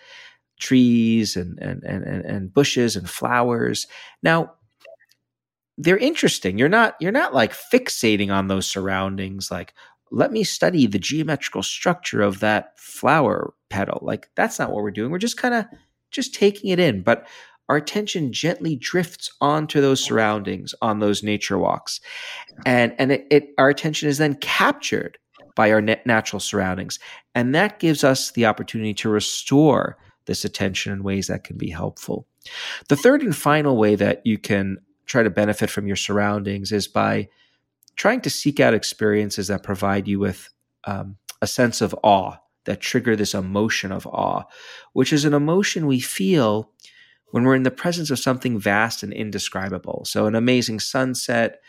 trees 0.60 1.36
and, 1.36 1.58
and, 1.58 1.82
and, 1.82 2.04
and 2.04 2.54
bushes 2.54 2.94
and 2.94 3.10
flowers. 3.10 3.86
Now, 4.22 4.52
they're 5.76 5.98
interesting. 5.98 6.58
You're 6.58 6.68
not 6.68 6.94
you're 7.00 7.10
not 7.10 7.34
like 7.34 7.52
fixating 7.52 8.32
on 8.32 8.46
those 8.46 8.66
surroundings 8.66 9.50
like 9.50 9.74
let 10.10 10.30
me 10.30 10.44
study 10.44 10.86
the 10.86 10.98
geometrical 10.98 11.62
structure 11.62 12.22
of 12.22 12.38
that 12.40 12.78
flower 12.78 13.52
petal. 13.70 13.98
Like 14.02 14.28
that's 14.36 14.58
not 14.60 14.70
what 14.70 14.82
we're 14.84 14.92
doing. 14.92 15.10
We're 15.10 15.18
just 15.18 15.36
kind 15.36 15.54
of 15.54 15.64
just 16.12 16.34
taking 16.34 16.70
it 16.70 16.78
in, 16.78 17.02
but 17.02 17.26
our 17.68 17.76
attention 17.76 18.32
gently 18.32 18.76
drifts 18.76 19.32
onto 19.40 19.80
those 19.80 20.04
surroundings 20.04 20.74
on 20.80 21.00
those 21.00 21.24
nature 21.24 21.58
walks. 21.58 22.00
And 22.64 22.94
and 22.98 23.10
it, 23.10 23.26
it 23.30 23.48
our 23.58 23.68
attention 23.68 24.08
is 24.08 24.18
then 24.18 24.36
captured 24.36 25.18
by 25.54 25.70
our 25.70 25.80
natural 25.80 26.40
surroundings. 26.40 26.98
And 27.34 27.54
that 27.54 27.78
gives 27.78 28.04
us 28.04 28.32
the 28.32 28.46
opportunity 28.46 28.94
to 28.94 29.08
restore 29.08 29.98
this 30.26 30.44
attention 30.44 30.92
in 30.92 31.02
ways 31.02 31.26
that 31.28 31.44
can 31.44 31.56
be 31.56 31.70
helpful. 31.70 32.26
The 32.88 32.96
third 32.96 33.22
and 33.22 33.34
final 33.34 33.76
way 33.76 33.94
that 33.96 34.22
you 34.24 34.38
can 34.38 34.78
try 35.06 35.22
to 35.22 35.30
benefit 35.30 35.70
from 35.70 35.86
your 35.86 35.96
surroundings 35.96 36.72
is 36.72 36.88
by 36.88 37.28
trying 37.96 38.20
to 38.22 38.30
seek 38.30 38.58
out 38.58 38.74
experiences 38.74 39.48
that 39.48 39.62
provide 39.62 40.08
you 40.08 40.18
with 40.18 40.50
um, 40.84 41.16
a 41.40 41.46
sense 41.46 41.80
of 41.80 41.94
awe, 42.02 42.36
that 42.64 42.80
trigger 42.80 43.14
this 43.14 43.34
emotion 43.34 43.92
of 43.92 44.06
awe, 44.06 44.42
which 44.92 45.12
is 45.12 45.24
an 45.24 45.34
emotion 45.34 45.86
we 45.86 46.00
feel 46.00 46.70
when 47.30 47.44
we're 47.44 47.54
in 47.54 47.62
the 47.64 47.70
presence 47.70 48.10
of 48.10 48.18
something 48.18 48.58
vast 48.58 49.02
and 49.02 49.12
indescribable. 49.12 50.04
So, 50.06 50.26
an 50.26 50.34
amazing 50.34 50.80
sunset, 50.80 51.60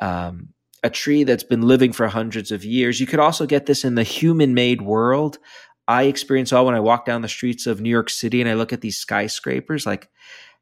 um, 0.00 0.50
a 0.82 0.90
tree 0.90 1.24
that's 1.24 1.44
been 1.44 1.62
living 1.62 1.92
for 1.92 2.08
hundreds 2.08 2.52
of 2.52 2.64
years. 2.64 3.00
You 3.00 3.06
could 3.06 3.18
also 3.20 3.46
get 3.46 3.66
this 3.66 3.84
in 3.84 3.94
the 3.94 4.02
human 4.02 4.54
made 4.54 4.82
world. 4.82 5.38
I 5.86 6.04
experience 6.04 6.52
all 6.52 6.66
when 6.66 6.74
I 6.74 6.80
walk 6.80 7.06
down 7.06 7.22
the 7.22 7.28
streets 7.28 7.66
of 7.66 7.80
New 7.80 7.90
York 7.90 8.10
City 8.10 8.40
and 8.40 8.48
I 8.48 8.54
look 8.54 8.72
at 8.72 8.80
these 8.80 8.98
skyscrapers 8.98 9.86
like, 9.86 10.08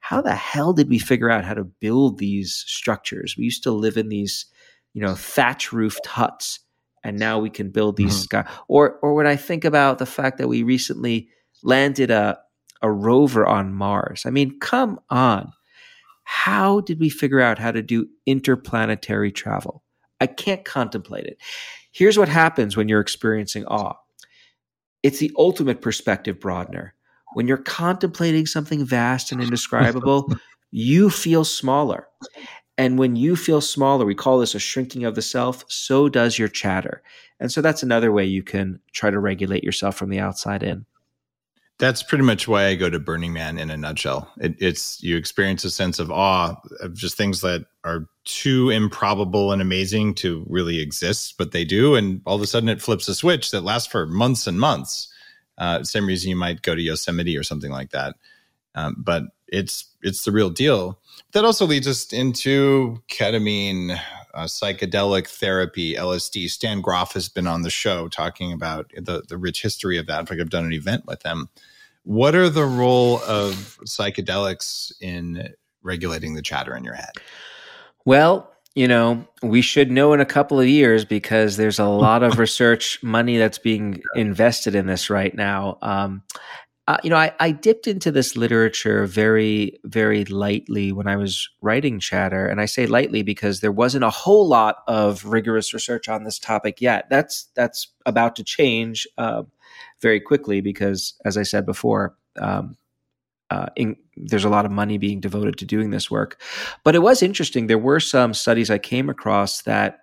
how 0.01 0.21
the 0.21 0.35
hell 0.35 0.73
did 0.73 0.89
we 0.89 0.99
figure 0.99 1.31
out 1.31 1.45
how 1.45 1.55
to 1.55 1.65
build 1.65 2.19
these 2.19 2.65
structures? 2.67 3.35
We 3.37 3.45
used 3.45 3.65
to 3.65 3.73
live 3.73 3.97
in 3.97 4.09
these, 4.09 4.47
you 4.95 5.03
know, 5.03 5.15
thatch 5.15 5.73
roofed 5.73 6.07
huts, 6.07 6.61
and 7.03 7.19
now 7.19 7.41
we 7.41 7.51
can 7.51 7.71
build 7.71 7.97
these 7.97 8.13
mm-hmm. 8.13 8.45
sky. 8.45 8.51
Or, 8.69 8.99
or 9.03 9.15
when 9.15 9.27
I 9.27 9.37
think 9.37 9.65
about 9.65 9.99
the 9.99 10.07
fact 10.07 10.39
that 10.39 10.49
we 10.49 10.63
recently 10.63 11.29
landed 11.63 12.11
a 12.11 12.39
a 12.83 12.91
rover 12.91 13.47
on 13.47 13.75
Mars. 13.75 14.25
I 14.27 14.31
mean, 14.31 14.59
come 14.61 15.01
on. 15.11 15.53
How 16.25 16.81
did 16.81 17.01
we 17.01 17.09
figure 17.09 17.41
out 17.41 17.59
how 17.59 17.73
to 17.73 17.83
do 17.83 18.09
interplanetary 18.27 19.33
travel? 19.33 19.83
I 20.21 20.27
can't 20.27 20.65
contemplate 20.65 21.27
it. 21.27 21.39
Here's 21.93 22.19
what 22.19 22.29
happens 22.29 22.77
when 22.77 22.89
you're 22.89 23.01
experiencing 23.01 23.65
awe 23.67 23.95
it's 25.03 25.21
the 25.21 25.33
ultimate 25.39 25.83
perspective 25.83 26.41
broadener. 26.41 26.93
When 27.35 27.47
you're 27.47 27.59
contemplating 27.59 28.45
something 28.47 28.85
vast 28.85 29.31
and 29.31 29.41
indescribable, 29.41 30.33
you 30.73 31.11
feel 31.11 31.45
smaller. 31.45 32.09
And 32.77 32.99
when 32.99 33.15
you 33.15 33.37
feel 33.37 33.61
smaller, 33.61 34.05
we 34.05 34.15
call 34.15 34.39
this 34.39 34.55
a 34.55 34.59
shrinking 34.59 35.05
of 35.05 35.15
the 35.15 35.23
self, 35.23 35.65
so 35.69 36.09
does 36.09 36.39
your 36.39 36.49
chatter. 36.49 37.03
And 37.39 37.53
so 37.53 37.63
that's 37.63 37.83
another 37.83 38.11
way 38.11 38.25
you 38.25 38.43
can 38.43 38.81
try 38.93 39.11
to 39.11 39.19
regulate 39.19 39.63
yourself 39.63 39.97
from 39.97 40.11
the 40.11 40.19
outside 40.19 40.63
in. 40.63 40.87
That's 41.79 42.03
pretty 42.03 42.25
much 42.25 42.49
why 42.49 42.67
I 42.67 42.75
go 42.75 42.89
to 42.89 42.99
Burning 42.99 43.35
Man 43.35 43.59
in 43.59 43.71
a 43.71 43.77
nutshell. 43.77 44.33
It, 44.39 44.57
it's 44.59 45.03
you 45.03 45.17
experience 45.17 45.63
a 45.65 45.71
sense 45.71 45.99
of 45.99 46.11
awe 46.11 46.57
of 46.81 46.95
just 46.95 47.17
things 47.17 47.43
that 47.43 47.67
are 47.85 48.09
too 48.25 48.71
improbable 48.71 49.53
and 49.53 49.61
amazing 49.61 50.15
to 50.17 50.45
really 50.49 50.81
exist, 50.81 51.35
but 51.37 51.53
they 51.53 51.65
do. 51.65 51.95
And 51.95 52.23
all 52.25 52.35
of 52.37 52.43
a 52.43 52.47
sudden 52.47 52.71
it 52.71 52.81
flips 52.81 53.09
a 53.09 53.15
switch 53.15 53.51
that 53.51 53.63
lasts 53.63 53.89
for 53.89 54.07
months 54.07 54.47
and 54.47 54.59
months. 54.59 55.09
Uh, 55.59 55.83
same 55.85 56.07
reason 56.07 56.31
you 56.31 56.37
might 56.37 56.63
go 56.63 56.75
to 56.75 56.81
Yosemite 56.81 57.37
or 57.37 57.43
something 57.43 57.71
like 57.71 57.91
that. 57.91 58.17
Um, 58.75 58.97
but 58.99 59.25
it's 59.49 59.87
it's 60.03 60.25
the 60.25 60.33
real 60.33 60.51
deal. 60.51 60.99
That 61.33 61.45
also 61.45 61.67
leads 61.67 61.87
us 61.87 62.13
into 62.13 63.03
ketamine, 63.09 63.99
uh, 64.37 64.45
psychedelic 64.45 65.29
therapy, 65.29 65.95
LSD. 65.95 66.51
Stan 66.51 66.83
Grof 66.83 67.13
has 67.15 67.29
been 67.29 67.47
on 67.47 67.63
the 67.63 67.71
show 67.71 68.07
talking 68.09 68.53
about 68.53 68.91
the, 68.95 69.23
the 69.27 69.39
rich 69.39 69.63
history 69.63 69.97
of 69.97 70.07
that. 70.07 70.21
In 70.21 70.27
fact, 70.27 70.41
I've 70.41 70.51
done 70.51 70.67
an 70.67 70.75
event 70.75 71.07
with 71.07 71.23
him. 71.25 71.49
What 72.03 72.35
are 72.35 72.51
the 72.51 72.67
role 72.67 73.21
of 73.23 73.79
psychedelics 73.87 74.93
in 75.01 75.49
regulating 75.83 76.35
the 76.35 76.43
chatter 76.43 76.77
in 76.77 76.85
your 76.85 76.95
head? 76.95 77.13
Well, 78.05 78.53
you 78.75 78.87
know, 78.87 79.27
we 79.43 79.63
should 79.63 79.91
know 79.91 80.13
in 80.13 80.21
a 80.21 80.27
couple 80.27 80.61
of 80.61 80.69
years 80.69 81.07
because 81.07 81.57
there's 81.57 81.79
a 81.79 81.87
lot 81.87 82.23
of 82.23 82.39
research 82.39 83.03
money 83.03 83.39
that's 83.39 83.59
being 83.59 84.03
invested 84.15 84.75
in 84.75 84.87
this 84.87 85.09
right 85.09 85.35
now. 85.35 85.79
Um, 85.81 86.23
uh, 86.89 86.99
you 87.03 87.11
know, 87.11 87.17
I, 87.17 87.33
I, 87.41 87.51
dipped 87.51 87.89
into 87.89 88.13
this 88.13 88.37
literature 88.37 89.07
very, 89.07 89.77
very 89.85 90.25
lightly 90.25 90.93
when 90.93 91.09
I 91.09 91.17
was 91.17 91.49
writing 91.61 91.99
Chatter. 91.99 92.47
And 92.47 92.61
I 92.61 92.67
say 92.67 92.87
lightly 92.87 93.23
because 93.23 93.61
there 93.61 93.73
wasn't 93.73 94.05
a 94.05 94.11
whole 94.11 94.47
lot 94.47 94.85
of 94.87 95.25
rigorous 95.25 95.75
research 95.75 96.09
on 96.09 96.23
this 96.23 96.39
topic 96.39 96.81
yet. 96.81 97.07
That's 97.11 97.49
that's 97.57 97.89
about 98.07 98.37
to 98.37 98.45
change 98.45 99.07
uh, 99.19 99.43
very 100.01 100.21
quickly 100.21 100.61
because, 100.61 101.15
as 101.25 101.37
I 101.37 101.43
said 101.43 101.67
before, 101.67 102.17
um, 102.39 102.77
uh, 103.51 103.67
in, 103.75 103.97
there's 104.17 104.45
a 104.45 104.49
lot 104.49 104.65
of 104.65 104.71
money 104.71 104.97
being 104.97 105.21
devoted 105.21 105.59
to 105.59 105.65
doing 105.65 105.91
this 105.91 106.09
work. 106.09 106.41
But 106.85 106.95
it 106.95 107.03
was 107.03 107.21
interesting. 107.21 107.67
There 107.67 107.79
were 107.79 108.01
some 108.01 108.33
studies 108.33 108.71
I 108.71 108.79
came 108.79 109.09
across 109.09 109.63
that 109.63 110.01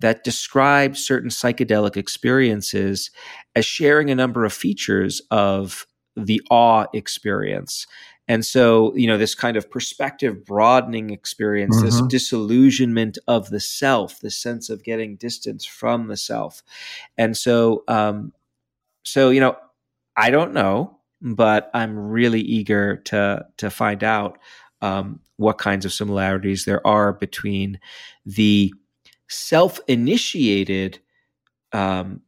that 0.00 0.24
described 0.24 0.96
certain 0.96 1.30
psychedelic 1.30 1.96
experiences 1.96 3.10
as 3.56 3.64
sharing 3.64 4.10
a 4.10 4.14
number 4.14 4.44
of 4.44 4.52
features 4.52 5.20
of 5.30 5.87
the 6.26 6.40
awe 6.50 6.86
experience. 6.92 7.86
And 8.30 8.44
so, 8.44 8.94
you 8.94 9.06
know, 9.06 9.16
this 9.16 9.34
kind 9.34 9.56
of 9.56 9.70
perspective 9.70 10.44
broadening 10.44 11.10
experience, 11.10 11.76
mm-hmm. 11.76 11.86
this 11.86 12.02
disillusionment 12.02 13.16
of 13.26 13.48
the 13.48 13.60
self, 13.60 14.20
the 14.20 14.30
sense 14.30 14.68
of 14.68 14.84
getting 14.84 15.16
distance 15.16 15.64
from 15.64 16.08
the 16.08 16.16
self. 16.16 16.62
And 17.16 17.36
so, 17.36 17.84
um, 17.88 18.32
so, 19.02 19.30
you 19.30 19.40
know, 19.40 19.56
I 20.14 20.30
don't 20.30 20.52
know, 20.52 20.98
but 21.22 21.70
I'm 21.72 21.98
really 21.98 22.42
eager 22.42 22.96
to, 23.06 23.46
to 23.56 23.70
find 23.70 24.04
out, 24.04 24.38
um, 24.82 25.20
what 25.36 25.58
kinds 25.58 25.84
of 25.84 25.92
similarities 25.92 26.64
there 26.64 26.86
are 26.86 27.12
between 27.12 27.80
the 28.26 28.74
self 29.28 29.80
initiated, 29.88 30.98
um, 31.72 32.20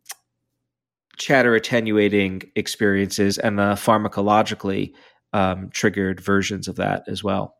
chatter 1.20 1.54
attenuating 1.54 2.42
experiences 2.56 3.36
and 3.38 3.58
the 3.58 3.74
pharmacologically 3.74 4.92
um, 5.34 5.68
triggered 5.70 6.18
versions 6.18 6.66
of 6.66 6.76
that 6.76 7.04
as 7.06 7.22
well. 7.22 7.54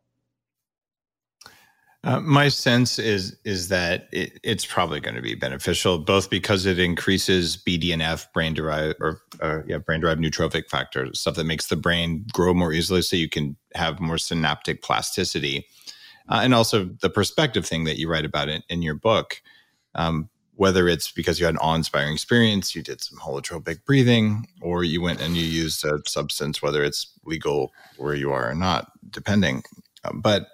Uh, 2.03 2.19
my 2.21 2.49
sense 2.49 2.99
is 2.99 3.37
is 3.45 3.69
that 3.69 4.09
it, 4.11 4.41
it's 4.43 4.65
probably 4.65 5.01
going 5.01 5.15
to 5.15 5.21
be 5.21 5.35
beneficial, 5.35 5.99
both 5.99 6.31
because 6.31 6.65
it 6.65 6.79
increases 6.79 7.59
BDNF, 7.59 8.27
brain 8.33 8.55
derived 8.55 8.97
or 9.01 9.21
uh, 9.43 9.59
yeah, 9.67 9.77
brain 9.77 10.01
derived 10.01 10.23
neurotrophic 10.23 10.67
factor, 10.71 11.13
stuff 11.13 11.35
that 11.35 11.45
makes 11.45 11.67
the 11.67 11.77
brain 11.77 12.25
grow 12.33 12.55
more 12.55 12.73
easily, 12.73 13.03
so 13.03 13.17
you 13.17 13.29
can 13.29 13.55
have 13.75 14.01
more 14.01 14.17
synaptic 14.17 14.83
plasticity, 14.83 15.67
uh, 16.31 16.41
and 16.43 16.55
also 16.55 16.87
the 17.03 17.11
perspective 17.11 17.67
thing 17.67 17.85
that 17.85 17.99
you 17.99 18.09
write 18.09 18.25
about 18.25 18.49
in, 18.49 18.63
in 18.71 18.81
your 18.81 18.95
book. 18.95 19.43
Um, 19.95 20.31
whether 20.61 20.89
it's 20.89 21.11
because 21.11 21.41
you 21.41 21.47
had 21.47 21.55
an 21.55 21.61
awe-inspiring 21.63 22.13
experience, 22.13 22.75
you 22.75 22.83
did 22.83 23.03
some 23.03 23.19
holotropic 23.19 23.83
breathing, 23.87 24.47
or 24.61 24.85
you 24.85 25.01
went 25.01 25.19
and 25.19 25.35
you 25.35 25.43
used 25.43 25.83
a 25.87 25.99
substance, 26.07 26.61
whether 26.61 26.85
it's 26.85 27.15
legal 27.25 27.73
where 27.97 28.15
you 28.15 28.31
are 28.31 28.51
or 28.51 28.55
not, 28.55 28.93
depending. 29.09 29.63
Um, 30.05 30.21
but 30.21 30.49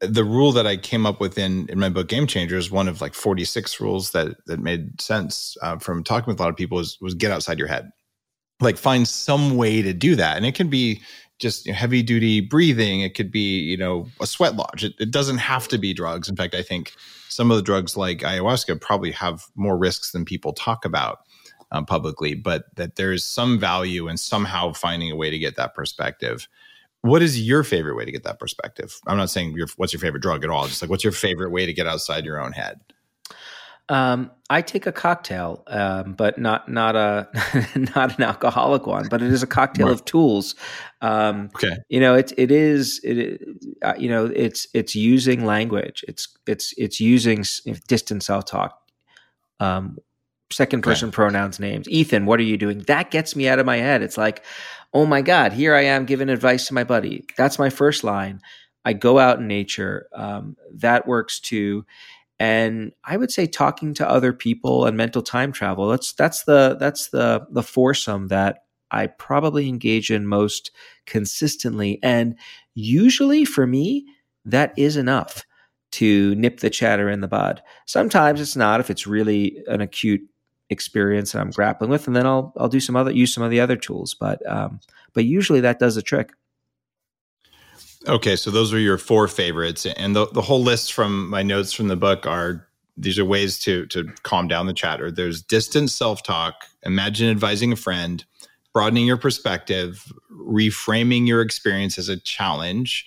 the 0.00 0.24
rule 0.24 0.52
that 0.52 0.66
I 0.66 0.76
came 0.76 1.06
up 1.06 1.22
with 1.22 1.38
in, 1.38 1.66
in 1.70 1.78
my 1.78 1.88
book 1.88 2.06
Game 2.06 2.26
Changers, 2.26 2.70
one 2.70 2.86
of 2.86 3.00
like 3.00 3.14
46 3.14 3.80
rules 3.80 4.10
that 4.10 4.36
that 4.44 4.60
made 4.60 5.00
sense 5.00 5.56
uh, 5.62 5.78
from 5.78 6.04
talking 6.04 6.30
with 6.30 6.38
a 6.38 6.42
lot 6.42 6.50
of 6.50 6.56
people 6.58 6.76
was 6.76 7.00
was 7.00 7.14
get 7.14 7.32
outside 7.32 7.58
your 7.58 7.68
head. 7.68 7.88
Like 8.60 8.76
find 8.76 9.08
some 9.08 9.56
way 9.56 9.80
to 9.80 9.94
do 9.94 10.16
that. 10.16 10.36
And 10.36 10.44
it 10.44 10.54
can 10.54 10.68
be 10.68 11.00
just 11.40 11.68
heavy 11.68 12.02
duty 12.02 12.40
breathing. 12.40 13.00
It 13.00 13.14
could 13.14 13.30
be, 13.30 13.60
you 13.60 13.76
know, 13.76 14.06
a 14.20 14.26
sweat 14.26 14.56
lodge. 14.56 14.84
It, 14.84 14.94
it 15.00 15.10
doesn't 15.10 15.38
have 15.38 15.66
to 15.68 15.78
be 15.78 15.92
drugs. 15.94 16.28
In 16.28 16.36
fact, 16.36 16.54
I 16.54 16.62
think 16.62 16.94
some 17.28 17.50
of 17.50 17.56
the 17.56 17.62
drugs 17.62 17.96
like 17.96 18.18
ayahuasca 18.18 18.80
probably 18.80 19.10
have 19.12 19.44
more 19.54 19.76
risks 19.76 20.12
than 20.12 20.24
people 20.24 20.52
talk 20.52 20.84
about 20.84 21.20
um, 21.72 21.86
publicly, 21.86 22.34
but 22.34 22.64
that 22.76 22.96
there's 22.96 23.24
some 23.24 23.58
value 23.58 24.08
in 24.08 24.16
somehow 24.16 24.72
finding 24.72 25.10
a 25.10 25.16
way 25.16 25.30
to 25.30 25.38
get 25.38 25.56
that 25.56 25.74
perspective. 25.74 26.48
What 27.02 27.22
is 27.22 27.40
your 27.40 27.64
favorite 27.64 27.96
way 27.96 28.04
to 28.04 28.12
get 28.12 28.24
that 28.24 28.38
perspective? 28.38 29.00
I'm 29.06 29.16
not 29.16 29.30
saying 29.30 29.52
your, 29.52 29.68
what's 29.76 29.92
your 29.92 30.00
favorite 30.00 30.22
drug 30.22 30.44
at 30.44 30.50
all. 30.50 30.66
Just 30.66 30.82
like 30.82 30.90
what's 30.90 31.04
your 31.04 31.12
favorite 31.12 31.50
way 31.50 31.64
to 31.64 31.72
get 31.72 31.86
outside 31.86 32.24
your 32.24 32.40
own 32.40 32.52
head? 32.52 32.80
Um, 33.90 34.30
I 34.48 34.62
take 34.62 34.86
a 34.86 34.92
cocktail, 34.92 35.64
um, 35.66 36.12
but 36.12 36.38
not 36.38 36.68
not 36.68 36.94
a 36.94 37.28
not 37.96 38.16
an 38.16 38.22
alcoholic 38.22 38.86
one. 38.86 39.08
But 39.08 39.20
it 39.20 39.32
is 39.32 39.42
a 39.42 39.48
cocktail 39.48 39.88
right. 39.88 39.92
of 39.92 40.04
tools. 40.04 40.54
Um, 41.02 41.50
okay, 41.56 41.76
you 41.88 41.98
know 41.98 42.14
it 42.14 42.32
it 42.38 42.52
is 42.52 43.00
it 43.02 43.42
uh, 43.82 43.94
you 43.98 44.08
know 44.08 44.26
it's 44.26 44.68
it's 44.74 44.94
using 44.94 45.44
language. 45.44 46.04
It's 46.06 46.28
it's 46.46 46.72
it's 46.78 47.00
using 47.00 47.44
distant 47.88 48.22
self 48.22 48.44
talk. 48.44 48.80
Um, 49.58 49.98
second 50.52 50.82
person 50.82 51.08
okay. 51.08 51.16
pronouns 51.16 51.58
names. 51.58 51.88
Ethan, 51.88 52.26
what 52.26 52.38
are 52.38 52.44
you 52.44 52.56
doing? 52.56 52.78
That 52.86 53.10
gets 53.10 53.34
me 53.34 53.48
out 53.48 53.58
of 53.58 53.66
my 53.66 53.78
head. 53.78 54.02
It's 54.02 54.16
like, 54.16 54.44
oh 54.94 55.04
my 55.04 55.20
god, 55.20 55.52
here 55.52 55.74
I 55.74 55.82
am 55.82 56.04
giving 56.04 56.28
advice 56.28 56.68
to 56.68 56.74
my 56.74 56.84
buddy. 56.84 57.24
That's 57.36 57.58
my 57.58 57.70
first 57.70 58.04
line. 58.04 58.40
I 58.84 58.92
go 58.92 59.18
out 59.18 59.40
in 59.40 59.48
nature. 59.48 60.06
Um, 60.14 60.56
that 60.74 61.08
works 61.08 61.40
too 61.40 61.84
and 62.40 62.92
I 63.04 63.18
would 63.18 63.30
say 63.30 63.46
talking 63.46 63.92
to 63.94 64.08
other 64.08 64.32
people 64.32 64.86
and 64.86 64.96
mental 64.96 65.20
time 65.22 65.52
travel. 65.52 65.88
That's 65.88 66.14
that's 66.14 66.44
the 66.44 66.76
that's 66.80 67.10
the 67.10 67.46
the 67.50 67.62
foursome 67.62 68.28
that 68.28 68.64
I 68.90 69.08
probably 69.08 69.68
engage 69.68 70.10
in 70.10 70.26
most 70.26 70.72
consistently, 71.06 72.00
and 72.02 72.36
usually 72.74 73.44
for 73.44 73.66
me 73.66 74.06
that 74.46 74.72
is 74.78 74.96
enough 74.96 75.44
to 75.92 76.34
nip 76.36 76.60
the 76.60 76.70
chatter 76.70 77.10
in 77.10 77.20
the 77.20 77.28
bud. 77.28 77.62
Sometimes 77.86 78.40
it's 78.40 78.56
not 78.56 78.80
if 78.80 78.88
it's 78.88 79.06
really 79.06 79.62
an 79.66 79.82
acute 79.82 80.22
experience 80.70 81.32
that 81.32 81.40
I'm 81.40 81.50
grappling 81.50 81.90
with, 81.90 82.06
and 82.06 82.16
then 82.16 82.26
I'll 82.26 82.54
I'll 82.56 82.68
do 82.68 82.80
some 82.80 82.96
other 82.96 83.10
use 83.12 83.34
some 83.34 83.44
of 83.44 83.50
the 83.50 83.60
other 83.60 83.76
tools. 83.76 84.14
But 84.18 84.40
um, 84.50 84.80
but 85.12 85.26
usually 85.26 85.60
that 85.60 85.78
does 85.78 85.94
the 85.94 86.02
trick. 86.02 86.32
Okay, 88.08 88.34
so 88.34 88.50
those 88.50 88.72
are 88.72 88.78
your 88.78 88.96
four 88.98 89.28
favorites, 89.28 89.84
and 89.84 90.16
the 90.16 90.26
the 90.28 90.40
whole 90.40 90.62
list 90.62 90.92
from 90.92 91.28
my 91.28 91.42
notes 91.42 91.72
from 91.72 91.88
the 91.88 91.96
book 91.96 92.26
are 92.26 92.66
these 92.96 93.18
are 93.18 93.24
ways 93.24 93.58
to 93.60 93.86
to 93.86 94.04
calm 94.22 94.48
down 94.48 94.66
the 94.66 94.72
chatter. 94.72 95.10
There's 95.10 95.42
distant 95.42 95.90
self 95.90 96.22
talk, 96.22 96.64
imagine 96.82 97.28
advising 97.30 97.72
a 97.72 97.76
friend, 97.76 98.24
broadening 98.72 99.06
your 99.06 99.18
perspective, 99.18 100.10
reframing 100.32 101.26
your 101.26 101.42
experience 101.42 101.98
as 101.98 102.08
a 102.08 102.16
challenge, 102.16 103.06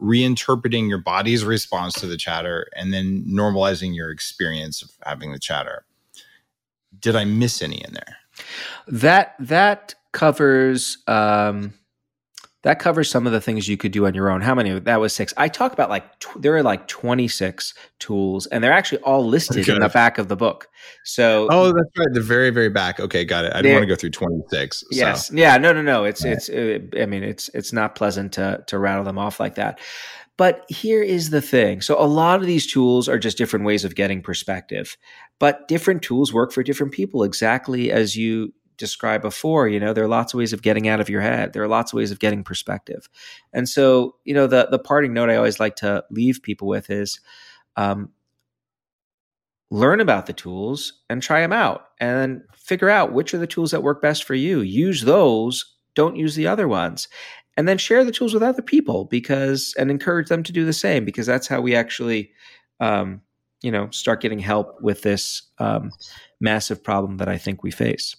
reinterpreting 0.00 0.88
your 0.88 0.98
body's 0.98 1.44
response 1.44 1.94
to 1.94 2.06
the 2.06 2.16
chatter, 2.16 2.66
and 2.74 2.92
then 2.92 3.24
normalizing 3.28 3.94
your 3.94 4.10
experience 4.10 4.82
of 4.82 4.90
having 5.04 5.30
the 5.30 5.38
chatter. 5.38 5.84
Did 6.98 7.14
I 7.14 7.24
miss 7.24 7.62
any 7.62 7.76
in 7.84 7.94
there? 7.94 8.16
That 8.88 9.36
that 9.38 9.94
covers. 10.10 10.98
Um 11.06 11.74
that 12.62 12.78
covers 12.78 13.10
some 13.10 13.26
of 13.26 13.32
the 13.32 13.40
things 13.40 13.68
you 13.68 13.76
could 13.76 13.92
do 13.92 14.06
on 14.06 14.14
your 14.14 14.30
own. 14.30 14.40
How 14.40 14.54
many? 14.54 14.78
That 14.78 15.00
was 15.00 15.12
six. 15.12 15.34
I 15.36 15.48
talk 15.48 15.72
about 15.72 15.90
like 15.90 16.18
tw- 16.20 16.40
there 16.40 16.56
are 16.56 16.62
like 16.62 16.86
twenty 16.86 17.28
six 17.28 17.74
tools, 17.98 18.46
and 18.46 18.62
they're 18.62 18.72
actually 18.72 19.02
all 19.02 19.26
listed 19.26 19.62
okay. 19.62 19.72
in 19.72 19.80
the 19.80 19.88
back 19.88 20.18
of 20.18 20.28
the 20.28 20.36
book. 20.36 20.68
So 21.04 21.48
oh, 21.50 21.66
that's 21.66 21.98
right, 21.98 22.08
the 22.12 22.20
very 22.20 22.50
very 22.50 22.68
back. 22.68 23.00
Okay, 23.00 23.24
got 23.24 23.44
it. 23.44 23.52
I 23.54 23.62
didn't 23.62 23.76
want 23.76 23.82
to 23.82 23.88
go 23.88 23.96
through 23.96 24.10
twenty 24.10 24.42
six. 24.48 24.84
Yes, 24.90 25.28
so. 25.28 25.34
yeah, 25.34 25.56
no, 25.56 25.72
no, 25.72 25.82
no. 25.82 26.04
It's 26.04 26.24
it's. 26.24 26.48
Uh, 26.48 26.78
I 26.98 27.06
mean, 27.06 27.22
it's 27.22 27.48
it's 27.50 27.72
not 27.72 27.94
pleasant 27.94 28.32
to 28.34 28.62
to 28.68 28.78
rattle 28.78 29.04
them 29.04 29.18
off 29.18 29.40
like 29.40 29.56
that. 29.56 29.80
But 30.38 30.64
here 30.68 31.02
is 31.02 31.30
the 31.30 31.42
thing. 31.42 31.82
So 31.82 32.00
a 32.00 32.06
lot 32.06 32.40
of 32.40 32.46
these 32.46 32.66
tools 32.66 33.08
are 33.08 33.18
just 33.18 33.36
different 33.36 33.66
ways 33.66 33.84
of 33.84 33.94
getting 33.94 34.22
perspective, 34.22 34.96
but 35.38 35.68
different 35.68 36.02
tools 36.02 36.32
work 36.32 36.52
for 36.52 36.62
different 36.62 36.92
people 36.92 37.22
exactly 37.22 37.92
as 37.92 38.16
you 38.16 38.52
described 38.76 39.22
before, 39.22 39.68
you 39.68 39.78
know, 39.80 39.92
there 39.92 40.04
are 40.04 40.08
lots 40.08 40.32
of 40.34 40.38
ways 40.38 40.52
of 40.52 40.62
getting 40.62 40.88
out 40.88 41.00
of 41.00 41.08
your 41.08 41.20
head. 41.20 41.52
There 41.52 41.62
are 41.62 41.68
lots 41.68 41.92
of 41.92 41.96
ways 41.96 42.10
of 42.10 42.18
getting 42.18 42.44
perspective. 42.44 43.08
And 43.52 43.68
so, 43.68 44.16
you 44.24 44.34
know, 44.34 44.46
the 44.46 44.68
the 44.70 44.78
parting 44.78 45.12
note 45.12 45.30
I 45.30 45.36
always 45.36 45.60
like 45.60 45.76
to 45.76 46.04
leave 46.10 46.42
people 46.42 46.68
with 46.68 46.90
is 46.90 47.20
um, 47.76 48.10
learn 49.70 50.00
about 50.00 50.26
the 50.26 50.32
tools 50.32 51.00
and 51.08 51.22
try 51.22 51.40
them 51.40 51.52
out 51.52 51.86
and 52.00 52.42
figure 52.54 52.90
out 52.90 53.12
which 53.12 53.32
are 53.34 53.38
the 53.38 53.46
tools 53.46 53.70
that 53.70 53.82
work 53.82 54.02
best 54.02 54.24
for 54.24 54.34
you. 54.34 54.60
Use 54.60 55.02
those, 55.02 55.64
don't 55.94 56.16
use 56.16 56.34
the 56.34 56.46
other 56.46 56.68
ones. 56.68 57.08
And 57.56 57.68
then 57.68 57.76
share 57.76 58.02
the 58.02 58.12
tools 58.12 58.32
with 58.32 58.42
other 58.42 58.62
people 58.62 59.04
because 59.04 59.74
and 59.78 59.90
encourage 59.90 60.28
them 60.28 60.42
to 60.44 60.52
do 60.52 60.64
the 60.64 60.72
same 60.72 61.04
because 61.04 61.26
that's 61.26 61.46
how 61.48 61.60
we 61.60 61.74
actually 61.74 62.32
um, 62.80 63.20
you 63.62 63.70
know, 63.70 63.88
start 63.90 64.20
getting 64.20 64.40
help 64.40 64.82
with 64.82 65.02
this 65.02 65.42
um, 65.58 65.90
massive 66.40 66.82
problem 66.82 67.18
that 67.18 67.28
I 67.28 67.38
think 67.38 67.62
we 67.62 67.70
face. 67.70 68.16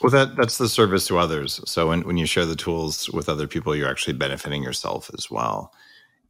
Well, 0.00 0.10
that 0.10 0.36
that's 0.36 0.58
the 0.58 0.68
service 0.68 1.06
to 1.08 1.18
others. 1.18 1.60
So 1.66 1.88
when, 1.88 2.02
when 2.02 2.16
you 2.16 2.26
share 2.26 2.46
the 2.46 2.56
tools 2.56 3.10
with 3.10 3.28
other 3.28 3.46
people, 3.46 3.74
you're 3.74 3.90
actually 3.90 4.14
benefiting 4.14 4.62
yourself 4.62 5.10
as 5.16 5.30
well. 5.30 5.72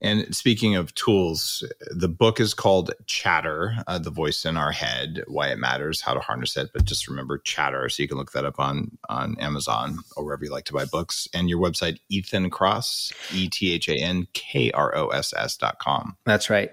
And 0.01 0.35
speaking 0.35 0.77
of 0.77 0.95
tools, 0.95 1.65
the 1.91 2.09
book 2.09 2.39
is 2.39 2.55
called 2.55 2.93
Chatter, 3.07 3.75
uh, 3.89 3.99
the 3.99 4.13
voice 4.13 4.45
in 4.45 4.57
our 4.57 4.71
head, 4.71 5.25
why 5.27 5.49
it 5.49 5.59
matters, 5.59 6.01
how 6.01 6.15
to 6.15 6.21
harness 6.21 6.57
it. 6.57 6.71
But 6.73 6.85
just 6.85 7.09
remember 7.09 7.39
Chatter, 7.39 7.89
so 7.89 8.03
you 8.03 8.09
can 8.09 8.17
look 8.17 8.31
that 8.33 8.45
up 8.45 8.61
on 8.61 8.97
on 9.09 9.37
Amazon 9.41 9.99
or 10.17 10.25
wherever 10.25 10.45
you 10.45 10.53
like 10.53 10.65
to 10.67 10.73
buy 10.73 10.85
books. 10.85 11.27
And 11.35 11.51
your 11.51 11.61
website, 11.61 11.99
Ethan 12.09 12.51
Kross, 12.51 13.13
E 13.35 13.49
T 13.49 13.73
H 13.73 13.89
A 13.89 13.97
N 13.97 14.29
K 14.35 14.71
R 14.71 14.97
O 14.97 15.09
S 15.09 15.35
S 15.37 15.57
dot 15.57 15.79
com. 15.81 16.17
That's 16.25 16.49
right. 16.49 16.71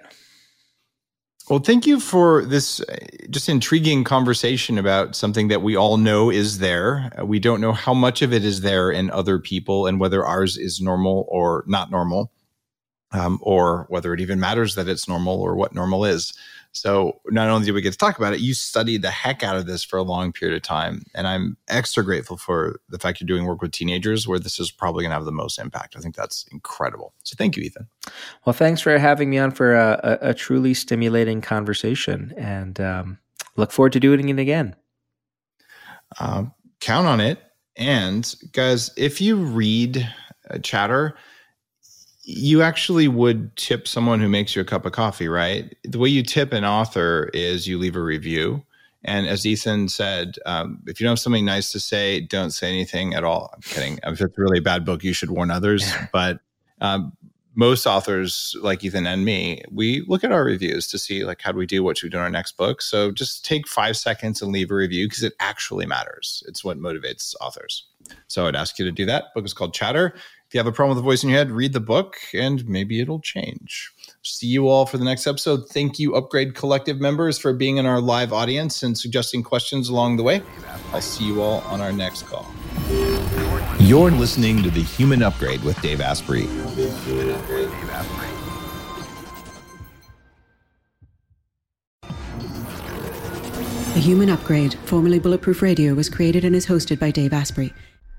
Well, 1.47 1.59
thank 1.59 1.85
you 1.85 1.99
for 1.99 2.43
this 2.43 2.81
uh, 2.81 2.95
just 3.30 3.49
intriguing 3.49 4.03
conversation 4.03 4.80
about 4.80 5.15
something 5.15 5.47
that 5.49 5.61
we 5.61 5.76
all 5.76 5.97
know 5.97 6.31
is 6.31 6.57
there. 6.57 7.11
Uh, 7.19 7.23
we 7.23 7.38
don't 7.38 7.61
know 7.61 7.72
how 7.72 7.93
much 7.93 8.23
of 8.23 8.34
it 8.34 8.43
is 8.43 8.61
there 8.61 8.89
in 8.89 9.11
other 9.11 9.38
people 9.38 9.85
and 9.85 9.99
whether 9.99 10.26
ours 10.26 10.57
is 10.57 10.81
normal 10.81 11.27
or 11.30 11.63
not 11.67 11.91
normal, 11.91 12.31
um, 13.11 13.38
or 13.43 13.85
whether 13.89 14.11
it 14.11 14.22
even 14.22 14.39
matters 14.39 14.73
that 14.73 14.88
it's 14.88 15.07
normal 15.07 15.39
or 15.39 15.55
what 15.55 15.76
normal 15.76 16.03
is. 16.03 16.34
So 16.76 17.22
not 17.27 17.47
only 17.47 17.65
did 17.65 17.72
we 17.72 17.81
get 17.81 17.93
to 17.93 17.97
talk 17.97 18.18
about 18.18 18.34
it, 18.34 18.41
you 18.41 18.53
studied 18.53 19.02
the 19.02 19.10
heck 19.10 19.43
out 19.43 19.56
of 19.56 19.65
this 19.65 19.81
for 19.81 19.95
a 19.95 20.03
long 20.03 20.34
period 20.34 20.57
of 20.57 20.61
time. 20.61 21.03
And 21.15 21.26
I'm 21.26 21.56
extra 21.69 22.03
grateful 22.03 22.35
for 22.35 22.81
the 22.89 22.99
fact 22.99 23.22
you're 23.22 23.27
doing 23.27 23.45
work 23.45 23.61
with 23.61 23.72
teenagers 23.72 24.27
where 24.27 24.39
this 24.39 24.60
is 24.60 24.72
probably 24.72 25.03
going 25.03 25.11
to 25.11 25.15
have 25.15 25.23
the 25.23 25.31
most 25.31 25.57
impact. 25.57 25.95
I 25.95 26.02
think 26.02 26.15
that's 26.15 26.45
incredible. 26.52 27.14
So 27.23 27.35
thank 27.38 27.56
you, 27.56 27.64
Ethan. 27.64 27.88
Well, 28.45 28.52
thanks 28.52 28.81
for 28.81 28.97
having 28.97 29.30
me 29.30 29.38
on 29.38 29.52
for 29.52 29.73
a, 29.73 30.19
a, 30.22 30.30
a 30.30 30.34
truly 30.34 30.73
stimulating 30.73 31.39
conversation 31.39 32.34
and 32.35 32.81
um, 32.81 33.19
look 33.56 33.72
forward 33.72 33.93
to 33.93 34.02
doing 34.02 34.27
it 34.27 34.38
again. 34.38 34.76
Um, 36.19 36.53
count 36.81 37.07
on 37.07 37.22
it. 37.22 37.39
And 37.77 38.35
guys, 38.52 38.91
if 38.97 39.22
you 39.22 39.38
read 39.38 40.06
uh, 40.49 40.57
Chatter, 40.57 41.15
you 42.26 42.64
actually 42.64 43.07
would 43.07 43.56
tip 43.56 43.88
someone 43.88 44.19
who 44.19 44.27
makes 44.27 44.56
you 44.56 44.61
a 44.61 44.65
cup 44.65 44.85
of 44.85 44.91
coffee, 44.91 45.27
right? 45.27 45.76
The 45.84 45.99
way 45.99 46.10
you 46.10 46.23
tip 46.23 46.53
an 46.53 46.65
author 46.65 47.30
is 47.34 47.68
you 47.68 47.77
leave 47.77 47.95
a 47.95 48.02
review. 48.02 48.64
And 49.03 49.27
as 49.27 49.45
Ethan 49.45 49.89
said, 49.89 50.38
um, 50.47 50.80
if 50.88 50.99
you 50.99 51.06
don't 51.06 51.11
have 51.11 51.19
something 51.19 51.45
nice 51.45 51.72
to 51.73 51.80
say, 51.80 52.22
don't 52.22 52.49
say 52.49 52.69
anything 52.69 53.14
at 53.14 53.23
all. 53.23 53.52
I'm 53.53 53.61
kidding. 53.61 53.99
If 54.02 54.19
it's 54.19 54.22
really 54.22 54.30
a 54.31 54.34
really 54.38 54.60
bad 54.60 54.84
book, 54.84 55.03
you 55.03 55.14
should 55.14 55.30
warn 55.30 55.52
others. 55.52 55.88
but 56.11 56.39
um, 56.81 57.15
most 57.53 57.85
authors, 57.85 58.56
like 58.60 58.84
Ethan 58.84 59.06
and 59.06 59.23
me, 59.23 59.61
we 59.72 60.03
look 60.07 60.23
at 60.23 60.31
our 60.31 60.43
reviews 60.43 60.88
to 60.88 60.97
see 60.97 61.23
like 61.23 61.41
how 61.41 61.52
do 61.52 61.60
we 61.60 61.68
do, 61.68 61.84
what 61.84 61.99
should 61.99 62.07
we 62.07 62.10
do 62.10 62.18
in 62.18 62.23
our 62.23 62.30
next 62.31 62.57
book. 62.57 62.81
So 62.81 63.11
just 63.11 63.45
take 63.45 63.68
five 63.68 63.97
seconds 63.97 64.41
and 64.41 64.52
leave 64.52 64.72
a 64.72 64.76
review 64.76 65.06
because 65.07 65.22
it 65.22 65.34
actually 65.39 65.85
matters. 65.85 66.43
It's 66.47 66.64
what 66.64 66.80
motivates 66.80 67.35
authors. 67.39 67.85
So 68.27 68.47
I'd 68.47 68.56
ask 68.56 68.80
you 68.80 68.85
to 68.85 68.91
do 68.91 69.06
that. 69.06 69.26
Book 69.35 69.45
is 69.45 69.53
called 69.53 69.76
Chatter 69.76 70.15
you 70.56 70.60
have 70.60 70.68
a 70.68 70.72
problem 70.72 70.95
with 70.95 71.03
the 71.03 71.07
voice 71.07 71.22
in 71.22 71.30
your 71.30 71.38
head, 71.38 71.52
read 71.52 71.73
the 71.73 71.82
book 71.82 72.15
and 72.34 72.65
maybe 72.65 73.02
it'll 73.02 73.19
change. 73.19 73.91
See 74.22 74.48
you 74.48 74.69
all 74.69 74.86
for 74.86 74.98
the 74.98 75.03
next 75.03 75.27
episode. 75.27 75.68
Thank 75.68 75.99
you, 75.99 76.15
Upgrade 76.15 76.56
Collective 76.56 77.02
members, 77.02 77.38
for 77.38 77.52
being 77.52 77.76
in 77.76 77.86
our 77.86 77.99
live 77.99 78.32
audience 78.32 78.82
and 78.82 78.98
suggesting 78.98 79.44
questions 79.44 79.90
along 79.90 80.15
the 80.15 80.23
way. 80.23 80.41
I'll 80.94 81.02
see 81.02 81.26
you 81.26 81.41
all 81.41 81.60
on 81.64 81.82
our 81.82 81.91
next 81.91 82.23
call. 82.23 82.49
You're 83.80 84.11
listening 84.11 84.64
to 84.64 84.69
The 84.69 84.82
Human 84.82 85.22
Upgrade 85.22 85.61
with 85.61 85.80
Dave 85.82 85.99
Asprey. 85.99 86.45
The 93.94 94.02
Human 94.02 94.30
Upgrade, 94.30 94.76
formerly 94.86 95.19
Bulletproof 95.19 95.61
Radio, 95.61 95.94
was 95.94 96.10
created 96.10 96.45
and 96.45 96.56
is 96.56 96.65
hosted 96.65 96.98
by 96.98 97.11
Dave 97.11 97.34
Asprey. 97.34 97.73